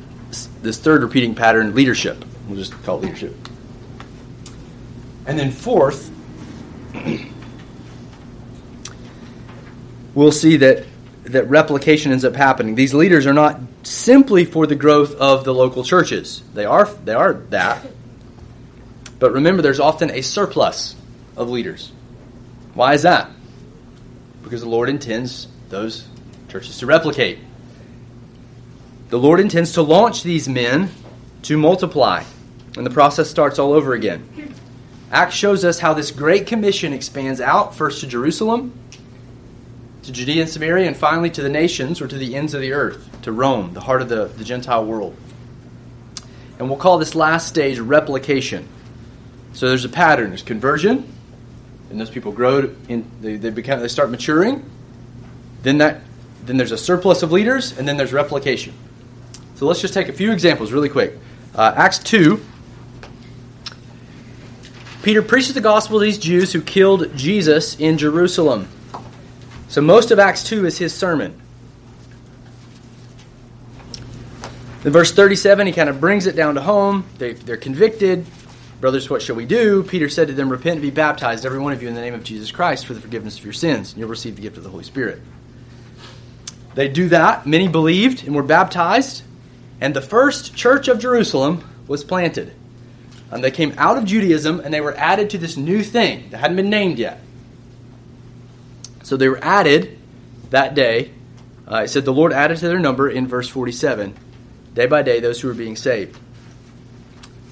this 0.61 0.79
third 0.79 1.03
repeating 1.03 1.35
pattern 1.35 1.75
leadership. 1.75 2.23
We'll 2.47 2.57
just 2.57 2.71
call 2.83 2.99
it 2.99 3.03
leadership. 3.03 3.35
And 5.25 5.37
then 5.37 5.51
fourth, 5.51 6.09
we'll 10.13 10.31
see 10.31 10.57
that 10.57 10.85
that 11.23 11.49
replication 11.49 12.11
ends 12.11 12.25
up 12.25 12.35
happening. 12.35 12.75
These 12.75 12.93
leaders 12.93 13.27
are 13.27 13.33
not 13.33 13.59
simply 13.83 14.45
for 14.45 14.65
the 14.65 14.75
growth 14.75 15.15
of 15.15 15.43
the 15.43 15.53
local 15.53 15.83
churches. 15.83 16.43
They 16.53 16.65
are 16.65 16.85
they 16.85 17.13
are 17.13 17.33
that. 17.33 17.85
But 19.19 19.31
remember 19.33 19.61
there's 19.61 19.79
often 19.79 20.09
a 20.09 20.21
surplus 20.21 20.95
of 21.37 21.49
leaders. 21.49 21.91
Why 22.73 22.93
is 22.93 23.03
that? 23.03 23.29
Because 24.43 24.61
the 24.61 24.69
Lord 24.69 24.89
intends 24.89 25.47
those 25.69 26.07
churches 26.49 26.79
to 26.79 26.85
replicate. 26.85 27.39
The 29.09 29.19
Lord 29.19 29.39
intends 29.39 29.73
to 29.73 29.81
launch 29.81 30.23
these 30.23 30.47
men 30.47 30.89
to 31.43 31.57
multiply, 31.57 32.23
and 32.77 32.85
the 32.85 32.89
process 32.89 33.29
starts 33.29 33.59
all 33.59 33.73
over 33.73 33.93
again. 33.93 34.55
Acts 35.11 35.35
shows 35.35 35.65
us 35.65 35.79
how 35.79 35.93
this 35.93 36.11
great 36.11 36.47
commission 36.47 36.93
expands 36.93 37.41
out 37.41 37.75
first 37.75 37.99
to 37.99 38.07
Jerusalem, 38.07 38.73
to 40.03 40.11
Judea 40.11 40.41
and 40.41 40.49
Samaria, 40.49 40.87
and 40.87 40.97
finally 40.97 41.29
to 41.29 41.41
the 41.41 41.49
nations 41.49 42.01
or 42.01 42.07
to 42.07 42.17
the 42.17 42.35
ends 42.35 42.53
of 42.53 42.61
the 42.61 42.73
earth, 42.73 43.21
to 43.21 43.31
Rome, 43.31 43.73
the 43.73 43.81
heart 43.81 44.01
of 44.01 44.09
the, 44.09 44.25
the 44.25 44.43
Gentile 44.43 44.85
world. 44.85 45.15
And 46.57 46.69
we'll 46.69 46.79
call 46.79 46.97
this 46.97 47.15
last 47.15 47.47
stage 47.47 47.79
replication. 47.79 48.67
So 49.53 49.69
there's 49.69 49.85
a 49.85 49.89
pattern. 49.89 50.29
There's 50.29 50.43
conversion, 50.43 51.11
and 51.89 51.99
those 51.99 52.09
people 52.09 52.31
grow 52.31 52.73
in 52.87 53.09
they, 53.21 53.35
they 53.35 53.49
become 53.49 53.79
they 53.79 53.87
start 53.87 54.09
maturing. 54.09 54.63
Then 55.63 55.79
that 55.79 56.01
then 56.43 56.57
there's 56.57 56.71
a 56.71 56.77
surplus 56.77 57.23
of 57.23 57.31
leaders, 57.31 57.77
and 57.77 57.87
then 57.87 57.97
there's 57.97 58.13
replication. 58.13 58.73
So 59.55 59.67
let's 59.67 59.81
just 59.81 59.93
take 59.93 60.09
a 60.09 60.13
few 60.13 60.31
examples 60.31 60.71
really 60.71 60.89
quick. 60.89 61.17
Uh, 61.53 61.73
Acts 61.75 61.99
2, 61.99 62.43
Peter 65.03 65.21
preaches 65.21 65.53
the 65.53 65.61
gospel 65.61 65.99
to 65.99 66.05
these 66.05 66.17
Jews 66.17 66.53
who 66.53 66.61
killed 66.61 67.15
Jesus 67.15 67.79
in 67.79 67.97
Jerusalem. 67.97 68.67
So 69.71 69.79
most 69.79 70.11
of 70.11 70.19
Acts 70.19 70.43
2 70.43 70.65
is 70.65 70.77
his 70.77 70.93
sermon. 70.93 71.39
In 74.83 74.91
verse 74.91 75.13
37, 75.13 75.65
he 75.65 75.71
kind 75.71 75.87
of 75.87 76.01
brings 76.01 76.27
it 76.27 76.35
down 76.35 76.55
to 76.55 76.61
home. 76.61 77.05
They, 77.19 77.31
they're 77.31 77.55
convicted. 77.55 78.25
Brothers, 78.81 79.09
what 79.09 79.21
shall 79.21 79.37
we 79.37 79.45
do? 79.45 79.83
Peter 79.83 80.09
said 80.09 80.27
to 80.27 80.33
them, 80.33 80.49
Repent 80.49 80.73
and 80.73 80.81
be 80.81 80.89
baptized, 80.89 81.45
every 81.45 81.59
one 81.59 81.71
of 81.71 81.81
you, 81.81 81.87
in 81.87 81.93
the 81.93 82.01
name 82.01 82.13
of 82.13 82.25
Jesus 82.25 82.51
Christ, 82.51 82.85
for 82.85 82.93
the 82.93 82.99
forgiveness 82.99 83.39
of 83.39 83.45
your 83.45 83.53
sins, 83.53 83.93
and 83.93 83.99
you'll 84.01 84.09
receive 84.09 84.35
the 84.35 84.41
gift 84.41 84.57
of 84.57 84.63
the 84.63 84.69
Holy 84.69 84.83
Spirit. 84.83 85.21
They 86.75 86.89
do 86.89 87.07
that. 87.07 87.47
Many 87.47 87.69
believed 87.69 88.25
and 88.25 88.35
were 88.35 88.43
baptized, 88.43 89.23
and 89.79 89.93
the 89.93 90.01
first 90.01 90.53
church 90.53 90.89
of 90.89 90.99
Jerusalem 90.99 91.63
was 91.87 92.03
planted. 92.03 92.53
And 93.31 93.41
they 93.41 93.51
came 93.51 93.73
out 93.77 93.97
of 93.97 94.03
Judaism 94.03 94.59
and 94.59 94.73
they 94.73 94.81
were 94.81 94.97
added 94.97 95.29
to 95.29 95.37
this 95.37 95.55
new 95.55 95.81
thing 95.81 96.29
that 96.31 96.39
hadn't 96.39 96.57
been 96.57 96.69
named 96.69 96.99
yet. 96.99 97.21
So 99.11 99.17
they 99.17 99.27
were 99.27 99.43
added 99.43 99.99
that 100.51 100.73
day. 100.73 101.11
Uh, 101.69 101.81
it 101.83 101.89
said 101.89 102.05
the 102.05 102.13
Lord 102.13 102.31
added 102.31 102.59
to 102.59 102.69
their 102.69 102.79
number 102.79 103.09
in 103.09 103.27
verse 103.27 103.49
47, 103.49 104.15
day 104.73 104.85
by 104.85 105.01
day, 105.01 105.19
those 105.19 105.41
who 105.41 105.49
were 105.49 105.53
being 105.53 105.75
saved. 105.75 106.17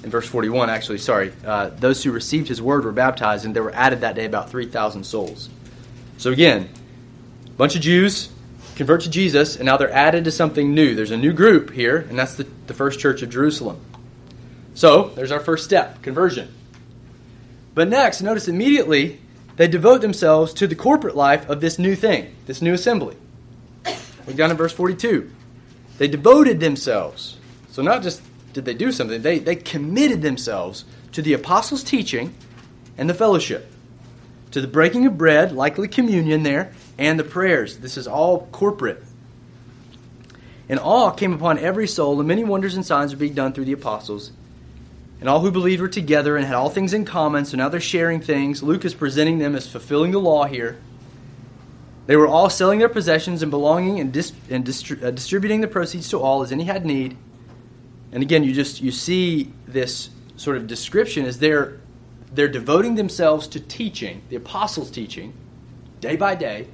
In 0.02 0.10
verse 0.10 0.26
41, 0.26 0.70
actually, 0.70 1.00
sorry, 1.00 1.34
uh, 1.46 1.72
those 1.72 2.02
who 2.02 2.14
received 2.14 2.48
his 2.48 2.62
word 2.62 2.86
were 2.86 2.94
baptized, 2.94 3.44
and 3.44 3.54
there 3.54 3.62
were 3.62 3.76
added 3.76 4.00
that 4.00 4.16
day 4.16 4.24
about 4.24 4.50
3,000 4.50 5.04
souls. 5.04 5.50
So 6.18 6.32
again, 6.32 6.70
a 7.46 7.50
bunch 7.50 7.76
of 7.76 7.82
Jews 7.82 8.30
convert 8.78 9.02
to 9.02 9.10
Jesus, 9.10 9.58
and 9.58 9.66
now 9.66 9.76
they're 9.76 9.92
added 9.92 10.24
to 10.24 10.32
something 10.32 10.74
new. 10.74 10.96
There's 10.96 11.12
a 11.12 11.18
new 11.18 11.34
group 11.34 11.72
here, 11.72 11.98
and 12.10 12.18
that's 12.18 12.36
the, 12.36 12.48
the 12.68 12.74
first 12.74 13.02
church 13.02 13.22
of 13.22 13.32
Jerusalem. 13.32 13.82
So 14.76 15.10
there's 15.10 15.34
our 15.34 15.42
first 15.42 15.66
step 15.66 16.04
conversion. 16.04 16.56
But 17.76 17.90
next, 17.90 18.22
notice 18.22 18.48
immediately 18.48 19.20
they 19.60 19.68
devote 19.68 20.00
themselves 20.00 20.54
to 20.54 20.68
the 20.68 20.76
corporate 20.76 21.18
life 21.18 21.50
of 21.50 21.60
this 21.60 21.78
new 21.78 21.94
thing, 21.94 22.34
this 22.46 22.62
new 22.62 22.74
assembly. 22.74 23.18
Look 24.26 24.38
down 24.38 24.52
in 24.52 24.56
verse 24.56 24.72
42. 24.72 25.30
They 25.98 26.08
devoted 26.08 26.62
themselves. 26.62 27.38
So 27.70 27.82
not 27.82 28.02
just 28.02 28.22
did 28.54 28.64
they 28.64 28.74
do 28.74 28.94
something, 28.94 29.22
they, 29.22 29.38
they 29.38 29.58
committed 29.58 30.22
themselves 30.22 30.86
to 31.12 31.22
the 31.22 31.34
apostles' 31.34 31.84
teaching 31.84 32.34
and 32.98 33.10
the 33.10 33.14
fellowship, 33.14 33.70
to 34.52 34.62
the 34.62 34.68
breaking 34.68 35.06
of 35.06 35.18
bread, 35.18 35.52
likely 35.52 35.90
communion 35.90 36.44
there, 36.44 36.72
and 36.98 37.20
the 37.20 37.26
prayers. 37.26 37.80
This 37.80 37.98
is 37.98 38.08
all 38.08 38.48
corporate. 38.54 39.04
And 40.70 40.80
awe 40.80 41.12
came 41.12 41.34
upon 41.34 41.60
every 41.60 41.86
soul, 41.86 42.18
and 42.20 42.28
many 42.30 42.46
wonders 42.46 42.76
and 42.76 42.86
signs 42.86 43.12
were 43.12 43.20
being 43.20 43.34
done 43.34 43.52
through 43.52 43.66
the 43.66 43.74
apostles. 43.74 44.32
And 45.20 45.28
all 45.28 45.42
who 45.42 45.52
believed 45.52 45.82
were 45.82 45.90
together 45.90 46.38
and 46.38 46.46
had 46.46 46.56
all 46.56 46.70
things 46.70 46.94
in 46.94 47.04
common, 47.04 47.46
so 47.46 47.58
now 47.58 47.68
they're 47.68 47.82
sharing 47.82 48.22
things. 48.22 48.64
Luke 48.64 48.86
is 48.86 48.94
presenting 48.94 49.40
them 49.40 49.56
as 49.56 49.68
fulfilling 49.68 50.12
the 50.12 50.20
law 50.20 50.46
here. 50.46 50.78
They 52.06 52.16
were 52.16 52.28
all 52.28 52.50
selling 52.50 52.80
their 52.80 52.90
possessions 52.90 53.44
and 53.44 53.52
belonging 53.52 54.00
and, 54.00 54.12
dis- 54.12 54.32
and 54.50 54.66
distri- 54.66 55.04
uh, 55.04 55.12
distributing 55.12 55.62
the 55.62 55.68
proceeds 55.68 56.10
to 56.10 56.20
all 56.20 56.42
as 56.42 56.52
any 56.52 56.64
had 56.64 56.86
need. 56.86 57.18
And 58.12 58.24
again, 58.24 58.44
you 58.44 58.54
just 58.54 58.82
you 58.82 58.92
see 58.92 59.52
this 59.68 60.10
sort 60.36 60.58
of 60.58 60.66
description 60.66 61.26
as 61.26 61.38
they're 61.38 61.80
they're 62.34 62.48
devoting 62.48 62.96
themselves 62.96 63.48
to 63.50 63.60
teaching, 63.60 64.22
the 64.30 64.36
apostles' 64.36 64.92
teaching, 64.92 65.34
day 66.00 66.16
by 66.16 66.36
day, 66.36 66.68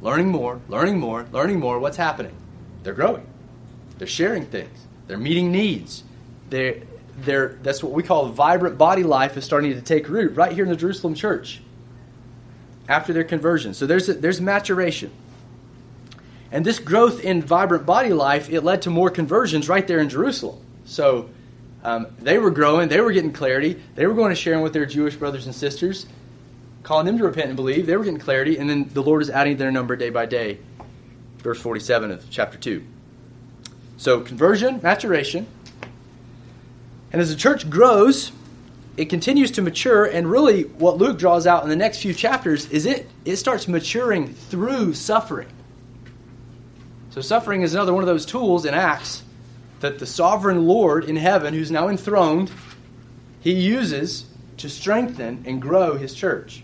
learning 0.00 0.28
more, 0.28 0.60
learning 0.68 0.98
more, 0.98 1.26
learning 1.32 1.60
more. 1.60 1.78
What's 1.78 1.96
happening? 1.96 2.34
They're 2.82 2.94
growing. 2.94 3.26
They're 3.98 4.06
sharing 4.06 4.46
things. 4.46 4.86
They're 5.06 5.18
meeting 5.18 5.52
needs. 5.52 6.04
They're 6.50 6.82
that's 7.18 7.82
what 7.82 7.92
we 7.92 8.02
call 8.02 8.26
vibrant 8.26 8.78
body 8.78 9.02
life 9.02 9.36
is 9.36 9.44
starting 9.44 9.72
to 9.74 9.80
take 9.80 10.08
root 10.08 10.34
right 10.36 10.52
here 10.52 10.64
in 10.64 10.70
the 10.70 10.76
Jerusalem 10.76 11.14
church 11.14 11.60
after 12.88 13.12
their 13.12 13.24
conversion. 13.24 13.74
So 13.74 13.86
there's, 13.86 14.08
a, 14.08 14.14
there's 14.14 14.40
maturation. 14.40 15.10
And 16.50 16.66
this 16.66 16.78
growth 16.78 17.24
in 17.24 17.42
vibrant 17.42 17.86
body 17.86 18.12
life, 18.12 18.50
it 18.50 18.62
led 18.62 18.82
to 18.82 18.90
more 18.90 19.10
conversions 19.10 19.68
right 19.68 19.86
there 19.86 19.98
in 19.98 20.08
Jerusalem. 20.08 20.58
So 20.84 21.30
um, 21.82 22.08
they 22.18 22.38
were 22.38 22.50
growing, 22.50 22.88
they 22.88 23.00
were 23.00 23.12
getting 23.12 23.32
clarity, 23.32 23.80
they 23.94 24.06
were 24.06 24.14
going 24.14 24.30
to 24.30 24.36
sharing 24.36 24.60
with 24.60 24.72
their 24.72 24.86
Jewish 24.86 25.16
brothers 25.16 25.46
and 25.46 25.54
sisters, 25.54 26.06
calling 26.82 27.06
them 27.06 27.18
to 27.18 27.24
repent 27.24 27.46
and 27.46 27.56
believe. 27.56 27.86
They 27.86 27.96
were 27.96 28.04
getting 28.04 28.20
clarity, 28.20 28.58
and 28.58 28.68
then 28.68 28.90
the 28.92 29.02
Lord 29.02 29.22
is 29.22 29.30
adding 29.30 29.56
their 29.56 29.70
number 29.70 29.96
day 29.96 30.10
by 30.10 30.26
day. 30.26 30.58
Verse 31.38 31.60
47 31.60 32.10
of 32.10 32.30
chapter 32.30 32.58
2. 32.58 32.84
So 33.96 34.20
conversion, 34.20 34.80
maturation, 34.82 35.46
and 37.12 37.20
as 37.20 37.28
the 37.28 37.36
church 37.36 37.68
grows, 37.68 38.32
it 38.96 39.06
continues 39.06 39.52
to 39.52 39.62
mature, 39.62 40.04
and 40.04 40.30
really 40.30 40.62
what 40.64 40.98
Luke 40.98 41.18
draws 41.18 41.46
out 41.46 41.62
in 41.62 41.68
the 41.68 41.76
next 41.76 41.98
few 41.98 42.12
chapters 42.12 42.68
is 42.70 42.86
it, 42.86 43.08
it 43.24 43.36
starts 43.36 43.68
maturing 43.68 44.28
through 44.28 44.94
suffering. 44.94 45.48
So, 47.10 47.20
suffering 47.20 47.62
is 47.62 47.74
another 47.74 47.92
one 47.92 48.02
of 48.02 48.06
those 48.06 48.24
tools 48.24 48.64
in 48.64 48.72
Acts 48.72 49.22
that 49.80 49.98
the 49.98 50.06
sovereign 50.06 50.66
Lord 50.66 51.04
in 51.04 51.16
heaven, 51.16 51.52
who's 51.52 51.70
now 51.70 51.88
enthroned, 51.88 52.50
he 53.40 53.52
uses 53.52 54.24
to 54.58 54.70
strengthen 54.70 55.44
and 55.46 55.60
grow 55.60 55.96
his 55.96 56.14
church. 56.14 56.62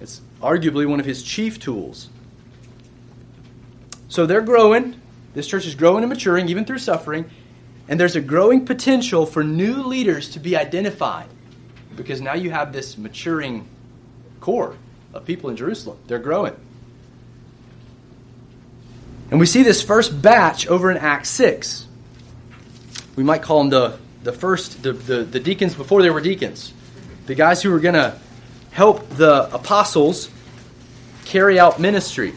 It's 0.00 0.20
arguably 0.40 0.88
one 0.88 0.98
of 0.98 1.06
his 1.06 1.22
chief 1.22 1.60
tools. 1.60 2.08
So, 4.08 4.26
they're 4.26 4.42
growing. 4.42 5.00
This 5.34 5.46
church 5.46 5.66
is 5.66 5.76
growing 5.76 6.02
and 6.02 6.12
maturing, 6.12 6.48
even 6.48 6.64
through 6.64 6.78
suffering. 6.78 7.30
And 7.88 7.98
there's 7.98 8.16
a 8.16 8.20
growing 8.20 8.64
potential 8.64 9.26
for 9.26 9.42
new 9.42 9.82
leaders 9.82 10.30
to 10.30 10.40
be 10.40 10.56
identified 10.56 11.26
because 11.96 12.20
now 12.20 12.34
you 12.34 12.50
have 12.50 12.72
this 12.72 12.96
maturing 12.96 13.68
core 14.40 14.76
of 15.12 15.24
people 15.24 15.50
in 15.50 15.56
Jerusalem. 15.56 15.98
They're 16.06 16.18
growing. 16.18 16.54
And 19.30 19.40
we 19.40 19.46
see 19.46 19.62
this 19.62 19.82
first 19.82 20.20
batch 20.20 20.66
over 20.66 20.90
in 20.90 20.96
Acts 20.96 21.30
6. 21.30 21.86
We 23.16 23.24
might 23.24 23.42
call 23.42 23.58
them 23.58 23.70
the, 23.70 23.98
the 24.22 24.32
first, 24.32 24.82
the, 24.82 24.92
the, 24.92 25.24
the 25.24 25.40
deacons 25.40 25.74
before 25.74 26.02
they 26.02 26.10
were 26.10 26.20
deacons. 26.20 26.72
The 27.26 27.34
guys 27.34 27.62
who 27.62 27.70
were 27.70 27.80
going 27.80 27.94
to 27.94 28.18
help 28.70 29.08
the 29.10 29.52
apostles 29.54 30.30
carry 31.24 31.58
out 31.58 31.80
ministry. 31.80 32.34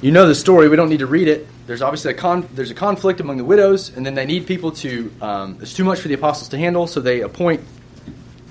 You 0.00 0.12
know 0.12 0.26
the 0.26 0.34
story, 0.34 0.68
we 0.68 0.76
don't 0.76 0.90
need 0.90 0.98
to 0.98 1.06
read 1.06 1.28
it 1.28 1.48
there's 1.66 1.82
obviously 1.82 2.12
a 2.12 2.14
con- 2.14 2.48
there's 2.54 2.70
a 2.70 2.74
conflict 2.74 3.20
among 3.20 3.38
the 3.38 3.44
widows, 3.44 3.94
and 3.94 4.04
then 4.04 4.14
they 4.14 4.26
need 4.26 4.46
people 4.46 4.72
to. 4.72 5.10
Um, 5.20 5.58
it's 5.62 5.74
too 5.74 5.84
much 5.84 6.00
for 6.00 6.08
the 6.08 6.14
apostles 6.14 6.48
to 6.50 6.58
handle, 6.58 6.86
so 6.86 7.00
they 7.00 7.22
appoint 7.22 7.62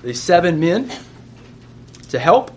these 0.02 0.20
seven 0.20 0.58
men 0.58 0.90
to 2.08 2.18
help. 2.18 2.50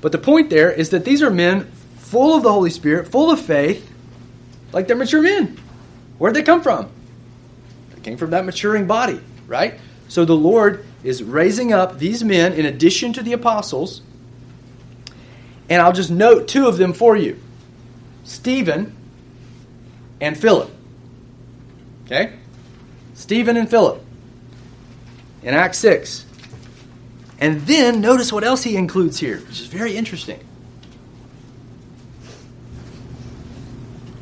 But 0.00 0.12
the 0.12 0.18
point 0.18 0.50
there 0.50 0.70
is 0.70 0.90
that 0.90 1.04
these 1.04 1.22
are 1.22 1.30
men 1.30 1.70
full 1.96 2.36
of 2.36 2.42
the 2.42 2.52
Holy 2.52 2.70
Spirit, 2.70 3.08
full 3.08 3.30
of 3.30 3.40
faith, 3.40 3.90
like 4.72 4.86
they're 4.86 4.96
mature 4.96 5.22
men. 5.22 5.58
Where'd 6.18 6.34
they 6.34 6.42
come 6.42 6.62
from? 6.62 6.90
They 7.94 8.00
came 8.00 8.16
from 8.16 8.30
that 8.30 8.44
maturing 8.44 8.86
body, 8.86 9.20
right? 9.46 9.80
So 10.08 10.24
the 10.24 10.36
Lord 10.36 10.84
is 11.02 11.22
raising 11.22 11.72
up 11.72 11.98
these 11.98 12.22
men 12.22 12.52
in 12.52 12.66
addition 12.66 13.12
to 13.14 13.22
the 13.22 13.32
apostles. 13.32 14.02
And 15.68 15.82
I'll 15.82 15.92
just 15.92 16.10
note 16.10 16.46
two 16.46 16.68
of 16.68 16.78
them 16.78 16.92
for 16.92 17.16
you 17.16 17.40
Stephen 18.22 18.94
and 20.20 20.36
Philip. 20.36 20.70
Okay? 22.04 22.36
Stephen 23.14 23.56
and 23.56 23.68
Philip 23.68 24.02
in 25.42 25.54
Acts 25.54 25.78
6. 25.78 26.24
And 27.38 27.60
then 27.62 28.00
notice 28.00 28.32
what 28.32 28.44
else 28.44 28.62
he 28.62 28.76
includes 28.76 29.18
here, 29.18 29.38
which 29.38 29.60
is 29.60 29.66
very 29.66 29.96
interesting. 29.96 30.40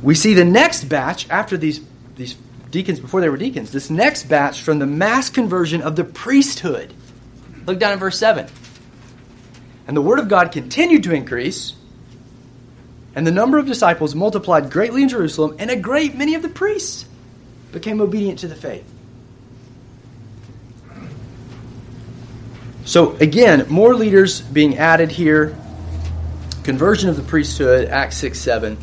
We 0.01 0.15
see 0.15 0.33
the 0.33 0.45
next 0.45 0.85
batch 0.85 1.29
after 1.29 1.57
these, 1.57 1.81
these 2.15 2.35
deacons, 2.69 2.99
before 2.99 3.21
they 3.21 3.29
were 3.29 3.37
deacons, 3.37 3.71
this 3.71 3.89
next 3.89 4.25
batch 4.25 4.61
from 4.61 4.79
the 4.79 4.85
mass 4.85 5.29
conversion 5.29 5.81
of 5.81 5.95
the 5.95 6.03
priesthood. 6.03 6.93
Look 7.65 7.79
down 7.79 7.93
at 7.93 7.99
verse 7.99 8.19
7. 8.19 8.47
And 9.87 9.95
the 9.95 10.01
word 10.01 10.19
of 10.19 10.27
God 10.27 10.51
continued 10.51 11.03
to 11.03 11.13
increase 11.13 11.73
and 13.15 13.25
the 13.25 13.31
number 13.31 13.57
of 13.57 13.65
disciples 13.65 14.13
multiplied 14.13 14.69
greatly 14.69 15.01
in 15.01 15.09
Jerusalem, 15.09 15.55
and 15.57 15.71
a 15.71 15.75
great 15.75 16.15
many 16.15 16.35
of 16.35 16.41
the 16.41 16.49
priests 16.49 17.05
became 17.71 18.01
obedient 18.01 18.39
to 18.39 18.47
the 18.47 18.55
faith. 18.55 18.85
So, 22.83 23.15
again, 23.15 23.65
more 23.67 23.95
leaders 23.95 24.41
being 24.41 24.77
added 24.77 25.11
here. 25.11 25.57
Conversion 26.63 27.09
of 27.09 27.15
the 27.15 27.23
priesthood, 27.23 27.87
Acts 27.89 28.17
6 28.17 28.39
7. 28.39 28.77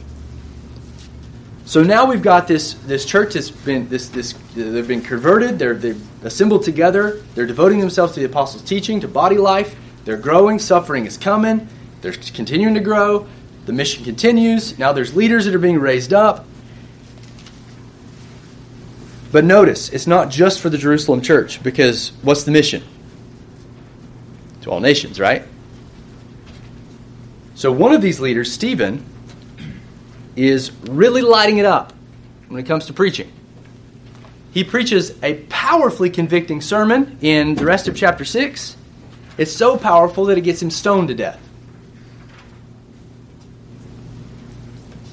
So 1.65 1.83
now 1.83 2.07
we've 2.07 2.23
got 2.23 2.49
this, 2.49 2.75
this 2.75 3.07
church 3.07 3.35
that's 3.35 3.51
been 3.51 3.89
this 3.89 4.09
this 4.09 4.35
they've 4.55 4.87
been 4.87 5.01
converted, 5.01 5.59
they're 5.59 5.75
they've 5.75 6.03
assembled 6.25 6.65
together, 6.65 7.23
they're 7.35 7.47
devoting 7.47 7.81
themselves 7.81 8.15
to 8.15 8.21
the 8.21 8.27
apostles' 8.27 8.63
teaching, 8.63 9.01
to 9.01 9.09
body 9.09 9.39
life, 9.39 9.75
they're 10.05 10.17
growing, 10.17 10.59
suffering 10.59 11.07
is 11.07 11.17
coming, 11.17 11.69
they're 12.01 12.13
continuing 12.13 12.75
to 12.75 12.81
grow, 12.81 13.27
the 13.67 13.73
mission 13.73 14.05
continues. 14.05 14.79
Now 14.79 14.93
there's 14.93 15.15
leaders 15.15 15.45
that 15.45 15.55
are 15.55 15.59
being 15.59 15.79
raised 15.79 16.13
up. 16.13 16.47
But 19.31 19.45
notice, 19.45 19.89
it's 19.89 20.07
not 20.07 20.31
just 20.31 20.61
for 20.61 20.69
the 20.69 20.77
Jerusalem 20.77 21.23
church, 21.23 21.63
because 21.63 22.13
what's 22.23 22.45
the 22.45 22.51
mission? 22.51 22.83
To 24.63 24.71
all 24.71 24.81
nations, 24.81 25.19
right? 25.19 25.45
So 27.55 27.73
one 27.73 27.93
of 27.93 28.03
these 28.03 28.21
leaders, 28.21 28.53
Stephen, 28.53 29.05
is 30.37 30.73
really 30.83 31.23
lighting 31.23 31.59
it 31.59 31.65
up 31.65 31.93
when 32.49 32.61
it 32.61 32.67
comes 32.67 32.87
to 32.87 32.93
preaching. 32.93 33.33
He 34.53 34.65
preaches 34.65 35.15
a 35.23 35.35
powerfully 35.45 36.11
convicting 36.11 36.61
sermon 36.61 37.17
in 37.23 37.55
the 37.55 37.65
rest 37.65 37.89
of 37.89 37.97
chapter 37.97 38.25
6. 38.25 38.77
It's 39.39 39.53
so 39.53 39.79
powerful 39.79 40.27
that 40.27 40.37
it 40.37 40.43
gets 40.43 40.61
him 40.61 40.71
stoned 40.71 41.09
to 41.09 41.15
death. 41.15 41.41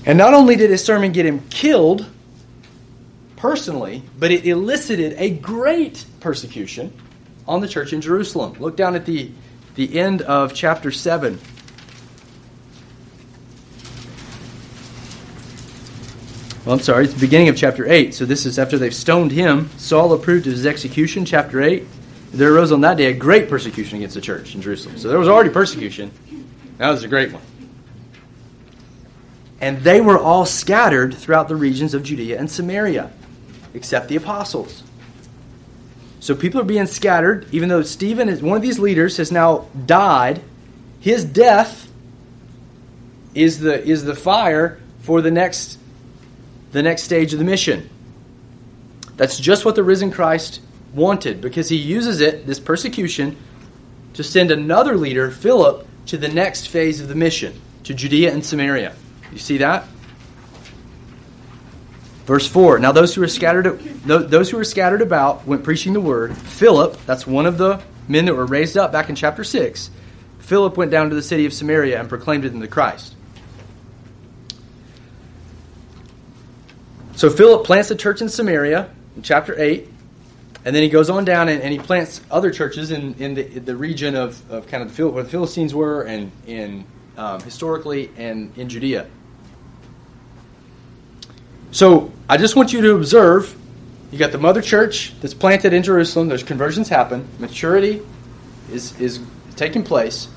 And 0.09 0.17
not 0.17 0.33
only 0.33 0.55
did 0.55 0.71
his 0.71 0.83
sermon 0.83 1.11
get 1.11 1.27
him 1.27 1.39
killed 1.51 2.03
personally, 3.35 4.01
but 4.17 4.31
it 4.31 4.43
elicited 4.43 5.13
a 5.19 5.29
great 5.29 6.03
persecution 6.19 6.91
on 7.47 7.61
the 7.61 7.67
church 7.67 7.93
in 7.93 8.01
Jerusalem. 8.01 8.53
Look 8.57 8.75
down 8.75 8.95
at 8.95 9.05
the, 9.05 9.29
the 9.75 9.99
end 9.99 10.23
of 10.23 10.55
chapter 10.55 10.89
7. 10.89 11.39
Well, 16.65 16.73
I'm 16.73 16.81
sorry, 16.81 17.03
it's 17.03 17.13
the 17.13 17.19
beginning 17.19 17.49
of 17.49 17.55
chapter 17.55 17.87
8. 17.87 18.15
So 18.15 18.25
this 18.25 18.47
is 18.47 18.57
after 18.57 18.79
they've 18.79 18.91
stoned 18.91 19.31
him. 19.31 19.69
Saul 19.77 20.11
approved 20.13 20.47
of 20.47 20.53
his 20.53 20.65
execution, 20.65 21.23
chapter 21.23 21.61
8. 21.61 21.85
There 22.31 22.51
arose 22.51 22.71
on 22.71 22.81
that 22.81 22.97
day 22.97 23.11
a 23.11 23.13
great 23.13 23.47
persecution 23.47 23.97
against 23.97 24.15
the 24.15 24.21
church 24.21 24.55
in 24.55 24.63
Jerusalem. 24.63 24.97
So 24.97 25.07
there 25.07 25.19
was 25.19 25.27
already 25.27 25.51
persecution. 25.51 26.09
That 26.79 26.89
was 26.89 27.03
a 27.03 27.07
great 27.07 27.31
one. 27.31 27.43
And 29.61 29.79
they 29.79 29.99
were 29.99 30.17
all 30.17 30.45
scattered 30.45 31.13
throughout 31.13 31.47
the 31.47 31.55
regions 31.55 31.93
of 31.93 32.03
Judea 32.03 32.39
and 32.39 32.49
Samaria, 32.49 33.11
except 33.73 34.07
the 34.07 34.15
apostles. 34.15 34.83
So 36.19 36.35
people 36.35 36.61
are 36.61 36.65
being 36.65 36.85
scattered, 36.85 37.47
even 37.51 37.69
though 37.69 37.81
Stephen 37.81 38.29
is 38.29 38.41
one 38.41 38.55
of 38.55 38.61
these 38.61 38.79
leaders 38.79 39.17
has 39.17 39.31
now 39.31 39.67
died. 39.85 40.41
His 40.99 41.23
death 41.23 41.89
is 43.33 43.59
the 43.59 43.83
is 43.85 44.03
the 44.03 44.15
fire 44.15 44.79
for 45.01 45.21
the 45.21 45.31
next 45.31 45.77
the 46.71 46.83
next 46.83 47.03
stage 47.03 47.33
of 47.33 47.39
the 47.39 47.45
mission. 47.45 47.89
That's 49.15 49.37
just 49.37 49.65
what 49.65 49.75
the 49.75 49.83
risen 49.83 50.11
Christ 50.11 50.61
wanted 50.93 51.41
because 51.41 51.69
he 51.69 51.75
uses 51.75 52.21
it, 52.21 52.45
this 52.45 52.59
persecution, 52.59 53.37
to 54.13 54.23
send 54.23 54.51
another 54.51 54.95
leader, 54.97 55.29
Philip, 55.31 55.87
to 56.07 56.17
the 56.17 56.27
next 56.27 56.67
phase 56.67 57.01
of 57.01 57.07
the 57.07 57.15
mission, 57.15 57.59
to 57.83 57.93
Judea 57.93 58.33
and 58.33 58.45
Samaria. 58.45 58.95
You 59.31 59.37
see 59.39 59.57
that? 59.57 59.85
Verse 62.25 62.47
4 62.47 62.79
Now 62.79 62.91
those 62.91 63.15
who 63.15 63.21
were 63.21 63.27
scattered 63.27 63.79
those 64.05 64.51
who 64.51 64.57
were 64.57 64.63
scattered 64.63 65.01
about 65.01 65.47
went 65.47 65.63
preaching 65.63 65.93
the 65.93 66.01
word. 66.01 66.37
Philip, 66.37 66.97
that's 67.05 67.25
one 67.25 67.45
of 67.45 67.57
the 67.57 67.81
men 68.07 68.25
that 68.25 68.35
were 68.35 68.45
raised 68.45 68.77
up 68.77 68.91
back 68.91 69.09
in 69.09 69.15
chapter 69.15 69.43
6. 69.43 69.89
Philip 70.39 70.77
went 70.77 70.91
down 70.91 71.09
to 71.09 71.15
the 71.15 71.21
city 71.21 71.45
of 71.45 71.53
Samaria 71.53 71.99
and 71.99 72.09
proclaimed 72.09 72.45
it 72.45 72.59
the 72.59 72.67
Christ. 72.67 73.15
So 77.15 77.29
Philip 77.29 77.65
plants 77.65 77.91
a 77.91 77.95
church 77.95 78.21
in 78.21 78.29
Samaria 78.29 78.89
in 79.15 79.21
chapter 79.21 79.59
8, 79.59 79.87
and 80.65 80.75
then 80.75 80.83
he 80.83 80.89
goes 80.89 81.09
on 81.09 81.25
down 81.25 81.49
and, 81.49 81.61
and 81.61 81.73
he 81.73 81.77
plants 81.79 82.21
other 82.31 82.49
churches 82.49 82.91
in, 82.91 83.13
in 83.15 83.33
the, 83.33 83.43
the 83.43 83.75
region 83.75 84.15
of, 84.15 84.49
of 84.51 84.67
kind 84.67 84.81
of 84.81 84.95
the, 84.95 85.13
where 85.13 85.23
the 85.23 85.29
Philistines 85.29 85.75
were 85.75 86.03
and 86.03 86.31
in 86.47 86.85
um, 87.17 87.41
historically 87.41 88.09
and 88.17 88.57
in 88.57 88.69
Judea. 88.69 89.07
So 91.71 92.11
I 92.27 92.37
just 92.37 92.55
want 92.55 92.73
you 92.73 92.81
to 92.81 92.95
observe 92.95 93.55
you 94.11 94.17
got 94.17 94.31
the 94.31 94.39
mother 94.39 94.61
church 94.61 95.13
that's 95.21 95.35
planted 95.35 95.71
in 95.71 95.83
Jerusalem, 95.83 96.29
there's 96.29 96.41
conversions 96.41 96.89
happen, 96.89 97.27
maturity 97.37 98.01
is, 98.71 98.99
is 98.99 99.19
taking 99.55 99.83
place, 99.83 100.29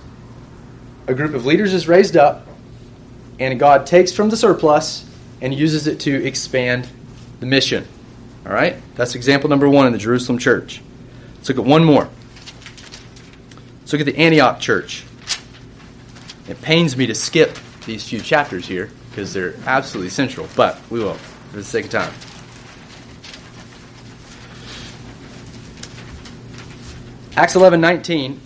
a 1.06 1.14
group 1.14 1.34
of 1.34 1.46
leaders 1.46 1.72
is 1.72 1.88
raised 1.88 2.16
up, 2.16 2.46
and 3.38 3.58
God 3.58 3.86
takes 3.86 4.12
from 4.12 4.28
the 4.28 4.36
surplus 4.36 5.08
and 5.40 5.54
uses 5.54 5.86
it 5.86 6.00
to 6.00 6.24
expand 6.24 6.86
the 7.40 7.46
mission. 7.46 7.86
All 8.44 8.52
right? 8.52 8.76
That's 8.94 9.14
example 9.14 9.48
number 9.48 9.68
one 9.68 9.86
in 9.86 9.92
the 9.92 9.98
Jerusalem 9.98 10.38
church. 10.38 10.82
Let's 11.36 11.48
look 11.48 11.58
at 11.58 11.64
one 11.64 11.82
more. 11.82 12.08
Let's 13.80 13.92
look 13.92 14.00
at 14.00 14.06
the 14.06 14.18
Antioch 14.18 14.60
church. 14.60 15.04
It 16.46 16.60
pains 16.60 16.96
me 16.96 17.06
to 17.06 17.14
skip 17.14 17.58
these 17.86 18.06
few 18.06 18.20
chapters 18.20 18.66
here 18.66 18.90
because 19.12 19.34
they're 19.34 19.54
absolutely 19.66 20.08
central, 20.08 20.48
but 20.56 20.80
we 20.88 21.04
won't 21.04 21.20
for 21.20 21.58
the 21.58 21.64
sake 21.64 21.84
of 21.84 21.90
time. 21.90 22.12
Acts 27.36 27.54
11 27.54 27.78
19. 27.80 28.40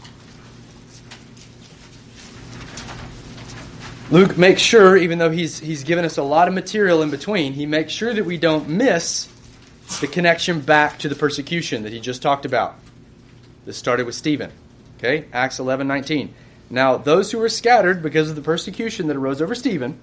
Luke 4.11 4.37
makes 4.37 4.61
sure, 4.61 4.97
even 4.97 5.19
though 5.19 5.31
he's, 5.31 5.59
he's 5.59 5.85
given 5.85 6.05
us 6.05 6.17
a 6.17 6.23
lot 6.23 6.49
of 6.49 6.55
material 6.55 7.03
in 7.03 7.11
between, 7.11 7.53
he 7.53 7.67
makes 7.67 7.93
sure 7.93 8.15
that 8.15 8.25
we 8.25 8.37
don't 8.37 8.69
miss 8.69 9.29
the 10.01 10.07
connection 10.07 10.61
back 10.61 10.99
to 11.01 11.09
the 11.09 11.15
persecution 11.15 11.85
that 11.85 11.93
he 11.93 12.01
just 12.01 12.23
talked 12.23 12.45
about. 12.45 12.77
This 13.65 13.77
started 13.77 14.07
with 14.07 14.15
Stephen. 14.15 14.53
Okay, 14.99 15.27
Acts 15.33 15.61
11 15.61 15.87
19. 15.87 16.35
Now, 16.71 16.97
those 16.97 17.31
who 17.31 17.39
were 17.39 17.49
scattered 17.49 18.03
because 18.03 18.31
of 18.31 18.37
the 18.37 18.43
persecution 18.43 19.07
that 19.07 19.17
arose 19.17 19.41
over 19.41 19.55
Stephen, 19.55 19.99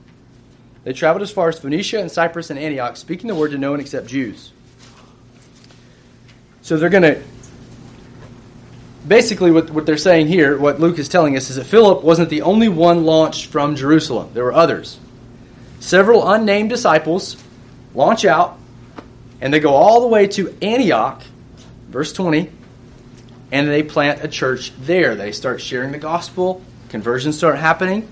they 0.84 0.94
traveled 0.94 1.22
as 1.22 1.32
far 1.32 1.50
as 1.50 1.60
Phoenicia 1.60 2.00
and 2.00 2.12
Cyprus 2.12 2.50
and 2.50 2.60
Antioch, 2.60 2.98
speaking 2.98 3.28
the 3.28 3.36
word 3.36 3.52
to 3.52 3.58
no 3.58 3.72
one 3.72 3.80
except 3.80 4.08
Jews. 4.08 4.52
So 6.62 6.78
they're 6.78 6.90
going 6.90 7.04
to. 7.04 7.22
Basically, 9.06 9.52
what, 9.52 9.70
what 9.70 9.86
they're 9.86 9.98
saying 9.98 10.28
here, 10.28 10.58
what 10.58 10.80
Luke 10.80 10.98
is 10.98 11.10
telling 11.10 11.36
us, 11.36 11.50
is 11.50 11.58
that 11.58 11.66
Philip 11.66 12.04
wasn't 12.04 12.30
the 12.30 12.42
only 12.42 12.70
one 12.70 13.04
launched 13.04 13.48
from 13.48 13.76
Jerusalem. 13.76 14.30
There 14.34 14.46
were 14.46 14.54
others. 14.54 14.98
Several 15.82 16.30
unnamed 16.30 16.70
disciples 16.70 17.36
launch 17.94 18.24
out, 18.24 18.58
and 19.42 19.54
they 19.54 19.60
go 19.60 19.74
all 19.74 20.00
the 20.00 20.08
way 20.08 20.28
to 20.28 20.56
Antioch, 20.62 21.22
verse 21.90 22.14
20, 22.14 22.50
and 23.52 23.68
they 23.68 23.84
plant 23.84 24.24
a 24.24 24.30
church 24.30 24.72
there. 24.80 25.16
They 25.16 25.34
start 25.34 25.60
sharing 25.60 25.92
the 25.92 25.98
gospel, 25.98 26.62
conversions 26.88 27.38
start 27.38 27.58
happening. 27.58 28.08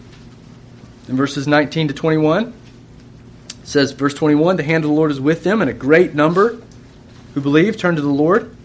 In 1.08 1.16
verses 1.16 1.48
19 1.48 1.88
to 1.88 1.94
21, 1.94 2.54
it 3.62 3.68
says, 3.68 3.92
verse 3.92 4.14
21, 4.14 4.58
the 4.58 4.64
hand 4.64 4.84
of 4.84 4.90
the 4.90 4.96
Lord 4.96 5.12
is 5.12 5.20
with 5.20 5.44
them, 5.44 5.62
and 5.62 5.70
a 5.70 5.74
great 5.74 6.14
number 6.14 6.62
who 7.34 7.42
believe 7.42 7.78
turned 7.78 7.98
to 7.98 8.04
the 8.04 8.10
Lord. 8.10 8.56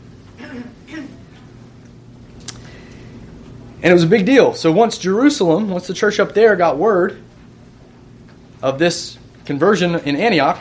And 3.82 3.92
it 3.92 3.92
was 3.92 4.04
a 4.04 4.08
big 4.08 4.26
deal. 4.26 4.54
So 4.54 4.72
once 4.72 4.98
Jerusalem, 4.98 5.68
once 5.70 5.86
the 5.86 5.94
church 5.94 6.18
up 6.18 6.34
there 6.34 6.56
got 6.56 6.76
word 6.76 7.22
of 8.62 8.78
this 8.78 9.18
conversion 9.44 9.94
in 9.96 10.16
Antioch, 10.16 10.58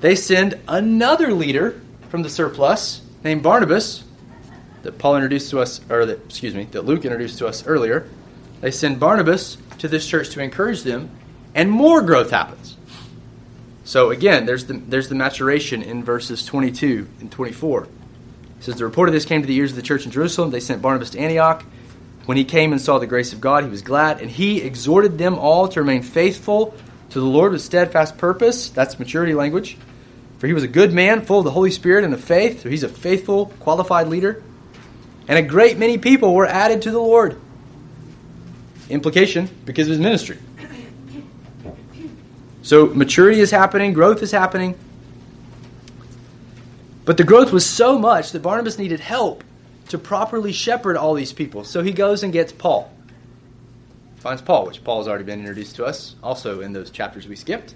they 0.00 0.14
send 0.14 0.58
another 0.66 1.32
leader 1.32 1.80
from 2.08 2.22
the 2.22 2.30
surplus 2.30 3.02
named 3.22 3.42
Barnabas 3.42 4.04
that 4.82 4.98
Paul 4.98 5.16
introduced 5.16 5.50
to 5.50 5.60
us, 5.60 5.80
or 5.90 6.06
that, 6.06 6.24
excuse 6.26 6.54
me, 6.54 6.64
that 6.72 6.84
Luke 6.84 7.04
introduced 7.04 7.38
to 7.38 7.46
us 7.46 7.66
earlier. 7.66 8.08
They 8.60 8.70
send 8.70 9.00
Barnabas 9.00 9.56
to 9.78 9.88
this 9.88 10.06
church 10.06 10.30
to 10.30 10.40
encourage 10.40 10.82
them, 10.82 11.10
and 11.54 11.70
more 11.70 12.02
growth 12.02 12.30
happens. 12.30 12.73
So 13.84 14.10
again, 14.10 14.46
there's 14.46 14.64
the, 14.64 14.74
there's 14.74 15.08
the 15.08 15.14
maturation 15.14 15.82
in 15.82 16.02
verses 16.02 16.44
22 16.44 17.06
and 17.20 17.30
24. 17.30 17.84
It 17.84 17.88
says, 18.60 18.76
The 18.76 18.84
report 18.84 19.08
of 19.08 19.12
this 19.12 19.26
came 19.26 19.42
to 19.42 19.46
the 19.46 19.54
ears 19.54 19.70
of 19.70 19.76
the 19.76 19.82
church 19.82 20.06
in 20.06 20.10
Jerusalem. 20.10 20.50
They 20.50 20.60
sent 20.60 20.82
Barnabas 20.82 21.10
to 21.10 21.18
Antioch. 21.18 21.64
When 22.24 22.38
he 22.38 22.44
came 22.44 22.72
and 22.72 22.80
saw 22.80 22.98
the 22.98 23.06
grace 23.06 23.34
of 23.34 23.40
God, 23.42 23.64
he 23.64 23.70
was 23.70 23.82
glad, 23.82 24.22
and 24.22 24.30
he 24.30 24.62
exhorted 24.62 25.18
them 25.18 25.34
all 25.34 25.68
to 25.68 25.80
remain 25.80 26.02
faithful 26.02 26.74
to 27.10 27.20
the 27.20 27.26
Lord 27.26 27.52
with 27.52 27.60
steadfast 27.60 28.16
purpose. 28.16 28.70
That's 28.70 28.98
maturity 28.98 29.34
language. 29.34 29.76
For 30.38 30.46
he 30.46 30.54
was 30.54 30.62
a 30.62 30.68
good 30.68 30.92
man, 30.92 31.20
full 31.20 31.40
of 31.40 31.44
the 31.44 31.50
Holy 31.50 31.70
Spirit 31.70 32.04
and 32.04 32.14
of 32.14 32.24
faith. 32.24 32.62
So 32.62 32.70
he's 32.70 32.82
a 32.82 32.88
faithful, 32.88 33.46
qualified 33.60 34.08
leader. 34.08 34.42
And 35.28 35.38
a 35.38 35.42
great 35.42 35.78
many 35.78 35.98
people 35.98 36.34
were 36.34 36.46
added 36.46 36.82
to 36.82 36.90
the 36.90 36.98
Lord. 36.98 37.38
Implication 38.88 39.48
because 39.64 39.86
of 39.86 39.92
his 39.92 40.00
ministry. 40.00 40.38
So 42.64 42.86
maturity 42.86 43.40
is 43.40 43.50
happening, 43.50 43.92
growth 43.92 44.22
is 44.22 44.30
happening. 44.30 44.74
But 47.04 47.18
the 47.18 47.24
growth 47.24 47.52
was 47.52 47.66
so 47.66 47.98
much 47.98 48.32
that 48.32 48.40
Barnabas 48.40 48.78
needed 48.78 49.00
help 49.00 49.44
to 49.90 49.98
properly 49.98 50.50
shepherd 50.50 50.96
all 50.96 51.12
these 51.12 51.34
people. 51.34 51.64
So 51.64 51.82
he 51.82 51.92
goes 51.92 52.22
and 52.22 52.32
gets 52.32 52.52
Paul. 52.52 52.90
Finds 54.16 54.40
Paul, 54.40 54.64
which 54.64 54.82
Paul 54.82 55.00
has 55.00 55.08
already 55.08 55.24
been 55.24 55.40
introduced 55.40 55.76
to 55.76 55.84
us, 55.84 56.16
also 56.22 56.62
in 56.62 56.72
those 56.72 56.90
chapters 56.90 57.28
we 57.28 57.36
skipped. 57.36 57.74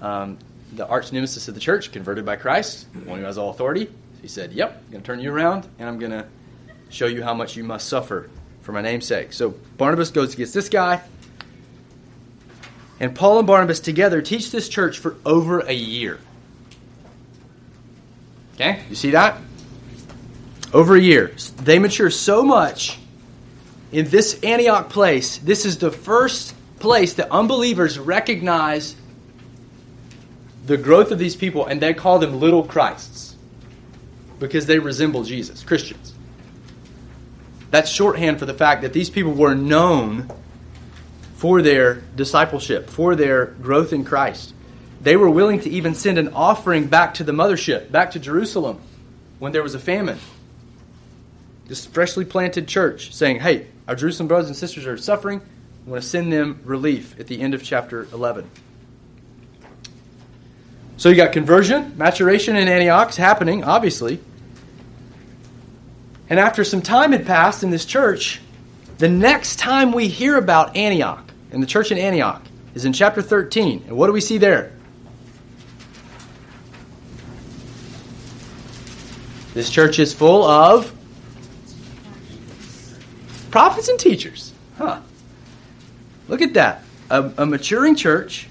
Um, 0.00 0.38
the 0.74 0.86
arch 0.86 1.12
nemesis 1.12 1.48
of 1.48 1.54
the 1.54 1.60
church, 1.60 1.90
converted 1.90 2.24
by 2.24 2.36
Christ, 2.36 2.86
one 3.06 3.18
who 3.18 3.24
has 3.24 3.36
all 3.36 3.50
authority. 3.50 3.90
He 4.22 4.28
said, 4.28 4.52
Yep, 4.52 4.70
I'm 4.70 4.92
going 4.92 5.02
to 5.02 5.06
turn 5.06 5.18
you 5.18 5.32
around, 5.32 5.66
and 5.80 5.88
I'm 5.88 5.98
going 5.98 6.12
to 6.12 6.24
show 6.88 7.06
you 7.06 7.24
how 7.24 7.34
much 7.34 7.56
you 7.56 7.64
must 7.64 7.88
suffer 7.88 8.30
for 8.62 8.70
my 8.70 8.80
name's 8.80 9.08
sake. 9.08 9.32
So 9.32 9.56
Barnabas 9.76 10.12
goes 10.12 10.28
and 10.28 10.36
gets 10.36 10.52
this 10.52 10.68
guy. 10.68 11.02
And 13.00 13.14
Paul 13.14 13.38
and 13.38 13.46
Barnabas 13.46 13.80
together 13.80 14.20
teach 14.20 14.50
this 14.50 14.68
church 14.68 14.98
for 14.98 15.16
over 15.24 15.60
a 15.60 15.72
year. 15.72 16.20
Okay? 18.54 18.82
You 18.90 18.94
see 18.94 19.12
that? 19.12 19.38
Over 20.74 20.96
a 20.96 21.00
year. 21.00 21.32
They 21.56 21.78
mature 21.78 22.10
so 22.10 22.42
much 22.42 22.98
in 23.90 24.08
this 24.10 24.38
Antioch 24.42 24.90
place. 24.90 25.38
This 25.38 25.64
is 25.64 25.78
the 25.78 25.90
first 25.90 26.54
place 26.78 27.14
that 27.14 27.30
unbelievers 27.30 27.98
recognize 27.98 28.94
the 30.66 30.76
growth 30.76 31.10
of 31.10 31.18
these 31.18 31.34
people, 31.34 31.66
and 31.66 31.80
they 31.80 31.94
call 31.94 32.18
them 32.18 32.38
little 32.38 32.62
Christs 32.62 33.34
because 34.38 34.66
they 34.66 34.78
resemble 34.78 35.24
Jesus, 35.24 35.64
Christians. 35.64 36.14
That's 37.70 37.90
shorthand 37.90 38.38
for 38.38 38.46
the 38.46 38.54
fact 38.54 38.82
that 38.82 38.92
these 38.92 39.10
people 39.10 39.32
were 39.32 39.54
known 39.54 40.30
for 41.40 41.62
their 41.62 41.94
discipleship, 42.16 42.90
for 42.90 43.16
their 43.16 43.46
growth 43.46 43.94
in 43.94 44.04
Christ. 44.04 44.52
They 45.00 45.16
were 45.16 45.30
willing 45.30 45.60
to 45.60 45.70
even 45.70 45.94
send 45.94 46.18
an 46.18 46.34
offering 46.34 46.88
back 46.88 47.14
to 47.14 47.24
the 47.24 47.32
mothership, 47.32 47.90
back 47.90 48.10
to 48.10 48.18
Jerusalem, 48.18 48.78
when 49.38 49.50
there 49.52 49.62
was 49.62 49.74
a 49.74 49.78
famine. 49.78 50.18
This 51.64 51.86
freshly 51.86 52.26
planted 52.26 52.68
church 52.68 53.14
saying, 53.14 53.40
Hey, 53.40 53.68
our 53.88 53.96
Jerusalem 53.96 54.28
brothers 54.28 54.48
and 54.48 54.56
sisters 54.56 54.86
are 54.86 54.98
suffering. 54.98 55.40
We 55.86 55.92
want 55.92 56.02
to 56.02 56.08
send 56.10 56.30
them 56.30 56.60
relief 56.62 57.18
at 57.18 57.26
the 57.26 57.40
end 57.40 57.54
of 57.54 57.62
chapter 57.62 58.06
11. 58.12 58.50
So 60.98 61.08
you 61.08 61.16
got 61.16 61.32
conversion, 61.32 61.96
maturation 61.96 62.54
in 62.54 62.68
Antioch 62.68 63.14
happening, 63.14 63.64
obviously. 63.64 64.20
And 66.28 66.38
after 66.38 66.64
some 66.64 66.82
time 66.82 67.12
had 67.12 67.24
passed 67.24 67.62
in 67.62 67.70
this 67.70 67.86
church, 67.86 68.42
the 69.00 69.08
next 69.08 69.58
time 69.58 69.92
we 69.92 70.08
hear 70.08 70.36
about 70.36 70.76
Antioch, 70.76 71.32
and 71.50 71.62
the 71.62 71.66
church 71.66 71.90
in 71.90 71.96
Antioch, 71.96 72.42
is 72.74 72.84
in 72.84 72.92
chapter 72.92 73.22
13. 73.22 73.84
And 73.86 73.96
what 73.96 74.08
do 74.08 74.12
we 74.12 74.20
see 74.20 74.36
there? 74.36 74.72
This 79.54 79.70
church 79.70 79.98
is 79.98 80.12
full 80.12 80.44
of 80.44 80.92
prophets 83.50 83.88
and 83.88 83.98
teachers. 83.98 84.52
Huh. 84.76 85.00
Look 86.28 86.42
at 86.42 86.52
that. 86.52 86.82
A, 87.08 87.32
a 87.38 87.46
maturing 87.46 87.96
church 87.96 88.48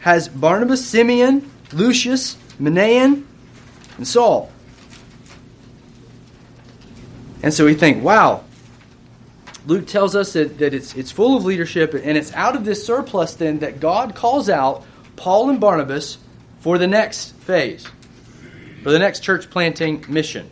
has 0.00 0.26
Barnabas, 0.26 0.84
Simeon, 0.84 1.48
Lucius, 1.72 2.36
Manaen, 2.60 3.24
and 3.96 4.08
Saul. 4.08 4.50
And 7.44 7.54
so 7.54 7.64
we 7.64 7.74
think, 7.74 8.02
wow, 8.02 8.42
Luke 9.66 9.86
tells 9.86 10.14
us 10.14 10.32
that, 10.34 10.58
that 10.58 10.72
it's, 10.72 10.94
it's 10.94 11.10
full 11.10 11.36
of 11.36 11.44
leadership, 11.44 11.92
and 11.92 12.16
it's 12.16 12.32
out 12.34 12.54
of 12.54 12.64
this 12.64 12.86
surplus 12.86 13.34
then 13.34 13.58
that 13.58 13.80
God 13.80 14.14
calls 14.14 14.48
out 14.48 14.84
Paul 15.16 15.50
and 15.50 15.60
Barnabas 15.60 16.18
for 16.60 16.78
the 16.78 16.86
next 16.86 17.32
phase, 17.32 17.86
for 18.82 18.90
the 18.90 18.98
next 18.98 19.20
church 19.20 19.50
planting 19.50 20.04
mission. 20.08 20.50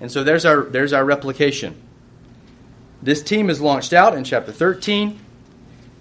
And 0.00 0.12
so 0.12 0.22
there's 0.22 0.44
our, 0.44 0.64
there's 0.64 0.92
our 0.92 1.04
replication. 1.04 1.80
This 3.02 3.22
team 3.22 3.48
is 3.48 3.60
launched 3.60 3.94
out 3.94 4.14
in 4.14 4.24
chapter 4.24 4.52
13. 4.52 5.18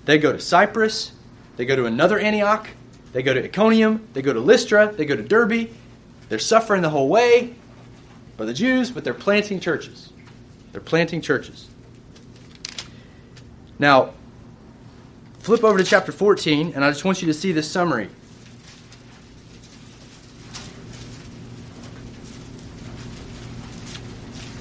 They 0.04 0.18
go 0.18 0.34
to 0.34 0.40
Cyprus. 0.40 1.14
They 1.56 1.66
go 1.66 1.76
to 1.78 1.86
another 1.86 2.20
Antioch. 2.20 2.68
They 3.14 3.24
go 3.24 3.34
to 3.34 3.44
Iconium. 3.44 4.08
They 4.14 4.22
go 4.22 4.34
to 4.34 4.42
Lystra. 4.42 4.92
They 4.92 5.06
go 5.06 5.16
to 5.16 5.24
Derbe. 5.24 5.70
They're 6.28 6.40
suffering 6.40 6.82
the 6.82 6.90
whole 6.90 7.08
way 7.08 7.56
by 8.36 8.46
the 8.46 8.54
Jews, 8.54 8.92
but 8.92 9.06
they're 9.06 9.14
planting 9.14 9.62
churches. 9.62 10.12
They're 10.76 10.82
planting 10.82 11.22
churches. 11.22 11.70
Now, 13.80 14.14
flip 15.40 15.64
over 15.64 15.78
to 15.78 15.86
chapter 15.86 16.12
14, 16.12 16.74
and 16.76 16.84
I 16.84 16.92
just 16.92 17.06
want 17.06 17.22
you 17.22 17.28
to 17.28 17.34
see 17.34 17.54
this 17.54 17.72
summary. 17.72 18.10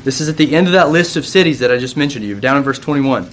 This 0.05 0.21
is 0.21 0.29
at 0.29 0.37
the 0.37 0.55
end 0.55 0.69
of 0.69 0.75
that 0.75 0.91
list 0.91 1.17
of 1.17 1.27
cities 1.27 1.59
that 1.59 1.73
I 1.73 1.79
just 1.79 1.97
mentioned 1.97 2.23
to 2.23 2.29
you, 2.29 2.39
down 2.39 2.59
in 2.59 2.63
verse 2.63 2.79
21. 2.79 3.25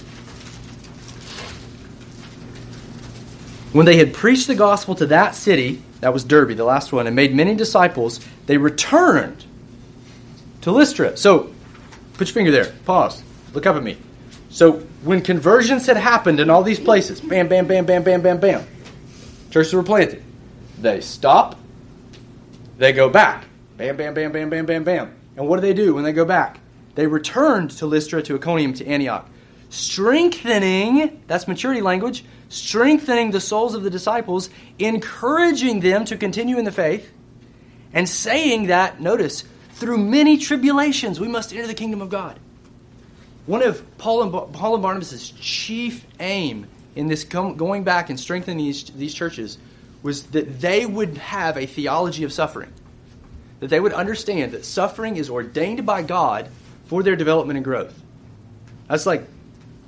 When 3.72 3.86
they 3.86 3.96
had 3.96 4.12
preached 4.12 4.48
the 4.48 4.56
gospel 4.56 4.96
to 4.96 5.06
that 5.06 5.36
city, 5.36 5.82
that 6.00 6.12
was 6.12 6.24
Derbe, 6.24 6.56
the 6.56 6.64
last 6.64 6.92
one, 6.92 7.06
and 7.06 7.14
made 7.14 7.32
many 7.32 7.54
disciples, 7.54 8.18
they 8.46 8.56
returned 8.56 9.44
to 10.62 10.72
Lystra. 10.72 11.16
So, 11.16 11.54
put 12.14 12.28
your 12.28 12.34
finger 12.34 12.50
there. 12.50 12.72
Pause. 12.84 13.22
Look 13.52 13.66
up 13.66 13.76
at 13.76 13.82
me. 13.82 13.98
So, 14.50 14.80
when 15.02 15.22
conversions 15.22 15.86
had 15.86 15.96
happened 15.96 16.38
in 16.38 16.50
all 16.50 16.62
these 16.62 16.78
places, 16.78 17.20
bam, 17.20 17.48
bam, 17.48 17.66
bam, 17.66 17.86
bam, 17.86 18.02
bam, 18.02 18.20
bam, 18.20 18.38
bam, 18.38 18.66
churches 19.50 19.72
were 19.72 19.82
planted. 19.82 20.22
They 20.78 21.00
stop. 21.00 21.58
They 22.76 22.92
go 22.92 23.08
back. 23.08 23.44
Bam, 23.76 23.96
bam, 23.96 24.14
bam, 24.14 24.32
bam, 24.32 24.50
bam, 24.50 24.66
bam, 24.66 24.84
bam. 24.84 25.14
And 25.36 25.48
what 25.48 25.56
do 25.56 25.62
they 25.62 25.72
do 25.72 25.94
when 25.94 26.04
they 26.04 26.12
go 26.12 26.24
back? 26.24 26.60
They 26.94 27.06
returned 27.06 27.70
to 27.72 27.86
Lystra, 27.86 28.22
to 28.24 28.34
Iconium, 28.34 28.74
to 28.74 28.86
Antioch, 28.86 29.26
strengthening, 29.70 31.22
that's 31.26 31.48
maturity 31.48 31.80
language, 31.80 32.24
strengthening 32.50 33.30
the 33.30 33.40
souls 33.40 33.74
of 33.74 33.82
the 33.82 33.90
disciples, 33.90 34.50
encouraging 34.78 35.80
them 35.80 36.04
to 36.04 36.16
continue 36.16 36.58
in 36.58 36.66
the 36.66 36.72
faith, 36.72 37.10
and 37.94 38.06
saying 38.06 38.66
that, 38.66 39.00
notice, 39.00 39.44
through 39.82 39.98
many 39.98 40.38
tribulations 40.38 41.18
we 41.18 41.26
must 41.26 41.52
enter 41.52 41.66
the 41.66 41.74
kingdom 41.74 42.00
of 42.00 42.08
God. 42.08 42.38
One 43.46 43.64
of 43.64 43.98
Paul 43.98 44.22
and, 44.22 44.54
Paul 44.54 44.74
and 44.74 44.82
Barnabas' 44.82 45.30
chief 45.40 46.06
aim 46.20 46.68
in 46.94 47.08
this 47.08 47.24
going 47.24 47.82
back 47.82 48.08
and 48.08 48.18
strengthening 48.18 48.58
these, 48.58 48.84
these 48.90 49.12
churches 49.12 49.58
was 50.04 50.22
that 50.28 50.60
they 50.60 50.86
would 50.86 51.18
have 51.18 51.56
a 51.56 51.66
theology 51.66 52.22
of 52.22 52.32
suffering. 52.32 52.72
That 53.58 53.70
they 53.70 53.80
would 53.80 53.92
understand 53.92 54.52
that 54.52 54.64
suffering 54.64 55.16
is 55.16 55.28
ordained 55.28 55.84
by 55.84 56.02
God 56.02 56.48
for 56.84 57.02
their 57.02 57.16
development 57.16 57.56
and 57.56 57.64
growth. 57.64 58.00
That's 58.86 59.04
like 59.04 59.26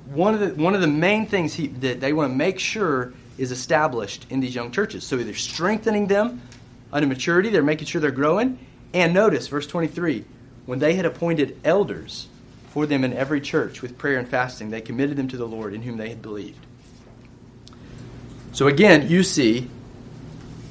one 0.07 0.33
of 0.33 0.41
the 0.41 0.61
one 0.61 0.75
of 0.75 0.81
the 0.81 0.87
main 0.87 1.25
things 1.25 1.53
he, 1.53 1.67
that 1.67 2.01
they 2.01 2.11
want 2.11 2.33
to 2.33 2.35
make 2.35 2.59
sure 2.59 3.13
is 3.37 3.51
established 3.51 4.25
in 4.29 4.41
these 4.41 4.55
young 4.55 4.71
churches. 4.71 5.05
So 5.05 5.15
they're 5.15 5.33
strengthening 5.35 6.07
them 6.07 6.41
under 6.91 7.07
maturity, 7.07 7.49
they're 7.49 7.63
making 7.63 7.87
sure 7.87 8.01
they're 8.01 8.11
growing. 8.11 8.59
And 8.93 9.13
notice 9.13 9.47
verse 9.47 9.67
23, 9.67 10.25
when 10.65 10.79
they 10.79 10.95
had 10.95 11.05
appointed 11.05 11.59
elders 11.63 12.27
for 12.69 12.85
them 12.85 13.03
in 13.03 13.13
every 13.13 13.41
church 13.41 13.81
with 13.81 13.97
prayer 13.97 14.17
and 14.17 14.27
fasting, 14.27 14.69
they 14.69 14.81
committed 14.81 15.17
them 15.17 15.27
to 15.29 15.37
the 15.37 15.47
Lord 15.47 15.73
in 15.73 15.81
whom 15.81 15.97
they 15.97 16.09
had 16.09 16.21
believed. 16.21 16.65
So 18.51 18.67
again, 18.67 19.09
you 19.09 19.23
see 19.23 19.69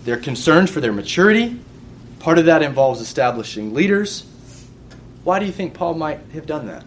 their 0.04 0.16
concerns 0.16 0.70
for 0.70 0.80
their 0.80 0.92
maturity. 0.92 1.60
Part 2.18 2.38
of 2.38 2.46
that 2.46 2.62
involves 2.62 3.00
establishing 3.00 3.74
leaders. 3.74 4.24
Why 5.24 5.38
do 5.38 5.46
you 5.46 5.52
think 5.52 5.74
Paul 5.74 5.94
might 5.94 6.20
have 6.32 6.46
done 6.46 6.66
that? 6.66 6.84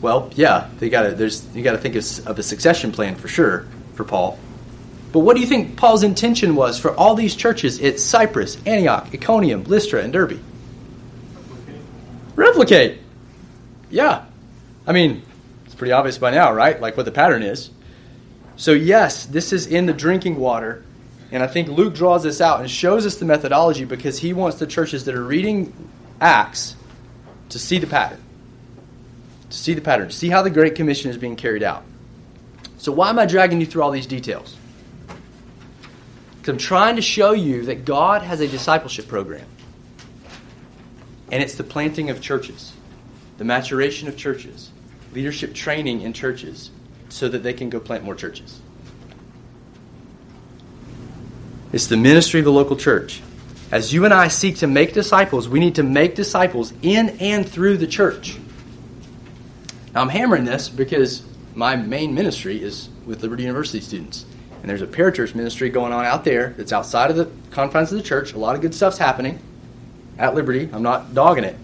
Well, 0.00 0.30
yeah, 0.34 0.68
they 0.80 0.88
got. 0.90 1.16
There's 1.16 1.46
you 1.54 1.62
got 1.62 1.72
to 1.72 1.78
think 1.78 1.94
of, 1.94 2.26
of 2.26 2.38
a 2.38 2.42
succession 2.42 2.90
plan 2.90 3.14
for 3.14 3.28
sure 3.28 3.68
for 3.94 4.02
Paul. 4.02 4.36
But 5.12 5.20
what 5.20 5.34
do 5.34 5.42
you 5.42 5.46
think 5.46 5.76
Paul's 5.76 6.02
intention 6.02 6.56
was 6.56 6.78
for 6.78 6.94
all 6.94 7.14
these 7.14 7.36
churches 7.36 7.80
at 7.80 8.00
Cyprus, 8.00 8.56
Antioch, 8.64 9.08
Iconium, 9.12 9.64
Lystra, 9.64 10.02
and 10.02 10.12
Derbe? 10.12 10.40
Replicate. 11.36 11.80
Replicate. 12.34 13.00
Yeah. 13.90 14.24
I 14.86 14.92
mean, 14.92 15.22
it's 15.66 15.74
pretty 15.74 15.92
obvious 15.92 16.16
by 16.16 16.30
now, 16.30 16.52
right? 16.52 16.80
Like 16.80 16.96
what 16.96 17.04
the 17.04 17.12
pattern 17.12 17.42
is. 17.42 17.70
So, 18.56 18.72
yes, 18.72 19.26
this 19.26 19.52
is 19.52 19.66
in 19.66 19.84
the 19.86 19.92
drinking 19.92 20.36
water. 20.36 20.82
And 21.30 21.42
I 21.42 21.46
think 21.46 21.68
Luke 21.68 21.94
draws 21.94 22.22
this 22.22 22.40
out 22.40 22.60
and 22.60 22.70
shows 22.70 23.04
us 23.06 23.16
the 23.16 23.24
methodology 23.24 23.84
because 23.84 24.18
he 24.18 24.32
wants 24.32 24.58
the 24.58 24.66
churches 24.66 25.04
that 25.04 25.14
are 25.14 25.22
reading 25.22 25.72
Acts 26.20 26.76
to 27.50 27.58
see 27.58 27.78
the 27.78 27.86
pattern. 27.86 28.20
To 29.50 29.56
see 29.56 29.74
the 29.74 29.80
pattern, 29.82 30.08
to 30.08 30.14
see 30.14 30.28
how 30.28 30.42
the 30.42 30.50
Great 30.50 30.74
Commission 30.74 31.10
is 31.10 31.18
being 31.18 31.36
carried 31.36 31.62
out. 31.62 31.84
So, 32.78 32.92
why 32.92 33.10
am 33.10 33.18
I 33.18 33.26
dragging 33.26 33.60
you 33.60 33.66
through 33.66 33.82
all 33.82 33.90
these 33.90 34.06
details? 34.06 34.56
I'm 36.48 36.58
trying 36.58 36.96
to 36.96 37.02
show 37.02 37.32
you 37.32 37.66
that 37.66 37.84
God 37.84 38.22
has 38.22 38.40
a 38.40 38.48
discipleship 38.48 39.08
program. 39.08 39.46
And 41.30 41.42
it's 41.42 41.54
the 41.54 41.64
planting 41.64 42.10
of 42.10 42.20
churches, 42.20 42.72
the 43.38 43.44
maturation 43.44 44.08
of 44.08 44.16
churches, 44.16 44.70
leadership 45.12 45.54
training 45.54 46.02
in 46.02 46.12
churches, 46.12 46.70
so 47.08 47.28
that 47.28 47.42
they 47.42 47.52
can 47.52 47.70
go 47.70 47.80
plant 47.80 48.04
more 48.04 48.14
churches. 48.14 48.60
It's 51.72 51.86
the 51.86 51.96
ministry 51.96 52.40
of 52.40 52.44
the 52.44 52.52
local 52.52 52.76
church. 52.76 53.22
As 53.70 53.94
you 53.94 54.04
and 54.04 54.12
I 54.12 54.28
seek 54.28 54.58
to 54.58 54.66
make 54.66 54.92
disciples, 54.92 55.48
we 55.48 55.58
need 55.58 55.76
to 55.76 55.82
make 55.82 56.14
disciples 56.14 56.74
in 56.82 57.08
and 57.20 57.48
through 57.48 57.78
the 57.78 57.86
church. 57.86 58.36
Now, 59.94 60.02
I'm 60.02 60.10
hammering 60.10 60.44
this 60.44 60.68
because 60.68 61.22
my 61.54 61.76
main 61.76 62.14
ministry 62.14 62.62
is 62.62 62.90
with 63.06 63.22
Liberty 63.22 63.44
University 63.44 63.80
students. 63.80 64.26
And 64.62 64.70
there's 64.70 64.80
a 64.80 64.86
parachurch 64.86 65.34
ministry 65.34 65.70
going 65.70 65.92
on 65.92 66.04
out 66.04 66.24
there 66.24 66.54
that's 66.56 66.72
outside 66.72 67.10
of 67.10 67.16
the 67.16 67.28
confines 67.50 67.90
of 67.90 67.98
the 67.98 68.04
church. 68.04 68.32
A 68.32 68.38
lot 68.38 68.54
of 68.54 68.62
good 68.62 68.74
stuff's 68.74 68.96
happening 68.96 69.40
at 70.18 70.36
Liberty. 70.36 70.70
I'm 70.72 70.84
not 70.84 71.14
dogging 71.14 71.42
it. 71.42 71.56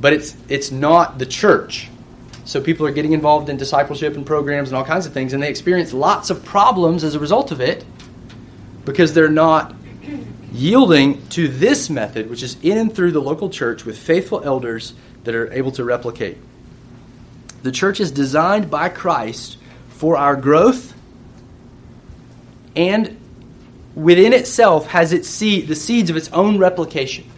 But 0.00 0.14
it's 0.14 0.34
it's 0.48 0.70
not 0.70 1.18
the 1.18 1.26
church. 1.26 1.90
So 2.46 2.62
people 2.62 2.86
are 2.86 2.90
getting 2.90 3.12
involved 3.12 3.50
in 3.50 3.58
discipleship 3.58 4.16
and 4.16 4.26
programs 4.26 4.70
and 4.70 4.76
all 4.76 4.84
kinds 4.84 5.06
of 5.06 5.12
things, 5.12 5.34
and 5.34 5.42
they 5.42 5.50
experience 5.50 5.92
lots 5.92 6.30
of 6.30 6.44
problems 6.44 7.04
as 7.04 7.14
a 7.14 7.18
result 7.18 7.52
of 7.52 7.60
it 7.60 7.84
because 8.84 9.12
they're 9.14 9.28
not 9.28 9.74
yielding 10.52 11.26
to 11.28 11.48
this 11.48 11.90
method, 11.90 12.30
which 12.30 12.42
is 12.42 12.56
in 12.62 12.78
and 12.78 12.94
through 12.94 13.12
the 13.12 13.20
local 13.20 13.50
church 13.50 13.84
with 13.84 13.98
faithful 13.98 14.42
elders 14.44 14.94
that 15.24 15.34
are 15.34 15.52
able 15.52 15.72
to 15.72 15.84
replicate. 15.84 16.38
The 17.62 17.72
church 17.72 17.98
is 17.98 18.10
designed 18.10 18.70
by 18.70 18.88
Christ 18.88 19.58
for 19.88 20.16
our 20.16 20.36
growth 20.36 20.93
and 22.76 23.18
within 23.94 24.32
itself 24.32 24.88
has 24.88 25.12
its 25.12 25.28
seed, 25.28 25.68
the 25.68 25.76
seeds 25.76 26.10
of 26.10 26.16
its 26.16 26.28
own 26.32 26.58
replication. 26.58 27.30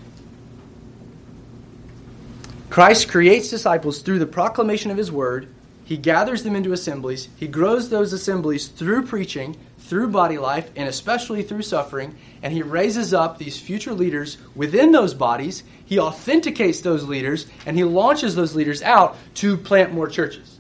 Christ 2.71 3.09
creates 3.09 3.49
disciples 3.49 4.03
through 4.03 4.19
the 4.19 4.27
proclamation 4.27 4.91
of 4.91 4.97
his 4.97 5.11
word. 5.11 5.49
He 5.85 5.97
gathers 5.97 6.43
them 6.43 6.57
into 6.57 6.73
assemblies. 6.73 7.29
He 7.37 7.49
grows 7.49 7.89
those 7.89 8.13
assemblies 8.13 8.69
through 8.69 9.07
preaching, 9.07 9.57
through 9.79 10.09
body 10.09 10.37
life, 10.37 10.71
and 10.77 10.89
especially 10.89 11.43
through 11.43 11.63
suffering. 11.63 12.19
And 12.43 12.53
he 12.53 12.63
raises 12.63 13.15
up 13.15 13.39
these 13.39 13.59
future 13.59 13.95
leaders 13.95 14.37
within 14.55 14.93
those 14.93 15.15
bodies. 15.15 15.63
He 15.87 15.99
authenticates 15.99 16.81
those 16.81 17.05
leaders, 17.05 17.47
and 17.65 17.77
he 17.79 17.85
launches 17.85 18.35
those 18.35 18.55
leaders 18.55 18.83
out 18.83 19.17
to 19.37 19.57
plant 19.57 19.95
more 19.95 20.09
churches. 20.09 20.59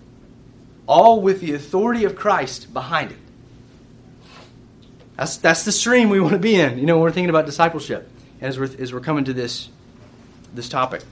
All 0.86 1.20
with 1.20 1.40
the 1.40 1.54
authority 1.54 2.04
of 2.04 2.14
Christ 2.14 2.72
behind 2.72 3.10
it. 3.10 3.18
That's, 5.16 5.38
that's 5.38 5.64
the 5.64 5.72
stream 5.72 6.10
we 6.10 6.20
want 6.20 6.34
to 6.34 6.38
be 6.38 6.56
in, 6.56 6.78
you 6.78 6.86
know, 6.86 6.98
we're 6.98 7.10
thinking 7.10 7.30
about 7.30 7.46
discipleship, 7.46 8.08
as 8.40 8.58
we're, 8.58 8.70
as 8.78 8.92
we're 8.92 9.00
coming 9.00 9.24
to 9.24 9.32
this, 9.32 9.70
this 10.54 10.68
topic. 10.68 11.02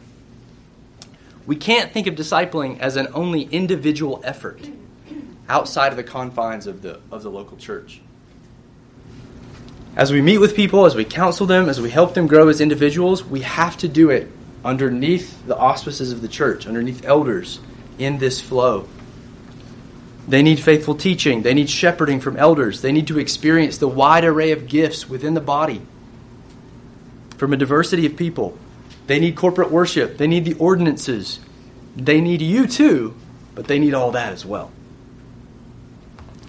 We 1.47 1.57
can't 1.57 1.93
think 1.93 2.07
of 2.07 2.15
discipling 2.15 2.81
as 2.81 2.97
an 2.97 3.09
only 3.15 3.43
individual 3.43 4.21
effort 4.25 4.69
outside 5.49 5.89
of 5.89 5.97
the 5.97 6.03
confines 6.03 6.67
of 6.67 6.83
the, 6.83 7.01
of 7.11 7.23
the 7.23 7.31
local 7.31 7.57
church. 7.57 8.01
As 9.97 10.11
we 10.11 10.21
meet 10.21 10.39
with 10.39 10.57
people, 10.57 10.87
as 10.87 10.95
we 10.95 11.05
counsel 11.05 11.47
them, 11.47 11.69
as 11.69 11.81
we 11.81 11.89
help 11.89 12.15
them 12.15 12.27
grow 12.27 12.49
as 12.49 12.61
individuals, 12.61 13.25
we 13.25 13.41
have 13.41 13.77
to 13.79 13.89
do 13.89 14.11
it 14.11 14.31
underneath 14.65 15.47
the 15.47 15.57
auspices 15.57 16.13
of 16.13 16.21
the 16.21 16.29
church, 16.29 16.67
underneath 16.67 17.05
elders 17.05 17.61
in 17.99 18.19
this 18.19 18.41
flow. 18.41 18.89
They 20.27 20.43
need 20.43 20.61
faithful 20.61 20.95
teaching. 20.95 21.43
They 21.43 21.55
need 21.55 21.69
shepherding 21.69 22.21
from 22.21 22.37
elders. 22.37 22.81
They 22.81 22.93
need 22.93 23.09
to 23.09 23.19
experience 23.19 23.79
the 23.79 23.89
wide 23.89 24.25
array 24.25 24.53
of 24.53 24.67
gifts 24.67 25.09
within 25.09 25.35
the 25.35 25.41
body 25.41 25.83
from 27.37 27.53
a 27.53 27.57
diversity 27.57 28.07
of 28.07 28.17
people. 28.17 28.59
They 29.07 29.19
need 29.19 29.37
corporate 29.37 29.71
worship. 29.71 30.17
They 30.17 30.27
need 30.27 30.45
the 30.45 30.55
ordinances. 30.55 31.41
They 31.95 32.21
need 32.21 32.41
you 32.41 32.67
too, 32.67 33.15
but 33.55 33.69
they 33.69 33.79
need 33.79 33.93
all 33.93 34.13
that 34.13 34.33
as 34.33 34.47
well. 34.47 34.71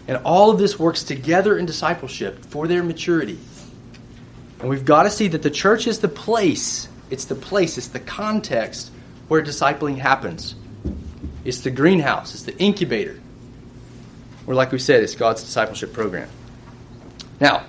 And 0.07 0.17
all 0.23 0.51
of 0.51 0.59
this 0.59 0.79
works 0.79 1.03
together 1.03 1.57
in 1.57 1.65
discipleship 1.65 2.45
for 2.45 2.67
their 2.67 2.83
maturity. 2.83 3.39
And 4.59 4.69
we've 4.69 4.85
got 4.85 5.03
to 5.03 5.09
see 5.09 5.27
that 5.29 5.41
the 5.41 5.49
church 5.49 5.87
is 5.87 5.99
the 5.99 6.07
place, 6.07 6.87
it's 7.09 7.25
the 7.25 7.35
place, 7.35 7.77
it's 7.77 7.89
the 7.89 7.99
context 7.99 8.91
where 9.27 9.43
discipling 9.43 9.97
happens. 9.97 10.55
It's 11.43 11.59
the 11.59 11.71
greenhouse, 11.71 12.33
it's 12.33 12.43
the 12.43 12.57
incubator. 12.57 13.19
Or, 14.47 14.53
like 14.53 14.71
we 14.71 14.79
said, 14.79 15.03
it's 15.03 15.15
God's 15.15 15.43
discipleship 15.43 15.93
program. 15.93 16.29
Now, 17.39 17.65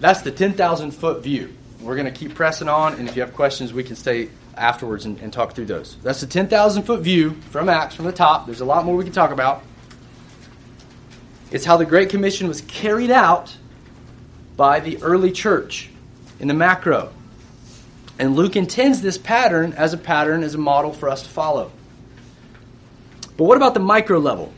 that's 0.00 0.22
the 0.22 0.30
10,000 0.30 0.92
foot 0.92 1.22
view. 1.22 1.54
We're 1.80 1.96
going 1.96 2.12
to 2.12 2.12
keep 2.12 2.34
pressing 2.34 2.68
on, 2.68 2.94
and 2.94 3.08
if 3.08 3.16
you 3.16 3.22
have 3.22 3.34
questions, 3.34 3.72
we 3.72 3.84
can 3.84 3.96
stay 3.96 4.30
afterwards 4.56 5.04
and, 5.04 5.18
and 5.20 5.32
talk 5.32 5.54
through 5.54 5.66
those. 5.66 5.96
That's 6.02 6.20
the 6.20 6.26
10,000 6.26 6.82
foot 6.82 7.00
view 7.00 7.32
from 7.50 7.68
Acts, 7.68 7.94
from 7.94 8.04
the 8.04 8.12
top. 8.12 8.46
There's 8.46 8.60
a 8.60 8.64
lot 8.64 8.84
more 8.84 8.96
we 8.96 9.04
can 9.04 9.12
talk 9.12 9.30
about. 9.30 9.62
It's 11.50 11.64
how 11.64 11.76
the 11.76 11.86
Great 11.86 12.10
Commission 12.10 12.48
was 12.48 12.60
carried 12.62 13.10
out 13.10 13.56
by 14.56 14.80
the 14.80 15.02
early 15.02 15.32
church 15.32 15.90
in 16.40 16.48
the 16.48 16.54
macro. 16.54 17.12
And 18.18 18.34
Luke 18.34 18.56
intends 18.56 19.00
this 19.00 19.16
pattern 19.16 19.72
as 19.74 19.94
a 19.94 19.96
pattern, 19.96 20.42
as 20.42 20.54
a 20.54 20.58
model 20.58 20.92
for 20.92 21.08
us 21.08 21.22
to 21.22 21.28
follow. 21.28 21.70
But 23.36 23.44
what 23.44 23.56
about 23.56 23.74
the 23.74 23.80
micro 23.80 24.18
level? 24.18 24.52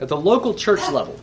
At 0.00 0.08
the 0.08 0.16
local 0.16 0.54
church 0.54 0.80
level? 0.90 1.18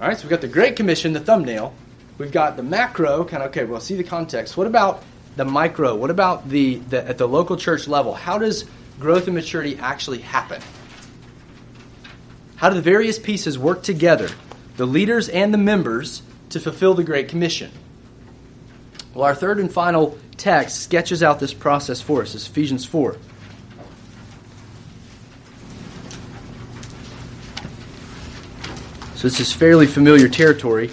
All 0.00 0.08
right, 0.08 0.16
so 0.16 0.24
we've 0.24 0.30
got 0.30 0.40
the 0.40 0.48
Great 0.48 0.74
Commission, 0.74 1.12
the 1.12 1.20
thumbnail. 1.20 1.74
We've 2.18 2.32
got 2.32 2.56
the 2.56 2.62
macro, 2.62 3.24
kind 3.24 3.42
of, 3.42 3.50
okay, 3.50 3.64
well, 3.64 3.80
see 3.80 3.94
the 3.94 4.04
context. 4.04 4.56
What 4.56 4.66
about 4.66 5.02
the 5.36 5.44
micro? 5.44 5.94
What 5.94 6.10
about 6.10 6.48
the, 6.48 6.76
the 6.76 7.06
at 7.06 7.18
the 7.18 7.28
local 7.28 7.56
church 7.56 7.86
level? 7.86 8.14
How 8.14 8.38
does 8.38 8.64
growth 8.98 9.26
and 9.26 9.34
maturity 9.34 9.76
actually 9.78 10.20
happen? 10.20 10.62
How 12.56 12.68
do 12.68 12.74
the 12.74 12.82
various 12.82 13.18
pieces 13.18 13.58
work 13.58 13.82
together, 13.82 14.28
the 14.76 14.86
leaders 14.86 15.28
and 15.28 15.52
the 15.52 15.58
members, 15.58 16.22
to 16.50 16.60
fulfill 16.60 16.94
the 16.94 17.04
Great 17.04 17.28
Commission? 17.28 17.70
Well, 19.14 19.24
our 19.24 19.34
third 19.34 19.58
and 19.58 19.70
final 19.70 20.18
text 20.36 20.80
sketches 20.80 21.22
out 21.22 21.38
this 21.38 21.52
process 21.52 22.00
for 22.00 22.22
us. 22.22 22.34
is 22.34 22.46
Ephesians 22.46 22.84
4. 22.84 23.16
So 29.22 29.28
this 29.28 29.38
is 29.38 29.52
fairly 29.52 29.86
familiar 29.86 30.28
territory. 30.28 30.90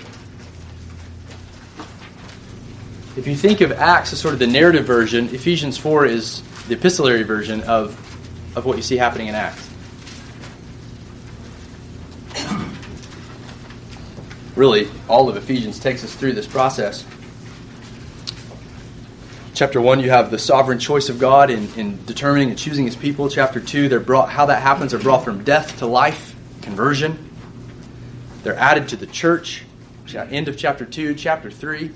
If 3.17 3.25
you 3.25 3.35
think 3.35 3.61
of 3.61 3.71
Acts 3.71 4.13
as 4.13 4.19
sort 4.19 4.35
of 4.35 4.39
the 4.39 4.45
narrative 4.45 4.85
version, 4.85 5.33
Ephesians 5.33 5.79
4 5.79 6.05
is 6.05 6.43
the 6.67 6.75
epistolary 6.75 7.23
version 7.23 7.61
of, 7.61 7.97
of 8.55 8.65
what 8.65 8.77
you 8.77 8.83
see 8.83 8.97
happening 8.97 9.29
in 9.29 9.33
Acts. 9.33 9.67
Really, 14.55 14.87
all 15.07 15.27
of 15.27 15.35
Ephesians 15.35 15.79
takes 15.79 16.03
us 16.03 16.13
through 16.13 16.33
this 16.33 16.45
process. 16.45 17.03
Chapter 19.55 19.81
1, 19.81 20.01
you 20.01 20.11
have 20.11 20.29
the 20.29 20.37
sovereign 20.37 20.77
choice 20.77 21.09
of 21.09 21.17
God 21.17 21.49
in, 21.49 21.67
in 21.73 22.05
determining 22.05 22.49
and 22.49 22.59
choosing 22.59 22.85
his 22.85 22.95
people. 22.95 23.27
Chapter 23.27 23.59
2, 23.59 23.89
they're 23.89 23.99
brought, 23.99 24.29
how 24.29 24.45
that 24.45 24.61
happens, 24.61 24.91
they're 24.91 24.99
brought 24.99 25.23
from 25.23 25.43
death 25.43 25.79
to 25.79 25.87
life, 25.87 26.35
conversion. 26.61 27.28
They're 28.43 28.55
added 28.55 28.89
to 28.89 28.95
the 28.95 29.07
church. 29.07 29.63
End 30.13 30.47
of 30.47 30.57
chapter 30.57 30.85
2, 30.85 31.15
chapter 31.15 31.51
3. 31.51 31.91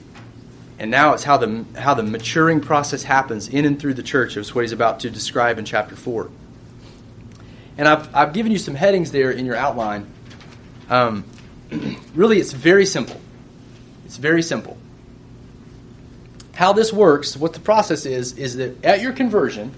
And 0.79 0.91
now 0.91 1.13
it's 1.13 1.23
how 1.23 1.37
the, 1.37 1.65
how 1.79 1.93
the 1.93 2.03
maturing 2.03 2.59
process 2.59 3.03
happens 3.03 3.47
in 3.47 3.65
and 3.65 3.79
through 3.79 3.93
the 3.93 4.03
church. 4.03 4.35
It's 4.37 4.53
what 4.53 4.61
he's 4.61 4.71
about 4.71 4.99
to 5.01 5.09
describe 5.09 5.57
in 5.57 5.65
chapter 5.65 5.95
4. 5.95 6.29
And 7.77 7.87
I've, 7.87 8.13
I've 8.15 8.33
given 8.33 8.51
you 8.51 8.57
some 8.57 8.75
headings 8.75 9.11
there 9.11 9.31
in 9.31 9.45
your 9.45 9.55
outline. 9.55 10.11
Um, 10.89 11.25
really, 12.15 12.39
it's 12.39 12.53
very 12.53 12.85
simple. 12.85 13.19
It's 14.05 14.17
very 14.17 14.43
simple. 14.43 14.77
How 16.53 16.73
this 16.73 16.93
works, 16.93 17.35
what 17.35 17.53
the 17.53 17.59
process 17.59 18.05
is, 18.05 18.37
is 18.37 18.57
that 18.57 18.83
at 18.85 19.01
your 19.01 19.11
conversion, 19.11 19.73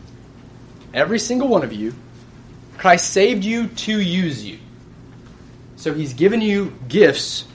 every 0.94 1.20
single 1.20 1.48
one 1.48 1.64
of 1.64 1.72
you, 1.72 1.94
Christ 2.78 3.12
saved 3.12 3.46
you 3.46 3.68
to 3.68 4.00
use 4.00 4.46
you. 4.46 4.60
So 5.86 5.94
he's 5.94 6.16
given 6.16 6.42
you 6.42 6.74
gifts 6.88 7.46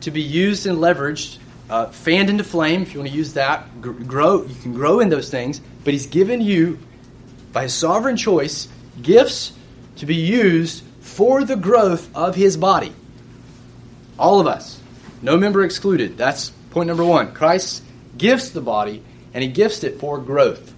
to 0.00 0.10
be 0.10 0.22
used 0.22 0.66
and 0.66 0.78
leveraged, 0.78 1.36
uh, 1.68 1.88
fanned 1.88 2.30
into 2.30 2.42
flame, 2.42 2.80
if 2.80 2.94
you 2.94 3.00
want 3.00 3.10
to 3.10 3.14
use 3.14 3.34
that. 3.34 3.82
Grow, 3.82 4.44
you 4.44 4.54
can 4.62 4.72
grow 4.72 5.00
in 5.00 5.10
those 5.10 5.30
things, 5.30 5.60
but 5.84 5.92
he's 5.92 6.06
given 6.06 6.40
you, 6.40 6.78
by 7.52 7.64
his 7.64 7.74
sovereign 7.74 8.16
choice, 8.16 8.68
gifts 9.02 9.52
to 9.96 10.06
be 10.06 10.14
used 10.14 10.84
for 11.00 11.44
the 11.44 11.54
growth 11.54 12.08
of 12.16 12.34
his 12.34 12.56
body. 12.56 12.94
All 14.18 14.40
of 14.40 14.46
us. 14.46 14.80
No 15.20 15.36
member 15.36 15.62
excluded. 15.62 16.16
That's 16.16 16.48
point 16.70 16.86
number 16.86 17.04
one. 17.04 17.34
Christ 17.34 17.82
gifts 18.16 18.48
the 18.48 18.62
body, 18.62 19.02
and 19.34 19.44
he 19.44 19.50
gifts 19.50 19.84
it 19.84 20.00
for 20.00 20.16
growth. 20.16 20.72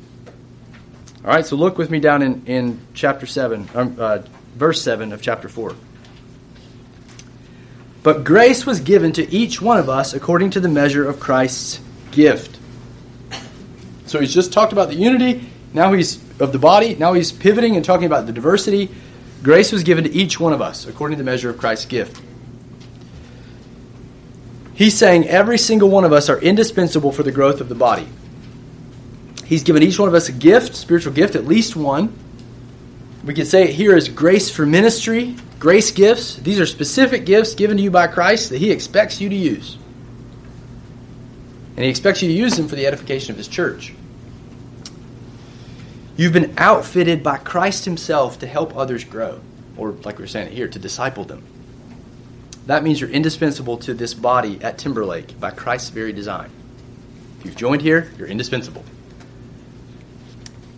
All 1.24 1.30
right, 1.30 1.46
so 1.46 1.54
look 1.54 1.78
with 1.78 1.90
me 1.90 2.00
down 2.00 2.22
in, 2.22 2.44
in 2.46 2.80
chapter 2.92 3.24
7, 3.24 3.68
um, 3.76 3.96
uh, 4.00 4.22
verse 4.56 4.82
7 4.82 5.12
of 5.12 5.22
chapter 5.22 5.48
4. 5.48 5.76
But 8.08 8.24
grace 8.24 8.64
was 8.64 8.80
given 8.80 9.12
to 9.12 9.30
each 9.30 9.60
one 9.60 9.78
of 9.78 9.90
us 9.90 10.14
according 10.14 10.52
to 10.52 10.60
the 10.60 10.68
measure 10.70 11.06
of 11.06 11.20
Christ's 11.20 11.78
gift. 12.10 12.56
So 14.06 14.18
he's 14.18 14.32
just 14.32 14.50
talked 14.50 14.72
about 14.72 14.88
the 14.88 14.94
unity, 14.94 15.46
now 15.74 15.92
he's 15.92 16.16
of 16.40 16.52
the 16.52 16.58
body, 16.58 16.94
now 16.94 17.12
he's 17.12 17.32
pivoting 17.32 17.76
and 17.76 17.84
talking 17.84 18.06
about 18.06 18.24
the 18.24 18.32
diversity. 18.32 18.88
Grace 19.42 19.72
was 19.72 19.82
given 19.82 20.04
to 20.04 20.10
each 20.10 20.40
one 20.40 20.54
of 20.54 20.62
us 20.62 20.86
according 20.86 21.18
to 21.18 21.22
the 21.22 21.30
measure 21.30 21.50
of 21.50 21.58
Christ's 21.58 21.84
gift. 21.84 22.18
He's 24.72 24.96
saying 24.96 25.28
every 25.28 25.58
single 25.58 25.90
one 25.90 26.04
of 26.06 26.12
us 26.14 26.30
are 26.30 26.40
indispensable 26.40 27.12
for 27.12 27.24
the 27.24 27.30
growth 27.30 27.60
of 27.60 27.68
the 27.68 27.74
body. 27.74 28.08
He's 29.44 29.64
given 29.64 29.82
each 29.82 29.98
one 29.98 30.08
of 30.08 30.14
us 30.14 30.30
a 30.30 30.32
gift, 30.32 30.76
spiritual 30.76 31.12
gift, 31.12 31.34
at 31.34 31.44
least 31.44 31.76
one. 31.76 32.18
We 33.22 33.34
could 33.34 33.48
say 33.48 33.64
it 33.64 33.74
here 33.74 33.94
as 33.94 34.08
grace 34.08 34.48
for 34.48 34.64
ministry, 34.64 35.36
grace 35.58 35.90
gifts. 35.90 36.36
These 36.36 36.60
are 36.60 36.66
specific 36.66 37.26
gifts 37.26 37.54
given 37.54 37.76
to 37.76 37.82
you 37.82 37.90
by 37.90 38.06
Christ 38.06 38.50
that 38.50 38.58
He 38.58 38.70
expects 38.70 39.20
you 39.20 39.28
to 39.28 39.34
use. 39.34 39.76
And 41.76 41.84
He 41.84 41.90
expects 41.90 42.22
you 42.22 42.28
to 42.28 42.34
use 42.34 42.56
them 42.56 42.68
for 42.68 42.76
the 42.76 42.86
edification 42.86 43.32
of 43.32 43.36
His 43.36 43.48
church. 43.48 43.94
You've 46.16 46.32
been 46.32 46.54
outfitted 46.58 47.22
by 47.22 47.38
Christ 47.38 47.84
Himself 47.84 48.40
to 48.40 48.46
help 48.46 48.76
others 48.76 49.04
grow, 49.04 49.40
or 49.76 49.92
like 49.92 50.18
we 50.18 50.24
are 50.24 50.28
saying 50.28 50.52
here, 50.52 50.68
to 50.68 50.78
disciple 50.78 51.24
them. 51.24 51.44
That 52.66 52.82
means 52.82 53.00
you're 53.00 53.10
indispensable 53.10 53.78
to 53.78 53.94
this 53.94 54.12
body 54.14 54.58
at 54.62 54.76
Timberlake 54.78 55.40
by 55.40 55.52
Christ's 55.52 55.90
very 55.90 56.12
design. 56.12 56.50
If 57.38 57.46
you've 57.46 57.56
joined 57.56 57.82
here, 57.82 58.10
you're 58.18 58.26
indispensable. 58.26 58.84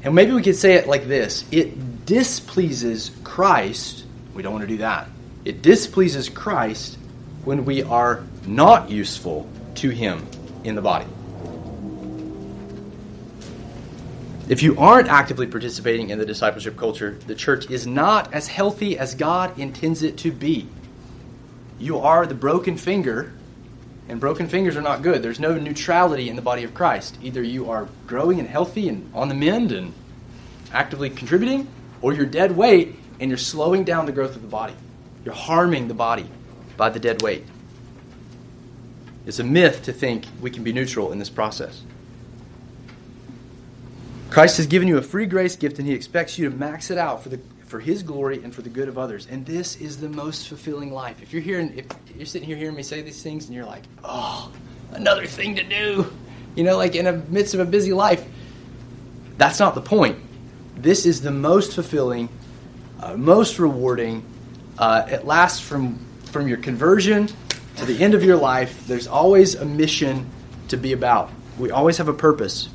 And 0.05 0.15
maybe 0.15 0.33
we 0.33 0.43
could 0.43 0.57
say 0.57 0.75
it 0.75 0.87
like 0.87 1.09
this 1.09 1.45
it 1.51 2.07
displeases 2.07 3.11
Christ 3.25 4.05
We 4.41 4.43
don't 4.43 4.55
want 4.55 4.63
to 4.63 4.69
do 4.69 4.79
that. 4.79 5.07
It 5.45 5.61
displeases 5.61 6.31
Christ 6.31 6.97
when 7.45 7.67
we 7.67 7.83
are 7.83 8.25
not 8.47 8.91
useful 8.91 9.47
to 9.75 9.91
Him 9.91 10.27
in 10.65 10.77
the 10.77 10.81
body. 10.81 11.05
If 14.49 14.63
you 14.63 14.79
aren't 14.79 15.09
actively 15.09 15.47
participating 15.47 16.09
in 16.09 16.19
the 16.19 16.25
discipleship 16.25 16.79
culture, 16.79 17.19
the 17.27 17.35
church 17.35 17.71
is 17.71 17.87
not 17.87 18.33
as 18.33 18.49
healthy 18.49 18.99
as 18.99 19.15
God 19.15 19.59
intends 19.59 20.03
it 20.03 20.17
to 20.17 20.33
be. 20.33 20.67
You 21.79 21.99
are 21.99 22.25
the 22.25 22.35
broken 22.35 22.79
finger, 22.79 23.35
and 24.09 24.19
broken 24.19 24.49
fingers 24.49 24.75
are 24.75 24.81
not 24.81 25.03
good. 25.03 25.23
There's 25.23 25.39
no 25.39 25.59
neutrality 25.59 26.31
in 26.31 26.37
the 26.37 26.41
body 26.41 26.65
of 26.65 26.73
Christ. 26.73 27.19
Either 27.23 27.43
you 27.43 27.69
are 27.71 27.91
growing 28.07 28.39
and 28.39 28.49
healthy 28.49 28.89
and 28.89 29.11
on 29.13 29.29
the 29.29 29.35
mend 29.35 29.71
and 29.71 29.93
actively 30.73 31.11
contributing, 31.11 31.69
or 32.01 32.15
you're 32.15 32.25
dead 32.25 32.57
weight 32.57 32.97
and 33.21 33.31
you're 33.31 33.39
slowing 33.39 33.85
down 33.85 34.07
the 34.07 34.13
growth 34.13 34.35
of 34.35 34.43
the 34.43 34.49
body. 34.49 34.75
You're 35.25 35.35
harming 35.35 35.89
the 35.89 35.95
body 35.95 36.29
by 36.77 36.89
the 36.89 36.99
dead 36.99 37.23
weight. 37.23 37.45
It's 39.27 39.39
a 39.39 39.45
myth 39.45 39.83
to 39.85 39.93
think 39.93 40.25
we 40.41 40.51
can 40.51 40.65
be 40.65 40.73
neutral 40.73 41.13
in 41.13 41.19
this 41.19 41.31
process. 41.31 41.83
Christ 44.31 44.57
has 44.57 44.67
given 44.67 44.89
you 44.89 44.97
a 44.97 45.03
free 45.03 45.27
grace 45.27 45.57
gift 45.57 45.79
and 45.79 45.87
he 45.87 45.93
expects 45.93 46.39
you 46.39 46.49
to 46.49 46.57
max 46.57 46.91
it 46.91 46.99
out 46.99 47.23
for 47.23 47.29
the 47.29 47.41
for 47.67 47.79
his 47.79 48.03
glory 48.03 48.43
and 48.43 48.53
for 48.53 48.63
the 48.63 48.69
good 48.69 48.89
of 48.89 48.99
others. 48.99 49.29
And 49.31 49.47
this 49.47 49.77
is 49.77 50.01
the 50.01 50.09
most 50.09 50.49
fulfilling 50.49 50.93
life. 50.93 51.23
If 51.23 51.33
you're 51.33 51.43
hearing 51.43 51.79
if 51.79 51.87
you're 52.17 52.27
sitting 52.27 52.49
here 52.49 52.57
hearing 52.57 52.75
me 52.75 52.83
say 52.83 53.03
these 53.03 53.23
things 53.23 53.47
and 53.47 53.55
you're 53.55 53.67
like, 53.67 53.85
"Oh, 54.03 54.51
another 54.93 55.27
thing 55.27 55.55
to 55.57 55.63
do." 55.63 56.11
You 56.57 56.65
know, 56.65 56.77
like 56.77 56.97
in 56.97 57.05
the 57.05 57.13
midst 57.29 57.55
of 57.55 57.61
a 57.61 57.65
busy 57.65 57.93
life. 57.93 58.25
That's 59.37 59.59
not 59.59 59.75
the 59.75 59.81
point. 59.81 60.19
This 60.77 61.07
is 61.07 61.23
the 61.23 61.31
most 61.31 61.75
fulfilling, 61.75 62.29
uh, 63.01 63.17
most 63.17 63.59
rewarding. 63.59 64.25
Uh, 64.79 65.07
it 65.09 65.25
lasts 65.25 65.61
from 65.61 65.99
from 66.25 66.47
your 66.47 66.59
conversion 66.59 67.29
to 67.77 67.85
the 67.85 68.03
end 68.03 68.15
of 68.15 68.23
your 68.23 68.37
life. 68.37 68.87
There's 68.87 69.07
always 69.07 69.55
a 69.55 69.65
mission 69.65 70.27
to 70.69 70.77
be 70.77 70.93
about. 70.93 71.31
We 71.59 71.71
always 71.71 71.99
have 71.99 72.09
a 72.09 72.13
purpose. 72.13 72.69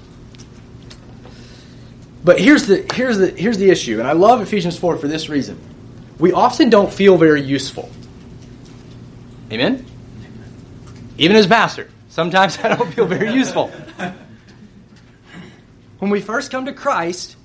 But 2.24 2.40
here's 2.40 2.66
the 2.66 2.86
here's 2.94 3.18
the 3.18 3.30
here's 3.30 3.58
the 3.58 3.70
issue, 3.70 4.00
and 4.00 4.08
I 4.08 4.14
love 4.14 4.42
Ephesians 4.42 4.78
4 4.78 4.98
for 4.98 5.08
this 5.08 5.30
reason. 5.30 5.60
We 6.18 6.32
often 6.32 6.70
don't 6.70 6.92
feel 6.92 7.18
very 7.18 7.42
useful. 7.42 7.90
Amen? 9.52 9.86
Even 11.18 11.36
as 11.36 11.46
pastor, 11.46 11.90
sometimes 12.10 12.58
I 12.64 12.76
don't 12.76 12.92
feel 12.94 13.06
very 13.06 13.32
useful. 13.32 13.72
When 16.00 16.12
we 16.12 16.20
first 16.20 16.52
come 16.52 16.66
to 16.66 16.74
Christ, 16.74 17.36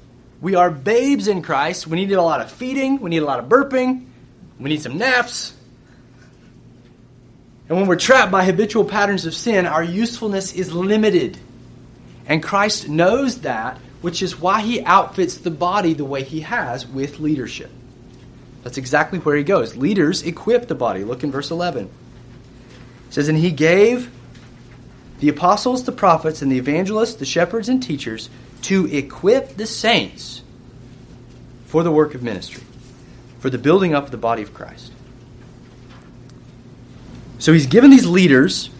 we 0.41 0.55
are 0.55 0.71
babes 0.71 1.29
in 1.29 1.43
Christ. 1.43 1.87
We 1.87 1.97
need 1.97 2.13
a 2.13 2.23
lot 2.23 2.41
of 2.41 2.51
feeding, 2.51 3.01
we 3.01 3.11
need 3.11 3.23
a 3.23 3.27
lot 3.27 3.39
of 3.39 3.47
burping, 3.47 4.07
we 4.59 4.71
need 4.71 4.83
some 4.83 4.99
naps. 4.99 5.55
And 7.69 7.79
when 7.79 7.87
we're 7.87 7.97
trapped 7.97 8.33
by 8.33 8.45
habitual 8.45 8.85
patterns 8.85 9.27
of 9.27 9.35
sin, 9.35 9.67
our 9.67 9.85
usefulness 9.85 10.53
is 10.53 10.73
limited. 10.73 11.39
And 12.27 12.43
Christ 12.43 12.89
knows 12.89 13.43
that 13.43 13.79
which 14.01 14.23
is 14.23 14.39
why 14.39 14.63
he 14.63 14.83
outfits 14.83 15.39
the 15.39 15.51
body 15.51 15.95
the 15.95 16.05
way 16.05 16.25
he 16.25 16.41
has 16.41 16.87
with 16.87 17.21
leadership. 17.21 17.71
That's 18.63 18.79
exactly 18.79 19.19
where 19.19 19.37
he 19.37 19.43
goes. 19.43 19.77
Leaders 19.77 20.23
equip 20.23 20.69
the 20.69 20.75
body. 20.75 21.05
Look 21.05 21.23
in 21.23 21.31
verse 21.31 21.51
11. 21.51 21.85
It 21.85 21.91
says, 23.11 23.29
And 23.29 23.39
he 23.39 23.51
gave 23.51 24.11
the 25.19 25.29
apostles, 25.29 25.85
the 25.85 25.93
prophets, 25.93 26.43
and 26.43 26.51
the 26.51 26.59
evangelists, 26.59 27.15
the 27.15 27.25
shepherds, 27.25 27.69
and 27.69 27.83
teachers 27.83 28.31
to 28.63 28.87
equip 28.87 29.57
the 29.57 29.67
saints 29.67 30.43
for 31.67 31.83
the 31.83 31.91
work 31.91 32.15
of 32.15 32.23
ministry, 32.23 32.65
for 33.39 33.51
the 33.51 33.59
building 33.59 33.95
up 33.95 34.05
of 34.05 34.11
the 34.11 34.17
body 34.17 34.43
of 34.43 34.53
Christ. 34.53 34.93
So 37.39 37.53
he's 37.53 37.67
given 37.67 37.91
these 37.91 38.07
leaders, 38.07 38.71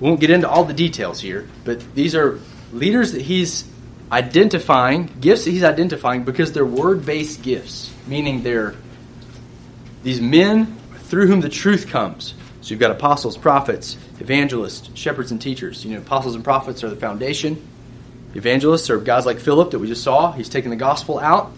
we 0.00 0.08
won't 0.08 0.20
get 0.20 0.30
into 0.30 0.48
all 0.48 0.64
the 0.64 0.74
details 0.74 1.20
here, 1.20 1.48
but 1.64 1.94
these 1.94 2.14
are 2.14 2.40
leaders 2.72 3.12
that 3.12 3.22
he's 3.22 3.64
identifying, 4.10 5.06
gifts 5.20 5.44
that 5.44 5.50
he's 5.50 5.64
identifying 5.64 6.24
because 6.24 6.52
they're 6.52 6.66
word 6.66 7.06
based 7.06 7.42
gifts, 7.42 7.92
meaning 8.06 8.42
they're 8.42 8.74
these 10.02 10.20
men 10.20 10.76
through 11.04 11.26
whom 11.26 11.40
the 11.40 11.48
truth 11.48 11.88
comes. 11.88 12.34
So 12.60 12.70
you've 12.70 12.80
got 12.80 12.90
apostles, 12.90 13.36
prophets, 13.36 13.96
evangelists, 14.18 14.90
shepherds, 14.94 15.30
and 15.30 15.40
teachers. 15.40 15.84
You 15.84 15.92
know, 15.92 15.98
apostles 15.98 16.34
and 16.34 16.42
prophets 16.42 16.82
are 16.82 16.90
the 16.90 16.96
foundation. 16.96 17.64
Evangelists 18.36 18.90
are 18.90 18.98
guys 18.98 19.24
like 19.24 19.40
Philip 19.40 19.70
that 19.70 19.78
we 19.78 19.88
just 19.88 20.04
saw. 20.04 20.30
He's 20.32 20.50
taking 20.50 20.68
the 20.68 20.76
gospel 20.76 21.18
out. 21.18 21.52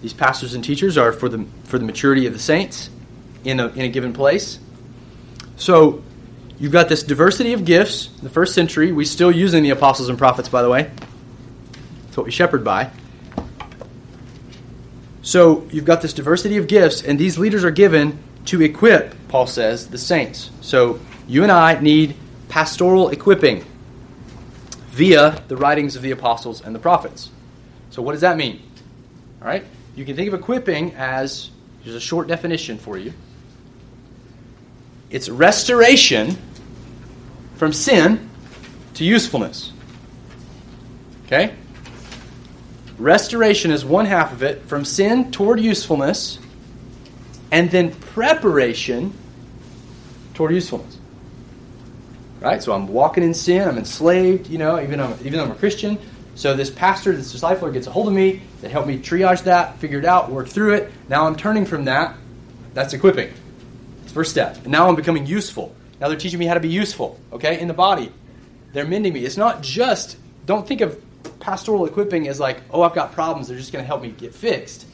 These 0.00 0.14
pastors 0.14 0.54
and 0.54 0.64
teachers 0.64 0.96
are 0.96 1.12
for 1.12 1.28
the 1.28 1.44
for 1.64 1.78
the 1.78 1.84
maturity 1.84 2.26
of 2.26 2.32
the 2.32 2.38
saints 2.38 2.88
in 3.44 3.60
a, 3.60 3.68
in 3.68 3.80
a 3.80 3.88
given 3.88 4.14
place. 4.14 4.58
So 5.56 6.02
you've 6.58 6.72
got 6.72 6.88
this 6.88 7.02
diversity 7.02 7.52
of 7.52 7.66
gifts. 7.66 8.08
In 8.16 8.24
the 8.24 8.30
first 8.30 8.54
century, 8.54 8.92
we 8.92 9.04
still 9.04 9.30
using 9.30 9.62
the 9.62 9.70
apostles 9.70 10.08
and 10.08 10.16
prophets, 10.16 10.48
by 10.48 10.62
the 10.62 10.70
way. 10.70 10.90
That's 12.06 12.16
what 12.16 12.24
we 12.24 12.32
shepherd 12.32 12.64
by. 12.64 12.90
So 15.20 15.68
you've 15.70 15.84
got 15.84 16.00
this 16.00 16.14
diversity 16.14 16.56
of 16.56 16.66
gifts, 16.66 17.02
and 17.02 17.18
these 17.18 17.38
leaders 17.38 17.62
are 17.62 17.70
given 17.70 18.18
to 18.46 18.62
equip, 18.62 19.14
Paul 19.28 19.46
says, 19.46 19.88
the 19.88 19.98
saints. 19.98 20.50
So 20.62 20.98
you 21.28 21.42
and 21.42 21.52
I 21.52 21.78
need 21.78 22.16
pastoral 22.48 23.10
equipping 23.10 23.64
via 24.92 25.42
the 25.48 25.56
writings 25.56 25.96
of 25.96 26.02
the 26.02 26.10
apostles 26.10 26.60
and 26.60 26.74
the 26.74 26.78
prophets. 26.78 27.30
So 27.90 28.02
what 28.02 28.12
does 28.12 28.20
that 28.20 28.36
mean? 28.36 28.62
All 29.40 29.48
right? 29.48 29.64
You 29.96 30.04
can 30.04 30.16
think 30.16 30.28
of 30.28 30.38
equipping 30.38 30.94
as 30.94 31.50
here's 31.82 31.96
a 31.96 32.00
short 32.00 32.28
definition 32.28 32.76
for 32.76 32.98
you. 32.98 33.14
It's 35.10 35.28
restoration 35.28 36.36
from 37.56 37.72
sin 37.72 38.28
to 38.94 39.04
usefulness. 39.04 39.72
Okay? 41.26 41.54
Restoration 42.98 43.70
is 43.70 43.84
one 43.84 44.04
half 44.04 44.32
of 44.32 44.42
it, 44.42 44.62
from 44.66 44.84
sin 44.84 45.30
toward 45.30 45.58
usefulness, 45.58 46.38
and 47.50 47.70
then 47.70 47.92
preparation 47.92 49.14
toward 50.34 50.52
usefulness. 50.52 50.98
Right? 52.42 52.62
So 52.62 52.72
I'm 52.72 52.88
walking 52.88 53.22
in 53.22 53.34
sin, 53.34 53.68
I'm 53.68 53.78
enslaved, 53.78 54.48
you 54.48 54.58
know, 54.58 54.80
even 54.80 54.98
though, 54.98 55.16
even 55.20 55.34
though 55.34 55.44
I'm 55.44 55.52
a 55.52 55.56
Christian. 55.56 55.98
So 56.34 56.56
this 56.56 56.70
pastor, 56.70 57.12
this 57.12 57.32
discipler 57.32 57.72
gets 57.72 57.86
a 57.86 57.90
hold 57.90 58.08
of 58.08 58.14
me, 58.14 58.42
they 58.60 58.68
help 58.68 58.86
me 58.86 58.98
triage 58.98 59.44
that, 59.44 59.78
figure 59.78 59.98
it 59.98 60.04
out, 60.04 60.30
work 60.30 60.48
through 60.48 60.74
it. 60.74 60.92
Now 61.08 61.26
I'm 61.26 61.36
turning 61.36 61.66
from 61.66 61.84
that. 61.84 62.16
That's 62.74 62.94
equipping. 62.94 63.32
It's 64.02 64.12
first 64.12 64.30
step. 64.30 64.56
And 64.56 64.68
now 64.68 64.88
I'm 64.88 64.96
becoming 64.96 65.26
useful. 65.26 65.74
Now 66.00 66.08
they're 66.08 66.18
teaching 66.18 66.38
me 66.38 66.46
how 66.46 66.54
to 66.54 66.60
be 66.60 66.68
useful, 66.68 67.20
okay, 67.32 67.60
in 67.60 67.68
the 67.68 67.74
body. 67.74 68.10
They're 68.72 68.86
mending 68.86 69.12
me. 69.12 69.24
It's 69.24 69.36
not 69.36 69.62
just, 69.62 70.16
don't 70.46 70.66
think 70.66 70.80
of 70.80 71.00
pastoral 71.38 71.84
equipping 71.86 72.28
as 72.28 72.40
like, 72.40 72.60
oh, 72.70 72.82
I've 72.82 72.94
got 72.94 73.12
problems, 73.12 73.48
they're 73.48 73.58
just 73.58 73.72
going 73.72 73.82
to 73.82 73.86
help 73.86 74.02
me 74.02 74.10
get 74.10 74.34
fixed. 74.34 74.86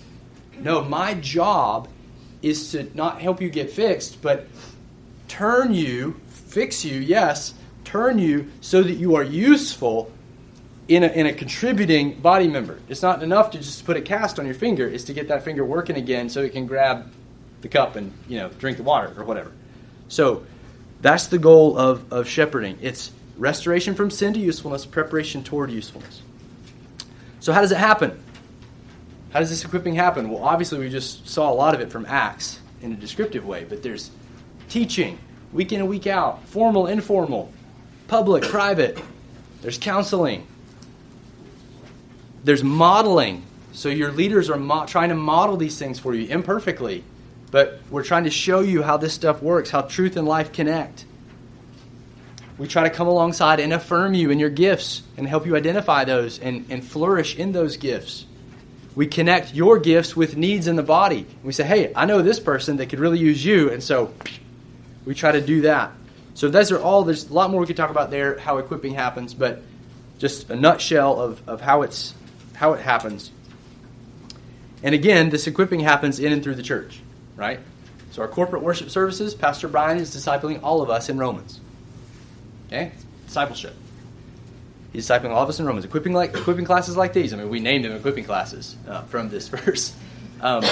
No, 0.58 0.82
my 0.82 1.14
job 1.14 1.88
is 2.42 2.72
to 2.72 2.90
not 2.94 3.20
help 3.20 3.40
you 3.40 3.48
get 3.48 3.70
fixed, 3.70 4.20
but 4.20 4.48
turn 5.28 5.72
you, 5.72 6.20
fix 6.58 6.84
you, 6.84 6.98
yes, 6.98 7.54
turn 7.84 8.18
you 8.18 8.50
so 8.60 8.82
that 8.82 8.94
you 8.94 9.14
are 9.14 9.22
useful 9.22 10.10
in 10.88 11.04
a, 11.04 11.06
in 11.06 11.26
a 11.26 11.32
contributing 11.32 12.18
body 12.18 12.48
member. 12.48 12.80
It's 12.88 13.00
not 13.00 13.22
enough 13.22 13.52
to 13.52 13.58
just 13.58 13.84
put 13.84 13.96
a 13.96 14.00
cast 14.00 14.40
on 14.40 14.44
your 14.44 14.56
finger, 14.56 14.88
it's 14.88 15.04
to 15.04 15.12
get 15.12 15.28
that 15.28 15.44
finger 15.44 15.64
working 15.64 15.94
again 15.94 16.28
so 16.28 16.42
it 16.42 16.50
can 16.50 16.66
grab 16.66 17.12
the 17.60 17.68
cup 17.68 17.94
and, 17.94 18.12
you 18.26 18.38
know, 18.38 18.48
drink 18.48 18.76
the 18.76 18.82
water 18.82 19.14
or 19.16 19.22
whatever. 19.22 19.52
So 20.08 20.44
that's 21.00 21.28
the 21.28 21.38
goal 21.38 21.78
of, 21.78 22.12
of 22.12 22.26
shepherding. 22.26 22.76
It's 22.82 23.12
restoration 23.36 23.94
from 23.94 24.10
sin 24.10 24.34
to 24.34 24.40
usefulness, 24.40 24.84
preparation 24.84 25.44
toward 25.44 25.70
usefulness. 25.70 26.22
So, 27.38 27.52
how 27.52 27.60
does 27.60 27.70
it 27.70 27.78
happen? 27.78 28.20
How 29.30 29.38
does 29.38 29.50
this 29.50 29.64
equipping 29.64 29.94
happen? 29.94 30.28
Well, 30.28 30.42
obviously, 30.42 30.80
we 30.80 30.88
just 30.88 31.28
saw 31.28 31.52
a 31.52 31.54
lot 31.54 31.76
of 31.76 31.80
it 31.80 31.92
from 31.92 32.04
Acts 32.06 32.58
in 32.82 32.90
a 32.90 32.96
descriptive 32.96 33.46
way, 33.46 33.64
but 33.64 33.84
there's 33.84 34.10
teaching, 34.68 35.20
week 35.52 35.72
in 35.72 35.80
and 35.80 35.88
week 35.88 36.06
out, 36.06 36.46
formal, 36.48 36.86
informal, 36.86 37.52
public, 38.06 38.42
private. 38.44 38.98
There's 39.62 39.78
counseling. 39.78 40.46
There's 42.44 42.62
modeling. 42.64 43.44
So, 43.72 43.88
your 43.88 44.10
leaders 44.12 44.50
are 44.50 44.56
mo- 44.56 44.86
trying 44.86 45.10
to 45.10 45.14
model 45.14 45.56
these 45.56 45.78
things 45.78 45.98
for 45.98 46.14
you 46.14 46.26
imperfectly, 46.28 47.04
but 47.50 47.80
we're 47.90 48.02
trying 48.02 48.24
to 48.24 48.30
show 48.30 48.60
you 48.60 48.82
how 48.82 48.96
this 48.96 49.12
stuff 49.12 49.42
works, 49.42 49.70
how 49.70 49.82
truth 49.82 50.16
and 50.16 50.26
life 50.26 50.52
connect. 50.52 51.04
We 52.58 52.66
try 52.66 52.82
to 52.84 52.90
come 52.90 53.06
alongside 53.06 53.60
and 53.60 53.72
affirm 53.72 54.14
you 54.14 54.30
in 54.30 54.40
your 54.40 54.50
gifts 54.50 55.02
and 55.16 55.28
help 55.28 55.46
you 55.46 55.54
identify 55.54 56.04
those 56.04 56.40
and, 56.40 56.66
and 56.70 56.84
flourish 56.84 57.36
in 57.36 57.52
those 57.52 57.76
gifts. 57.76 58.26
We 58.96 59.06
connect 59.06 59.54
your 59.54 59.78
gifts 59.78 60.16
with 60.16 60.36
needs 60.36 60.66
in 60.66 60.74
the 60.74 60.82
body. 60.82 61.24
We 61.44 61.52
say, 61.52 61.62
hey, 61.62 61.92
I 61.94 62.04
know 62.04 62.20
this 62.20 62.40
person 62.40 62.78
that 62.78 62.86
could 62.86 62.98
really 62.98 63.20
use 63.20 63.44
you. 63.44 63.70
And 63.70 63.80
so 63.80 64.12
we 65.08 65.14
try 65.14 65.32
to 65.32 65.40
do 65.40 65.62
that. 65.62 65.90
So 66.34 66.50
those 66.50 66.70
are 66.70 66.78
all, 66.78 67.02
there's 67.02 67.30
a 67.30 67.32
lot 67.32 67.50
more 67.50 67.62
we 67.62 67.66
could 67.66 67.78
talk 67.78 67.88
about 67.88 68.10
there, 68.10 68.38
how 68.38 68.58
equipping 68.58 68.92
happens, 68.92 69.32
but 69.32 69.62
just 70.18 70.50
a 70.50 70.54
nutshell 70.54 71.18
of, 71.18 71.48
of 71.48 71.62
how, 71.62 71.80
it's, 71.80 72.12
how 72.52 72.74
it 72.74 72.80
happens. 72.80 73.30
And 74.82 74.94
again, 74.94 75.30
this 75.30 75.46
equipping 75.46 75.80
happens 75.80 76.20
in 76.20 76.30
and 76.30 76.42
through 76.42 76.56
the 76.56 76.62
church. 76.62 77.00
right? 77.36 77.58
So 78.10 78.20
our 78.20 78.28
corporate 78.28 78.62
worship 78.62 78.90
services, 78.90 79.34
Pastor 79.34 79.66
Brian 79.66 79.96
is 79.96 80.14
discipling 80.14 80.62
all 80.62 80.82
of 80.82 80.90
us 80.90 81.08
in 81.08 81.16
Romans. 81.16 81.58
Okay? 82.66 82.92
Discipleship. 83.26 83.74
He's 84.92 85.08
discipling 85.08 85.30
all 85.30 85.42
of 85.42 85.48
us 85.48 85.58
in 85.58 85.64
Romans, 85.64 85.86
equipping 85.86 86.12
like 86.12 86.36
equipping 86.36 86.66
classes 86.66 86.98
like 86.98 87.14
these. 87.14 87.32
I 87.32 87.38
mean, 87.38 87.48
we 87.48 87.60
named 87.60 87.86
them 87.86 87.92
equipping 87.92 88.24
classes 88.24 88.76
uh, 88.86 89.04
from 89.04 89.30
this 89.30 89.48
verse. 89.56 89.94
Um, 90.42 90.62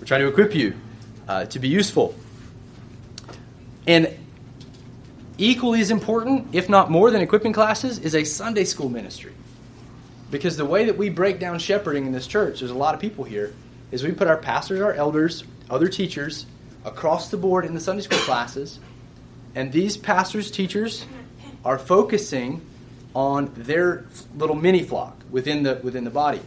we're 0.00 0.06
trying 0.06 0.22
to 0.22 0.26
equip 0.26 0.52
you 0.52 0.74
uh, 1.28 1.44
to 1.44 1.60
be 1.60 1.68
useful, 1.68 2.16
and 3.86 4.08
equally 5.38 5.80
as 5.80 5.90
important, 5.90 6.54
if 6.54 6.68
not 6.68 6.90
more 6.90 7.10
than 7.10 7.20
equipping 7.20 7.52
classes, 7.52 7.98
is 7.98 8.14
a 8.14 8.24
Sunday 8.24 8.64
school 8.64 8.88
ministry. 8.88 9.32
Because 10.30 10.56
the 10.56 10.64
way 10.64 10.86
that 10.86 10.96
we 10.96 11.10
break 11.10 11.38
down 11.38 11.58
shepherding 11.58 12.06
in 12.06 12.12
this 12.12 12.26
church, 12.26 12.60
there's 12.60 12.70
a 12.70 12.74
lot 12.74 12.94
of 12.94 13.00
people 13.00 13.24
here, 13.24 13.54
is 13.90 14.02
we 14.02 14.12
put 14.12 14.26
our 14.26 14.36
pastors, 14.36 14.80
our 14.80 14.92
elders, 14.92 15.44
other 15.70 15.88
teachers 15.88 16.46
across 16.84 17.30
the 17.30 17.36
board 17.36 17.64
in 17.64 17.74
the 17.74 17.80
Sunday 17.80 18.02
school 18.02 18.18
classes, 18.20 18.78
and 19.54 19.72
these 19.72 19.96
pastors, 19.96 20.50
teachers, 20.50 21.06
are 21.64 21.78
focusing 21.78 22.60
on 23.14 23.52
their 23.56 24.04
little 24.36 24.56
mini 24.56 24.82
flock 24.82 25.16
within 25.30 25.62
the 25.62 25.76
within 25.82 26.04
the 26.04 26.10
body. 26.10 26.40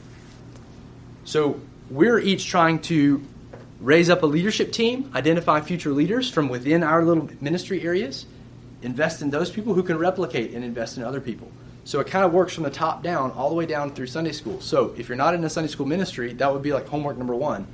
So 1.23 1.59
we're 1.89 2.19
each 2.19 2.47
trying 2.47 2.79
to 2.83 3.23
raise 3.79 4.09
up 4.09 4.23
a 4.23 4.25
leadership 4.25 4.71
team, 4.71 5.11
identify 5.13 5.61
future 5.61 5.91
leaders 5.91 6.29
from 6.29 6.49
within 6.49 6.83
our 6.83 7.03
little 7.03 7.29
ministry 7.41 7.83
areas, 7.83 8.25
invest 8.81 9.21
in 9.21 9.29
those 9.29 9.51
people 9.51 9.73
who 9.73 9.83
can 9.83 9.97
replicate 9.97 10.53
and 10.53 10.63
invest 10.63 10.97
in 10.97 11.03
other 11.03 11.21
people. 11.21 11.51
So 11.83 11.99
it 11.99 12.07
kind 12.07 12.25
of 12.25 12.33
works 12.33 12.53
from 12.53 12.63
the 12.63 12.69
top 12.69 13.01
down 13.01 13.31
all 13.31 13.49
the 13.49 13.55
way 13.55 13.65
down 13.65 13.91
through 13.91 14.07
Sunday 14.07 14.33
school. 14.33 14.59
So 14.59 14.93
if 14.97 15.07
you're 15.07 15.15
not 15.15 15.33
in 15.33 15.43
a 15.43 15.49
Sunday 15.49 15.69
school 15.69 15.85
ministry, 15.85 16.33
that 16.33 16.51
would 16.51 16.61
be 16.61 16.73
like 16.73 16.87
homework 16.87 17.17
number 17.17 17.35
one. 17.35 17.65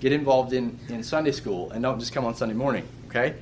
Get 0.00 0.12
involved 0.12 0.52
in, 0.52 0.78
in 0.88 1.02
Sunday 1.02 1.32
school 1.32 1.70
and 1.70 1.82
don't 1.82 1.98
just 1.98 2.12
come 2.12 2.26
on 2.26 2.34
Sunday 2.34 2.54
morning, 2.54 2.86
okay? 3.08 3.36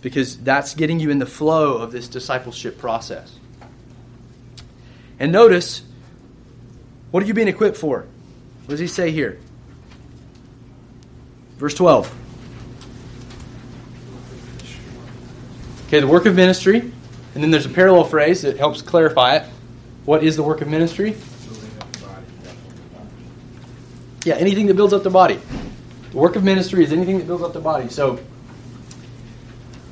Because 0.00 0.36
that's 0.38 0.74
getting 0.74 0.98
you 0.98 1.10
in 1.10 1.20
the 1.20 1.26
flow 1.26 1.76
of 1.76 1.92
this 1.92 2.08
discipleship 2.08 2.78
process. 2.78 3.32
And 5.20 5.30
notice, 5.30 5.82
what 7.12 7.22
are 7.22 7.26
you 7.26 7.34
being 7.34 7.46
equipped 7.46 7.76
for? 7.76 8.00
What 8.64 8.70
does 8.70 8.80
he 8.80 8.88
say 8.88 9.12
here? 9.12 9.38
Verse 11.62 11.74
12. 11.74 12.12
Okay, 15.86 16.00
the 16.00 16.08
work 16.08 16.26
of 16.26 16.34
ministry. 16.34 16.80
And 16.80 17.44
then 17.44 17.52
there's 17.52 17.66
a 17.66 17.68
parallel 17.68 18.02
phrase 18.02 18.42
that 18.42 18.56
helps 18.56 18.82
clarify 18.82 19.36
it. 19.36 19.48
What 20.04 20.24
is 20.24 20.34
the 20.34 20.42
work 20.42 20.60
of 20.60 20.66
ministry? 20.66 21.14
Yeah, 24.24 24.34
anything 24.34 24.66
that 24.66 24.74
builds 24.74 24.92
up 24.92 25.04
the 25.04 25.10
body. 25.10 25.38
The 26.10 26.16
work 26.16 26.34
of 26.34 26.42
ministry 26.42 26.82
is 26.82 26.92
anything 26.92 27.18
that 27.18 27.28
builds 27.28 27.44
up 27.44 27.52
the 27.52 27.60
body. 27.60 27.88
So, 27.90 28.18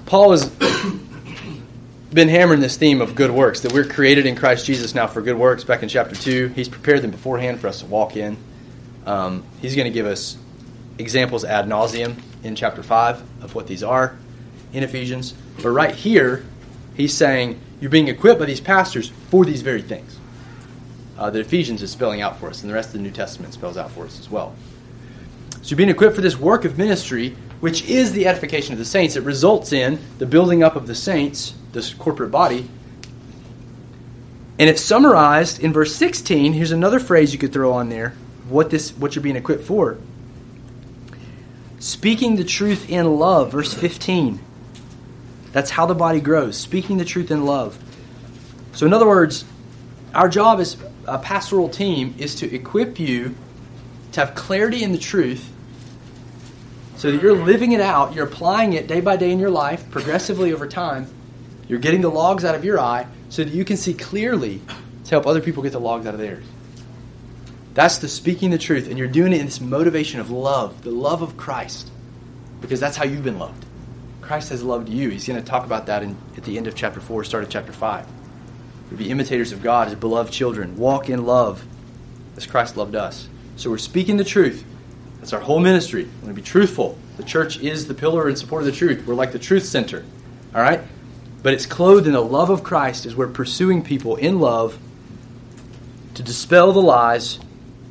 Paul 0.07 0.33
has 0.33 0.47
been 2.13 2.29
hammering 2.29 2.59
this 2.59 2.79
theme 2.79 3.01
of 3.01 3.15
good 3.15 3.31
works, 3.31 3.61
that 3.61 3.73
we're 3.73 3.85
created 3.85 4.27
in 4.27 4.35
Christ 4.35 4.67
Jesus 4.67 4.93
now 4.93 5.07
for 5.07 5.23
good 5.23 5.37
works. 5.37 5.63
Back 5.63 5.85
in 5.85 5.89
chapter 5.89 6.17
2, 6.17 6.49
he's 6.49 6.69
prepared 6.69 7.03
them 7.03 7.13
beforehand 7.13 7.61
for 7.61 7.69
us 7.69 7.79
to 7.79 7.87
walk 7.87 8.17
in. 8.17 8.37
Um, 9.07 9.45
he's 9.63 9.77
going 9.77 9.87
to 9.87 9.95
give 9.95 10.07
us 10.07 10.37
examples 11.01 11.45
ad 11.45 11.67
nauseum 11.67 12.17
in 12.43 12.55
chapter 12.55 12.83
5 12.83 13.23
of 13.43 13.55
what 13.55 13.67
these 13.67 13.83
are 13.83 14.17
in 14.73 14.83
Ephesians. 14.83 15.35
But 15.63 15.71
right 15.71 15.95
here, 15.95 16.45
he's 16.95 17.15
saying 17.15 17.61
you're 17.81 17.91
being 17.91 18.09
equipped 18.09 18.39
by 18.39 18.47
these 18.47 18.61
pastors 18.61 19.11
for 19.31 19.45
these 19.45 19.63
very 19.63 19.83
things 19.83 20.19
uh, 21.21 21.29
that 21.31 21.41
Ephesians 21.41 21.83
is 21.83 21.91
spelling 21.91 22.23
out 22.23 22.39
for 22.39 22.49
us, 22.49 22.63
and 22.63 22.71
the 22.71 22.75
rest 22.75 22.89
of 22.89 22.95
the 22.95 23.01
New 23.01 23.11
Testament 23.11 23.53
spells 23.53 23.77
out 23.77 23.91
for 23.91 24.05
us 24.07 24.19
as 24.19 24.31
well. 24.31 24.55
So 25.51 25.71
you're 25.71 25.77
being 25.77 25.91
equipped 25.91 26.17
for 26.17 26.23
this 26.23 26.39
work 26.39 26.65
of 26.65 26.79
ministry, 26.79 27.37
which 27.61 27.85
is 27.85 28.13
the 28.13 28.27
edification 28.27 28.73
of 28.73 28.79
the 28.79 28.87
saints. 28.87 29.17
It 29.17 29.23
results 29.23 29.73
in 29.73 29.99
the 30.19 30.25
building 30.25 30.63
up 30.63 30.77
of 30.77 30.87
the 30.87 30.95
saints, 30.95 31.55
this 31.73 31.93
corporate 31.93 32.31
body. 32.31 32.69
And 34.59 34.69
it's 34.71 34.83
summarized 34.83 35.61
in 35.63 35.73
verse 35.73 35.95
16. 35.95 36.55
Here's 36.55 36.73
another 36.73 37.01
phrase 37.01 37.35
you 37.35 37.39
could 37.39 37.53
throw 37.53 37.73
on 37.73 37.91
there. 37.91 38.15
What 38.49 38.71
this 38.71 38.93
what 38.93 39.15
you're 39.15 39.23
being 39.23 39.37
equipped 39.37 39.65
for. 39.65 39.99
Speaking 41.81 42.37
the 42.37 42.45
truth 42.45 42.91
in 42.91 43.19
love, 43.19 43.53
verse 43.53 43.73
15. 43.73 44.39
That's 45.53 45.71
how 45.71 45.87
the 45.87 45.95
body 45.95 46.21
grows, 46.21 46.59
speaking 46.59 46.99
the 46.99 47.07
truth 47.07 47.31
in 47.31 47.47
love. 47.47 47.79
So, 48.73 48.85
in 48.85 48.93
other 48.93 49.07
words, 49.07 49.47
our 50.15 50.29
job 50.29 50.61
as 50.61 50.77
a 51.07 51.19
pastoral 51.19 51.71
team 51.71 52.15
is 52.19 52.35
to 52.37 52.55
equip 52.55 53.01
you 53.01 53.35
to 54.13 54.21
have 54.21 54.35
clarity 54.35 54.83
in 54.83 54.93
the 54.93 54.99
truth 54.99 55.51
so 56.97 57.11
that 57.11 57.23
you're 57.23 57.35
living 57.35 57.73
it 57.73 57.81
out, 57.81 58.15
you're 58.15 58.27
applying 58.27 58.75
it 58.75 58.87
day 58.87 59.01
by 59.01 59.17
day 59.17 59.31
in 59.31 59.39
your 59.39 59.51
life, 59.51 59.91
progressively 59.91 60.53
over 60.53 60.69
time. 60.69 61.07
You're 61.67 61.79
getting 61.79 62.03
the 62.03 62.11
logs 62.11 62.45
out 62.45 62.55
of 62.55 62.63
your 62.63 62.79
eye 62.79 63.07
so 63.31 63.43
that 63.43 63.55
you 63.55 63.65
can 63.65 63.79
see 63.79 63.95
clearly 63.95 64.61
to 65.05 65.11
help 65.11 65.27
other 65.27 65.41
people 65.41 65.63
get 65.63 65.73
the 65.73 65.81
logs 65.81 66.07
out 66.07 66.13
of 66.13 66.21
theirs. 66.21 66.45
That's 67.75 67.99
the 67.99 68.09
speaking 68.09 68.51
the 68.51 68.59
truth, 68.59 68.89
and 68.89 68.99
you're 68.99 69.09
doing 69.09 69.33
it 69.33 69.41
in 69.41 69.47
this 69.47 69.61
motivation 69.61 70.21
of 70.21 70.31
love, 70.31 70.83
the 70.83 70.91
love 70.91 71.23
of 71.23 71.37
Christ, 71.37 71.91
because 72.61 72.81
that's 72.81 72.97
how 72.97 73.05
you've 73.05 73.25
been 73.25 73.39
loved. 73.39 73.65
Christ 74.21 74.51
has 74.51 74.63
loved 74.63 74.89
you. 74.89 75.09
He's 75.09 75.27
going 75.27 75.41
to 75.41 75.49
talk 75.49 75.65
about 75.65 75.87
that 75.87 76.03
in, 76.03 76.17
at 76.37 76.45
the 76.45 76.57
end 76.57 76.67
of 76.67 76.75
chapter 76.75 77.01
4, 77.01 77.25
start 77.25 77.45
of 77.45 77.51
chapter 77.51 77.73
5. 77.73 78.07
we 78.91 78.97
be 78.97 79.11
imitators 79.11 79.53
of 79.53 79.63
God 79.63 79.89
as 79.89 79.95
beloved 79.95 80.33
children. 80.33 80.77
Walk 80.77 81.09
in 81.09 81.25
love 81.25 81.65
as 82.37 82.47
Christ 82.47 82.77
loved 82.77 82.95
us. 82.95 83.29
So 83.57 83.71
we're 83.71 83.79
speaking 83.79 84.17
the 84.17 84.25
truth. 84.25 84.65
That's 85.19 85.33
our 85.33 85.41
whole 85.41 85.61
ministry. 85.61 86.05
We're 86.05 86.23
going 86.23 86.35
to 86.35 86.41
be 86.41 86.43
truthful. 86.43 86.97
The 87.17 87.23
church 87.25 87.59
is 87.61 87.87
the 87.87 87.95
pillar 87.95 88.29
and 88.29 88.39
support 88.39 88.63
of 88.63 88.67
the 88.67 88.73
truth. 88.73 89.07
We're 89.07 89.15
like 89.15 89.33
the 89.33 89.39
truth 89.39 89.65
center. 89.65 90.05
All 90.55 90.63
right? 90.63 90.81
But 91.43 91.55
it's 91.55 91.67
clothed 91.67 92.07
in 92.07 92.13
the 92.13 92.23
love 92.23 92.51
of 92.51 92.63
Christ 92.63 93.07
as 93.07 93.15
we're 93.15 93.29
pursuing 93.29 93.83
people 93.83 94.17
in 94.17 94.39
love 94.39 94.79
to 96.15 96.23
dispel 96.23 96.73
the 96.73 96.83
lies 96.83 97.39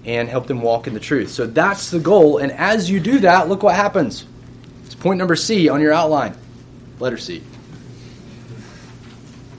and 0.06 0.30
help 0.30 0.48
them 0.48 0.62
walk 0.62 0.88
in 0.88 0.94
the 0.94 1.00
truth. 1.00 1.30
So 1.30 1.46
that's 1.46 1.92
the 1.92 2.00
goal. 2.00 2.38
And 2.38 2.52
as 2.52 2.90
you 2.90 3.00
do 3.00 3.20
that, 3.20 3.50
look 3.50 3.64
what 3.64 3.76
happens. 3.76 4.26
It's 4.86 4.96
point 4.96 5.18
number 5.18 5.36
C 5.36 5.70
on 5.70 5.82
your 5.82 5.94
outline. 5.94 6.36
Letter 7.00 7.18
C. 7.18 7.44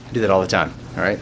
I 0.09 0.13
do 0.13 0.21
that 0.21 0.29
all 0.29 0.41
the 0.41 0.47
time. 0.47 0.73
All 0.95 1.03
right? 1.03 1.19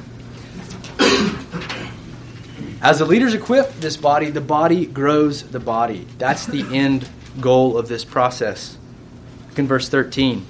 As 2.82 3.00
the 3.00 3.06
leaders 3.06 3.34
equip 3.34 3.74
this 3.82 3.98
body, 3.98 4.32
the 4.32 4.42
body 4.42 4.86
grows 4.86 5.44
the 5.44 5.60
body. 5.60 6.08
That's 6.18 6.46
the 6.46 6.64
end 6.76 7.08
goal 7.42 7.78
of 7.78 7.88
this 7.88 8.06
process. 8.06 8.78
Look 9.50 9.60
in 9.60 9.68
verse 9.68 9.90
13. 9.90 10.46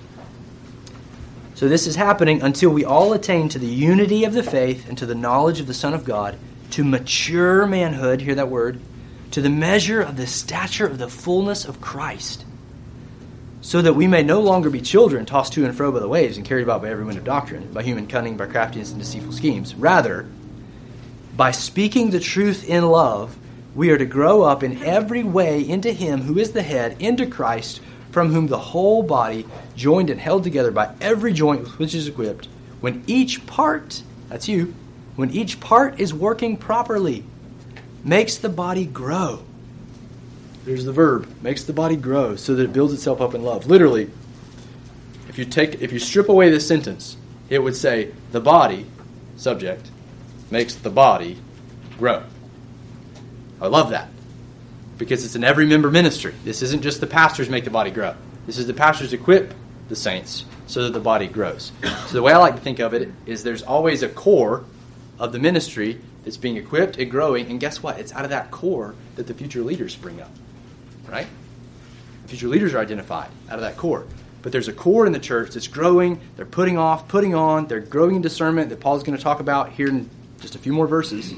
So 1.55 1.67
this 1.67 1.87
is 1.87 1.95
happening 1.97 2.41
until 2.41 2.69
we 2.69 2.85
all 2.85 3.11
attain 3.13 3.49
to 3.49 3.59
the 3.59 3.67
unity 3.67 4.23
of 4.23 4.33
the 4.33 4.43
faith 4.43 4.87
and 4.87 4.97
to 4.97 5.05
the 5.05 5.15
knowledge 5.15 5.59
of 5.59 5.67
the 5.67 5.73
Son 5.73 5.93
of 5.93 6.05
God, 6.05 6.37
to 6.71 6.83
mature 6.83 7.65
manhood, 7.65 8.21
hear 8.21 8.35
that 8.35 8.49
word, 8.49 8.79
to 9.31 9.41
the 9.41 9.49
measure 9.49 10.01
of 10.01 10.17
the 10.17 10.27
stature 10.27 10.87
of 10.87 10.97
the 10.97 11.09
fullness 11.09 11.65
of 11.65 11.81
Christ, 11.81 12.45
so 13.61 13.81
that 13.81 13.93
we 13.93 14.07
may 14.07 14.23
no 14.23 14.41
longer 14.41 14.69
be 14.69 14.81
children 14.81 15.25
tossed 15.25 15.53
to 15.53 15.65
and 15.65 15.75
fro 15.75 15.91
by 15.91 15.99
the 15.99 16.07
waves 16.07 16.37
and 16.37 16.45
carried 16.45 16.63
about 16.63 16.81
by 16.81 16.89
every 16.89 17.03
wind 17.03 17.17
of 17.17 17.23
doctrine, 17.23 17.71
by 17.71 17.83
human 17.83 18.07
cunning, 18.07 18.37
by 18.37 18.47
craftiness 18.47 18.91
and 18.91 18.99
deceitful 18.99 19.33
schemes. 19.33 19.75
Rather, 19.75 20.27
by 21.35 21.51
speaking 21.51 22.09
the 22.09 22.19
truth 22.19 22.67
in 22.67 22.85
love, 22.85 23.37
we 23.75 23.91
are 23.91 23.97
to 23.97 24.05
grow 24.05 24.41
up 24.41 24.63
in 24.63 24.83
every 24.83 25.23
way 25.23 25.67
into 25.67 25.91
Him 25.91 26.21
who 26.21 26.39
is 26.39 26.51
the 26.51 26.63
head, 26.63 26.97
into 26.99 27.25
Christ, 27.25 27.81
from 28.11 28.31
whom 28.31 28.47
the 28.47 28.57
whole 28.57 29.03
body, 29.03 29.45
joined 29.75 30.09
and 30.09 30.19
held 30.19 30.43
together 30.43 30.71
by 30.71 30.93
every 30.99 31.31
joint 31.31 31.61
with 31.61 31.77
which 31.77 31.93
is 31.93 32.07
equipped, 32.07 32.47
when 32.81 33.03
each 33.05 33.45
part, 33.45 34.01
that's 34.27 34.47
you, 34.47 34.73
when 35.19 35.31
each 35.31 35.59
part 35.59 35.99
is 35.99 36.13
working 36.13 36.55
properly, 36.55 37.25
makes 38.05 38.37
the 38.37 38.47
body 38.47 38.85
grow. 38.85 39.43
There's 40.63 40.85
the 40.85 40.93
verb, 40.93 41.29
makes 41.41 41.65
the 41.65 41.73
body 41.73 41.97
grow 41.97 42.37
so 42.37 42.55
that 42.55 42.63
it 42.63 42.71
builds 42.71 42.93
itself 42.93 43.19
up 43.19 43.33
in 43.33 43.43
love. 43.43 43.65
Literally, 43.65 44.09
if 45.27 45.37
you 45.37 45.43
take 45.43 45.81
if 45.81 45.91
you 45.91 45.99
strip 45.99 46.29
away 46.29 46.49
this 46.49 46.65
sentence, 46.65 47.17
it 47.49 47.59
would 47.59 47.75
say 47.75 48.13
the 48.31 48.39
body, 48.39 48.85
subject, 49.35 49.91
makes 50.49 50.75
the 50.75 50.89
body 50.89 51.37
grow. 51.97 52.23
I 53.59 53.67
love 53.67 53.89
that. 53.89 54.07
Because 54.97 55.25
it's 55.25 55.35
an 55.35 55.43
every 55.43 55.65
member 55.65 55.91
ministry. 55.91 56.33
This 56.45 56.61
isn't 56.61 56.81
just 56.81 57.01
the 57.01 57.07
pastors 57.07 57.49
make 57.49 57.65
the 57.65 57.71
body 57.71 57.91
grow. 57.91 58.15
This 58.45 58.57
is 58.57 58.67
the 58.67 58.73
pastors 58.73 59.11
equip 59.11 59.53
the 59.89 59.97
saints 59.97 60.45
so 60.65 60.83
that 60.83 60.93
the 60.93 61.01
body 61.01 61.27
grows. 61.27 61.73
So 62.07 62.13
the 62.13 62.21
way 62.21 62.31
I 62.31 62.37
like 62.37 62.55
to 62.55 62.61
think 62.61 62.79
of 62.79 62.93
it 62.93 63.11
is 63.25 63.43
there's 63.43 63.63
always 63.63 64.01
a 64.01 64.07
core 64.07 64.63
of 65.19 65.31
the 65.31 65.39
ministry 65.39 65.99
that's 66.23 66.37
being 66.37 66.57
equipped 66.57 66.97
and 66.97 67.11
growing, 67.11 67.47
and 67.47 67.59
guess 67.59 67.83
what? 67.83 67.99
It's 67.99 68.13
out 68.13 68.23
of 68.23 68.29
that 68.31 68.51
core 68.51 68.95
that 69.15 69.27
the 69.27 69.33
future 69.33 69.61
leaders 69.61 69.93
spring 69.93 70.21
up. 70.21 70.31
Right? 71.07 71.27
The 72.23 72.29
future 72.29 72.47
leaders 72.47 72.73
are 72.73 72.79
identified 72.79 73.29
out 73.49 73.55
of 73.55 73.61
that 73.61 73.77
core. 73.77 74.05
But 74.41 74.53
there's 74.53 74.69
a 74.69 74.73
core 74.73 75.05
in 75.05 75.11
the 75.11 75.19
church 75.19 75.51
that's 75.51 75.67
growing, 75.67 76.21
they're 76.37 76.45
putting 76.45 76.77
off, 76.77 77.07
putting 77.07 77.35
on, 77.35 77.67
they're 77.67 77.81
growing 77.81 78.15
in 78.15 78.21
discernment 78.21 78.69
that 78.69 78.79
Paul's 78.79 79.03
going 79.03 79.17
to 79.17 79.23
talk 79.23 79.41
about 79.41 79.73
here 79.73 79.89
in 79.89 80.09
just 80.39 80.55
a 80.55 80.59
few 80.59 80.71
more 80.71 80.87
verses. 80.87 81.33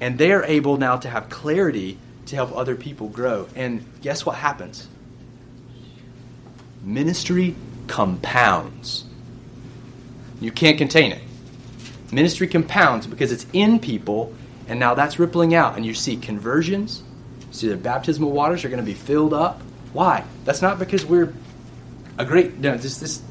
And 0.00 0.18
they 0.18 0.32
are 0.32 0.42
able 0.44 0.76
now 0.76 0.96
to 0.96 1.08
have 1.08 1.28
clarity 1.28 1.98
to 2.26 2.36
help 2.36 2.54
other 2.56 2.74
people 2.74 3.08
grow. 3.08 3.48
And 3.54 3.84
guess 4.02 4.26
what 4.26 4.36
happens? 4.36 4.88
Ministry 6.82 7.54
compounds. 7.86 9.04
You 10.40 10.50
can't 10.50 10.78
contain 10.78 11.12
it. 11.12 11.22
Ministry 12.12 12.48
compounds 12.48 13.06
because 13.06 13.32
it's 13.32 13.46
in 13.52 13.78
people, 13.78 14.32
and 14.66 14.80
now 14.80 14.94
that's 14.94 15.18
rippling 15.18 15.54
out, 15.54 15.76
and 15.76 15.84
you 15.84 15.94
see 15.94 16.16
conversions. 16.16 17.02
You 17.40 17.52
see 17.52 17.68
their 17.68 17.76
baptismal 17.76 18.30
waters 18.30 18.64
are 18.64 18.68
going 18.68 18.80
to 18.80 18.86
be 18.86 18.94
filled 18.94 19.34
up. 19.34 19.60
Why? 19.92 20.24
That's 20.44 20.62
not 20.62 20.78
because 20.78 21.04
we're 21.04 21.32
a 22.16 22.24
great, 22.24 22.58
no, 22.58 22.76
this, 22.76 22.98
this 22.98 23.22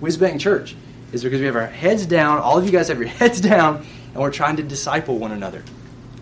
Whiz 0.00 0.16
Bang 0.16 0.38
Church 0.38 0.74
is 1.12 1.22
because 1.22 1.40
we 1.40 1.46
have 1.46 1.56
our 1.56 1.66
heads 1.66 2.06
down. 2.06 2.38
All 2.38 2.58
of 2.58 2.64
you 2.64 2.72
guys 2.72 2.88
have 2.88 2.98
your 2.98 3.08
heads 3.20 3.40
down, 3.40 3.86
and 4.12 4.16
we're 4.16 4.32
trying 4.32 4.56
to 4.56 4.62
disciple 4.62 5.18
one 5.18 5.32
another. 5.32 5.62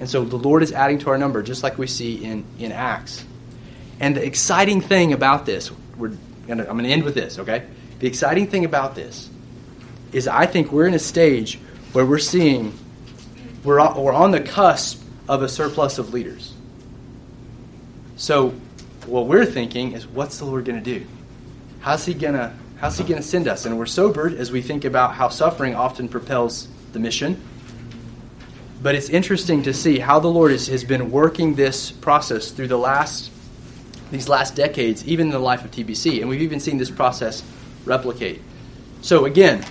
And 0.01 0.11
so 0.11 0.25
the 0.25 0.37
Lord 0.37 0.63
is 0.63 0.73
adding 0.73 0.99
to 1.01 1.11
our 1.11 1.19
number, 1.19 1.43
just 1.43 1.63
like 1.63 1.79
we 1.79 1.87
see 1.87 2.25
in, 2.25 2.45
in 2.59 2.73
Acts. 2.73 3.25
And 4.01 4.17
the 4.17 4.25
exciting 4.25 4.81
thing 4.81 5.13
about 5.13 5.47
this, 5.47 5.71
we're 5.97 6.17
gonna, 6.49 6.65
I'm 6.65 6.77
going 6.77 6.85
to 6.85 6.91
end 6.91 7.05
with 7.05 7.15
this, 7.15 7.39
okay? 7.39 7.67
The 8.01 8.09
exciting 8.09 8.49
thing 8.49 8.65
about 8.65 8.97
this 8.97 9.31
is 10.13 10.29
I 10.29 10.47
think 10.47 10.73
we're 10.73 10.87
in 10.87 10.95
a 10.95 10.99
stage 10.99 11.59
where 11.93 12.07
we're 12.07 12.19
seeing, 12.19 12.79
we're, 13.65 13.79
we're 13.99 14.13
on 14.13 14.31
the 14.31 14.41
cusp 14.41 15.03
of 15.29 15.43
a 15.43 15.49
surplus 15.49 15.99
of 15.99 16.13
leaders. 16.13 16.55
So 18.17 18.51
what 19.07 19.27
we're 19.27 19.47
thinking 19.47 19.93
is, 19.93 20.07
what's 20.07 20.39
the 20.39 20.45
Lord 20.45 20.65
going 20.65 20.83
to 20.83 20.99
do? 20.99 21.07
How's 21.81 22.05
he 22.05 22.15
going 22.15 22.35
to 22.35 22.53
how's 22.77 22.99
he 22.99 23.05
going 23.05 23.21
to 23.21 23.27
send 23.27 23.47
us? 23.47 23.65
And 23.65 23.79
we're 23.79 23.87
sobered 23.87 24.35
as 24.35 24.51
we 24.51 24.61
think 24.61 24.85
about 24.85 25.15
how 25.15 25.29
suffering 25.29 25.77
often 25.77 26.09
propels 26.09 26.67
the 26.93 26.99
mission. 26.99 27.41
But 28.83 28.97
it's 28.97 29.09
interesting 29.09 29.63
to 29.63 29.73
see 29.73 30.01
how 30.01 30.19
the 30.19 30.29
Lord 30.29 30.51
has, 30.51 30.67
has 30.67 30.83
been 30.83 31.13
working 31.13 31.55
this 31.55 31.93
process 31.93 32.51
through 32.51 32.69
the 32.69 32.79
last 32.79 33.31
these 34.11 34.29
last 34.29 34.55
decades, 34.55 35.07
even 35.07 35.29
in 35.29 35.33
the 35.33 35.39
life 35.39 35.65
of 35.65 35.71
TBC, 35.71 36.21
and 36.21 36.29
we've 36.29 36.43
even 36.43 36.61
seen 36.61 36.77
this 36.77 36.91
process 36.91 37.43
replicate. 37.87 38.43
So 39.01 39.25
again, 39.25 39.65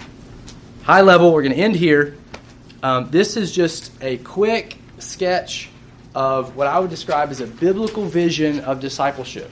high 0.84 1.01
level, 1.01 1.34
we're 1.34 1.43
going 1.43 1.55
to 1.55 1.61
end 1.61 1.75
here. 1.75 2.17
Um, 2.84 3.09
this 3.11 3.38
is 3.38 3.51
just 3.51 3.91
a 4.01 4.17
quick 4.17 4.77
sketch 4.97 5.69
of 6.15 6.55
what 6.55 6.67
I 6.67 6.79
would 6.79 6.89
describe 6.89 7.29
as 7.29 7.39
a 7.39 7.47
biblical 7.47 8.05
vision 8.05 8.59
of 8.61 8.79
discipleship. 8.79 9.49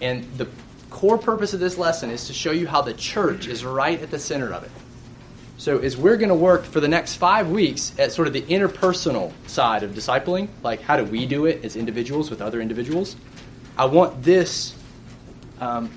And 0.00 0.24
the 0.38 0.48
core 0.90 1.18
purpose 1.18 1.54
of 1.54 1.60
this 1.60 1.78
lesson 1.78 2.10
is 2.10 2.26
to 2.26 2.32
show 2.32 2.50
you 2.50 2.66
how 2.66 2.82
the 2.82 2.94
church 2.94 3.46
is 3.46 3.64
right 3.64 4.00
at 4.00 4.10
the 4.10 4.18
center 4.18 4.52
of 4.52 4.64
it. 4.64 4.70
So, 5.56 5.78
as 5.78 5.96
we're 5.96 6.16
going 6.16 6.30
to 6.30 6.34
work 6.34 6.64
for 6.64 6.80
the 6.80 6.88
next 6.88 7.14
five 7.14 7.48
weeks 7.48 7.92
at 7.98 8.10
sort 8.10 8.26
of 8.26 8.34
the 8.34 8.42
interpersonal 8.42 9.32
side 9.46 9.82
of 9.82 9.92
discipling, 9.92 10.48
like 10.62 10.80
how 10.82 10.96
do 10.96 11.04
we 11.04 11.26
do 11.26 11.46
it 11.46 11.64
as 11.64 11.76
individuals 11.76 12.28
with 12.28 12.42
other 12.42 12.60
individuals, 12.60 13.16
I 13.78 13.84
want 13.84 14.22
this 14.22 14.74
um, 15.60 15.90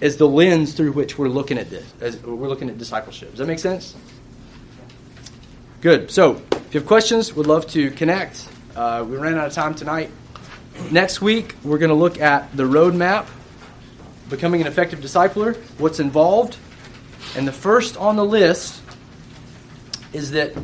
as 0.00 0.16
the 0.16 0.26
lens 0.26 0.72
through 0.72 0.92
which 0.92 1.18
we're 1.18 1.28
looking 1.28 1.58
at 1.58 1.70
this, 1.70 1.92
as 2.00 2.16
we're 2.22 2.48
looking 2.48 2.70
at 2.70 2.78
discipleship. 2.78 3.30
Does 3.30 3.38
that 3.38 3.46
make 3.46 3.58
sense? 3.58 3.94
Good. 5.80 6.10
So, 6.10 6.42
if 6.52 6.74
you 6.74 6.80
have 6.80 6.86
questions, 6.86 7.34
we'd 7.34 7.46
love 7.46 7.66
to 7.68 7.90
connect. 7.90 8.48
Uh, 8.76 9.04
we 9.08 9.16
ran 9.16 9.36
out 9.36 9.46
of 9.46 9.52
time 9.52 9.74
tonight. 9.74 10.10
Next 10.90 11.20
week, 11.20 11.54
we're 11.62 11.78
going 11.78 11.90
to 11.90 11.94
look 11.94 12.20
at 12.20 12.56
the 12.56 12.64
roadmap, 12.64 13.26
becoming 14.28 14.60
an 14.60 14.66
effective 14.66 15.00
discipler, 15.00 15.56
what's 15.78 16.00
involved. 16.00 16.56
And 17.36 17.46
the 17.46 17.52
first 17.52 17.96
on 17.96 18.16
the 18.16 18.24
list 18.24 18.82
is 20.12 20.32
that 20.32 20.54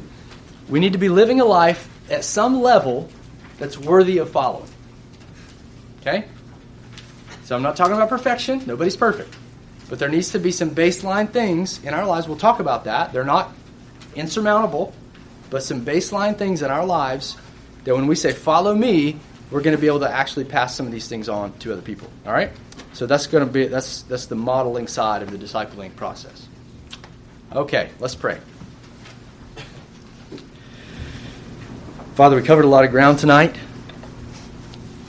we 0.68 0.80
need 0.80 0.92
to 0.92 0.98
be 0.98 1.08
living 1.08 1.40
a 1.40 1.44
life 1.44 1.88
at 2.10 2.24
some 2.24 2.62
level 2.62 3.10
that's 3.58 3.78
worthy 3.78 4.18
of 4.18 4.30
following. 4.30 4.68
Okay? 6.00 6.26
So 7.46 7.54
I'm 7.54 7.62
not 7.62 7.76
talking 7.76 7.94
about 7.94 8.08
perfection. 8.08 8.60
Nobody's 8.66 8.96
perfect. 8.96 9.32
But 9.88 10.00
there 10.00 10.08
needs 10.08 10.32
to 10.32 10.40
be 10.40 10.50
some 10.50 10.70
baseline 10.70 11.30
things 11.30 11.80
in 11.84 11.94
our 11.94 12.04
lives. 12.04 12.26
We'll 12.26 12.36
talk 12.36 12.58
about 12.58 12.86
that. 12.86 13.12
They're 13.12 13.22
not 13.22 13.52
insurmountable, 14.16 14.92
but 15.48 15.62
some 15.62 15.84
baseline 15.84 16.36
things 16.36 16.62
in 16.62 16.72
our 16.72 16.84
lives 16.84 17.36
that 17.84 17.94
when 17.94 18.08
we 18.08 18.16
say, 18.16 18.32
follow 18.32 18.74
me, 18.74 19.20
we're 19.52 19.60
going 19.60 19.76
to 19.76 19.80
be 19.80 19.86
able 19.86 20.00
to 20.00 20.10
actually 20.10 20.42
pass 20.42 20.74
some 20.74 20.86
of 20.86 20.92
these 20.92 21.06
things 21.06 21.28
on 21.28 21.56
to 21.58 21.72
other 21.72 21.82
people. 21.82 22.10
All 22.26 22.32
right? 22.32 22.50
So 22.94 23.06
that's 23.06 23.28
going 23.28 23.46
to 23.46 23.52
be 23.52 23.68
that's 23.68 24.02
that's 24.02 24.26
the 24.26 24.34
modeling 24.34 24.88
side 24.88 25.22
of 25.22 25.30
the 25.30 25.38
discipling 25.38 25.94
process. 25.94 26.48
Okay, 27.52 27.90
let's 28.00 28.16
pray. 28.16 28.40
Father, 32.16 32.34
we 32.34 32.42
covered 32.42 32.64
a 32.64 32.68
lot 32.68 32.84
of 32.84 32.90
ground 32.90 33.20
tonight. 33.20 33.54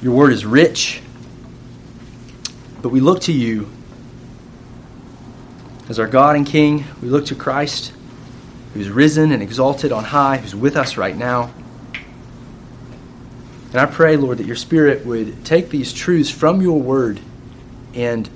Your 0.03 0.13
word 0.13 0.33
is 0.33 0.45
rich. 0.45 1.01
But 2.87 2.93
we 2.93 3.01
look 3.01 3.19
to 3.23 3.33
you 3.33 3.69
as 5.89 5.99
our 5.99 6.07
God 6.07 6.37
and 6.37 6.47
King. 6.47 6.85
We 7.01 7.09
look 7.09 7.25
to 7.25 7.35
Christ, 7.35 7.91
who's 8.73 8.89
risen 8.89 9.33
and 9.33 9.43
exalted 9.43 9.91
on 9.91 10.05
high, 10.05 10.37
who's 10.37 10.55
with 10.55 10.77
us 10.77 10.95
right 10.95 11.17
now. 11.17 11.51
And 13.71 13.75
I 13.75 13.87
pray, 13.87 14.15
Lord, 14.15 14.37
that 14.37 14.47
your 14.47 14.55
Spirit 14.55 15.05
would 15.05 15.43
take 15.43 15.69
these 15.69 15.91
truths 15.91 16.29
from 16.29 16.61
your 16.61 16.79
word 16.79 17.19
and 17.93 18.29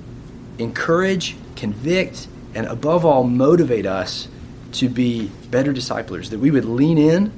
encourage, 0.58 1.34
convict, 1.56 2.28
and 2.54 2.66
above 2.66 3.06
all, 3.06 3.24
motivate 3.24 3.86
us 3.86 4.28
to 4.72 4.90
be 4.90 5.30
better 5.50 5.72
disciplers, 5.72 6.28
that 6.28 6.40
we 6.40 6.50
would 6.50 6.66
lean 6.66 6.98
in, 6.98 7.32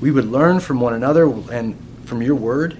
we 0.00 0.12
would 0.12 0.26
learn 0.26 0.60
from 0.60 0.80
one 0.80 0.94
another 0.94 1.24
and 1.50 1.76
from 2.04 2.22
your 2.22 2.36
word. 2.36 2.78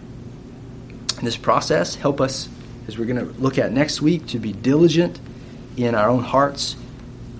In 1.18 1.24
this 1.24 1.36
process, 1.36 1.96
help 1.96 2.20
us, 2.20 2.48
as 2.90 2.98
we're 2.98 3.04
going 3.04 3.24
to 3.24 3.40
look 3.40 3.56
at 3.56 3.70
next 3.70 4.02
week, 4.02 4.26
to 4.26 4.40
be 4.40 4.52
diligent 4.52 5.20
in 5.76 5.94
our 5.94 6.08
own 6.08 6.24
hearts 6.24 6.74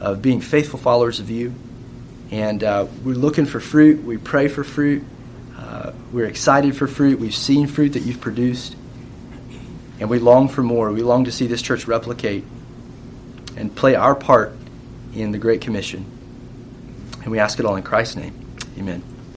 of 0.01 0.23
being 0.23 0.41
faithful 0.41 0.79
followers 0.79 1.19
of 1.19 1.29
you. 1.29 1.53
And 2.31 2.63
uh, 2.63 2.87
we're 3.03 3.17
looking 3.17 3.47
for 3.47 3.59
fruit. 3.59 4.05
We 4.05 4.17
pray 4.17 4.47
for 4.47 4.63
fruit. 4.63 5.03
Uh, 5.59 5.91
we're 6.13 6.27
excited 6.27 6.77
for 6.77 6.87
fruit. 6.87 7.19
We've 7.19 7.35
seen 7.35 7.67
fruit 7.67 7.95
that 7.95 8.05
you've 8.05 8.21
produced. 8.21 8.77
And 9.99 10.09
we 10.09 10.21
long 10.21 10.47
for 10.47 10.63
more. 10.63 10.93
We 10.93 11.03
long 11.03 11.25
to 11.25 11.33
see 11.33 11.49
this 11.49 11.63
church 11.63 11.89
replicate 11.89 12.45
and 13.57 13.75
play 13.75 13.97
our 13.97 14.15
part 14.15 14.55
in 15.13 15.33
the 15.33 15.39
Great 15.39 15.61
Commission. 15.61 16.05
And 17.23 17.33
we 17.33 17.41
ask 17.41 17.59
it 17.59 17.67
all 17.67 17.75
in 17.75 17.83
Christ's 17.83 18.15
name. 18.15 18.35
Amen. 18.79 19.10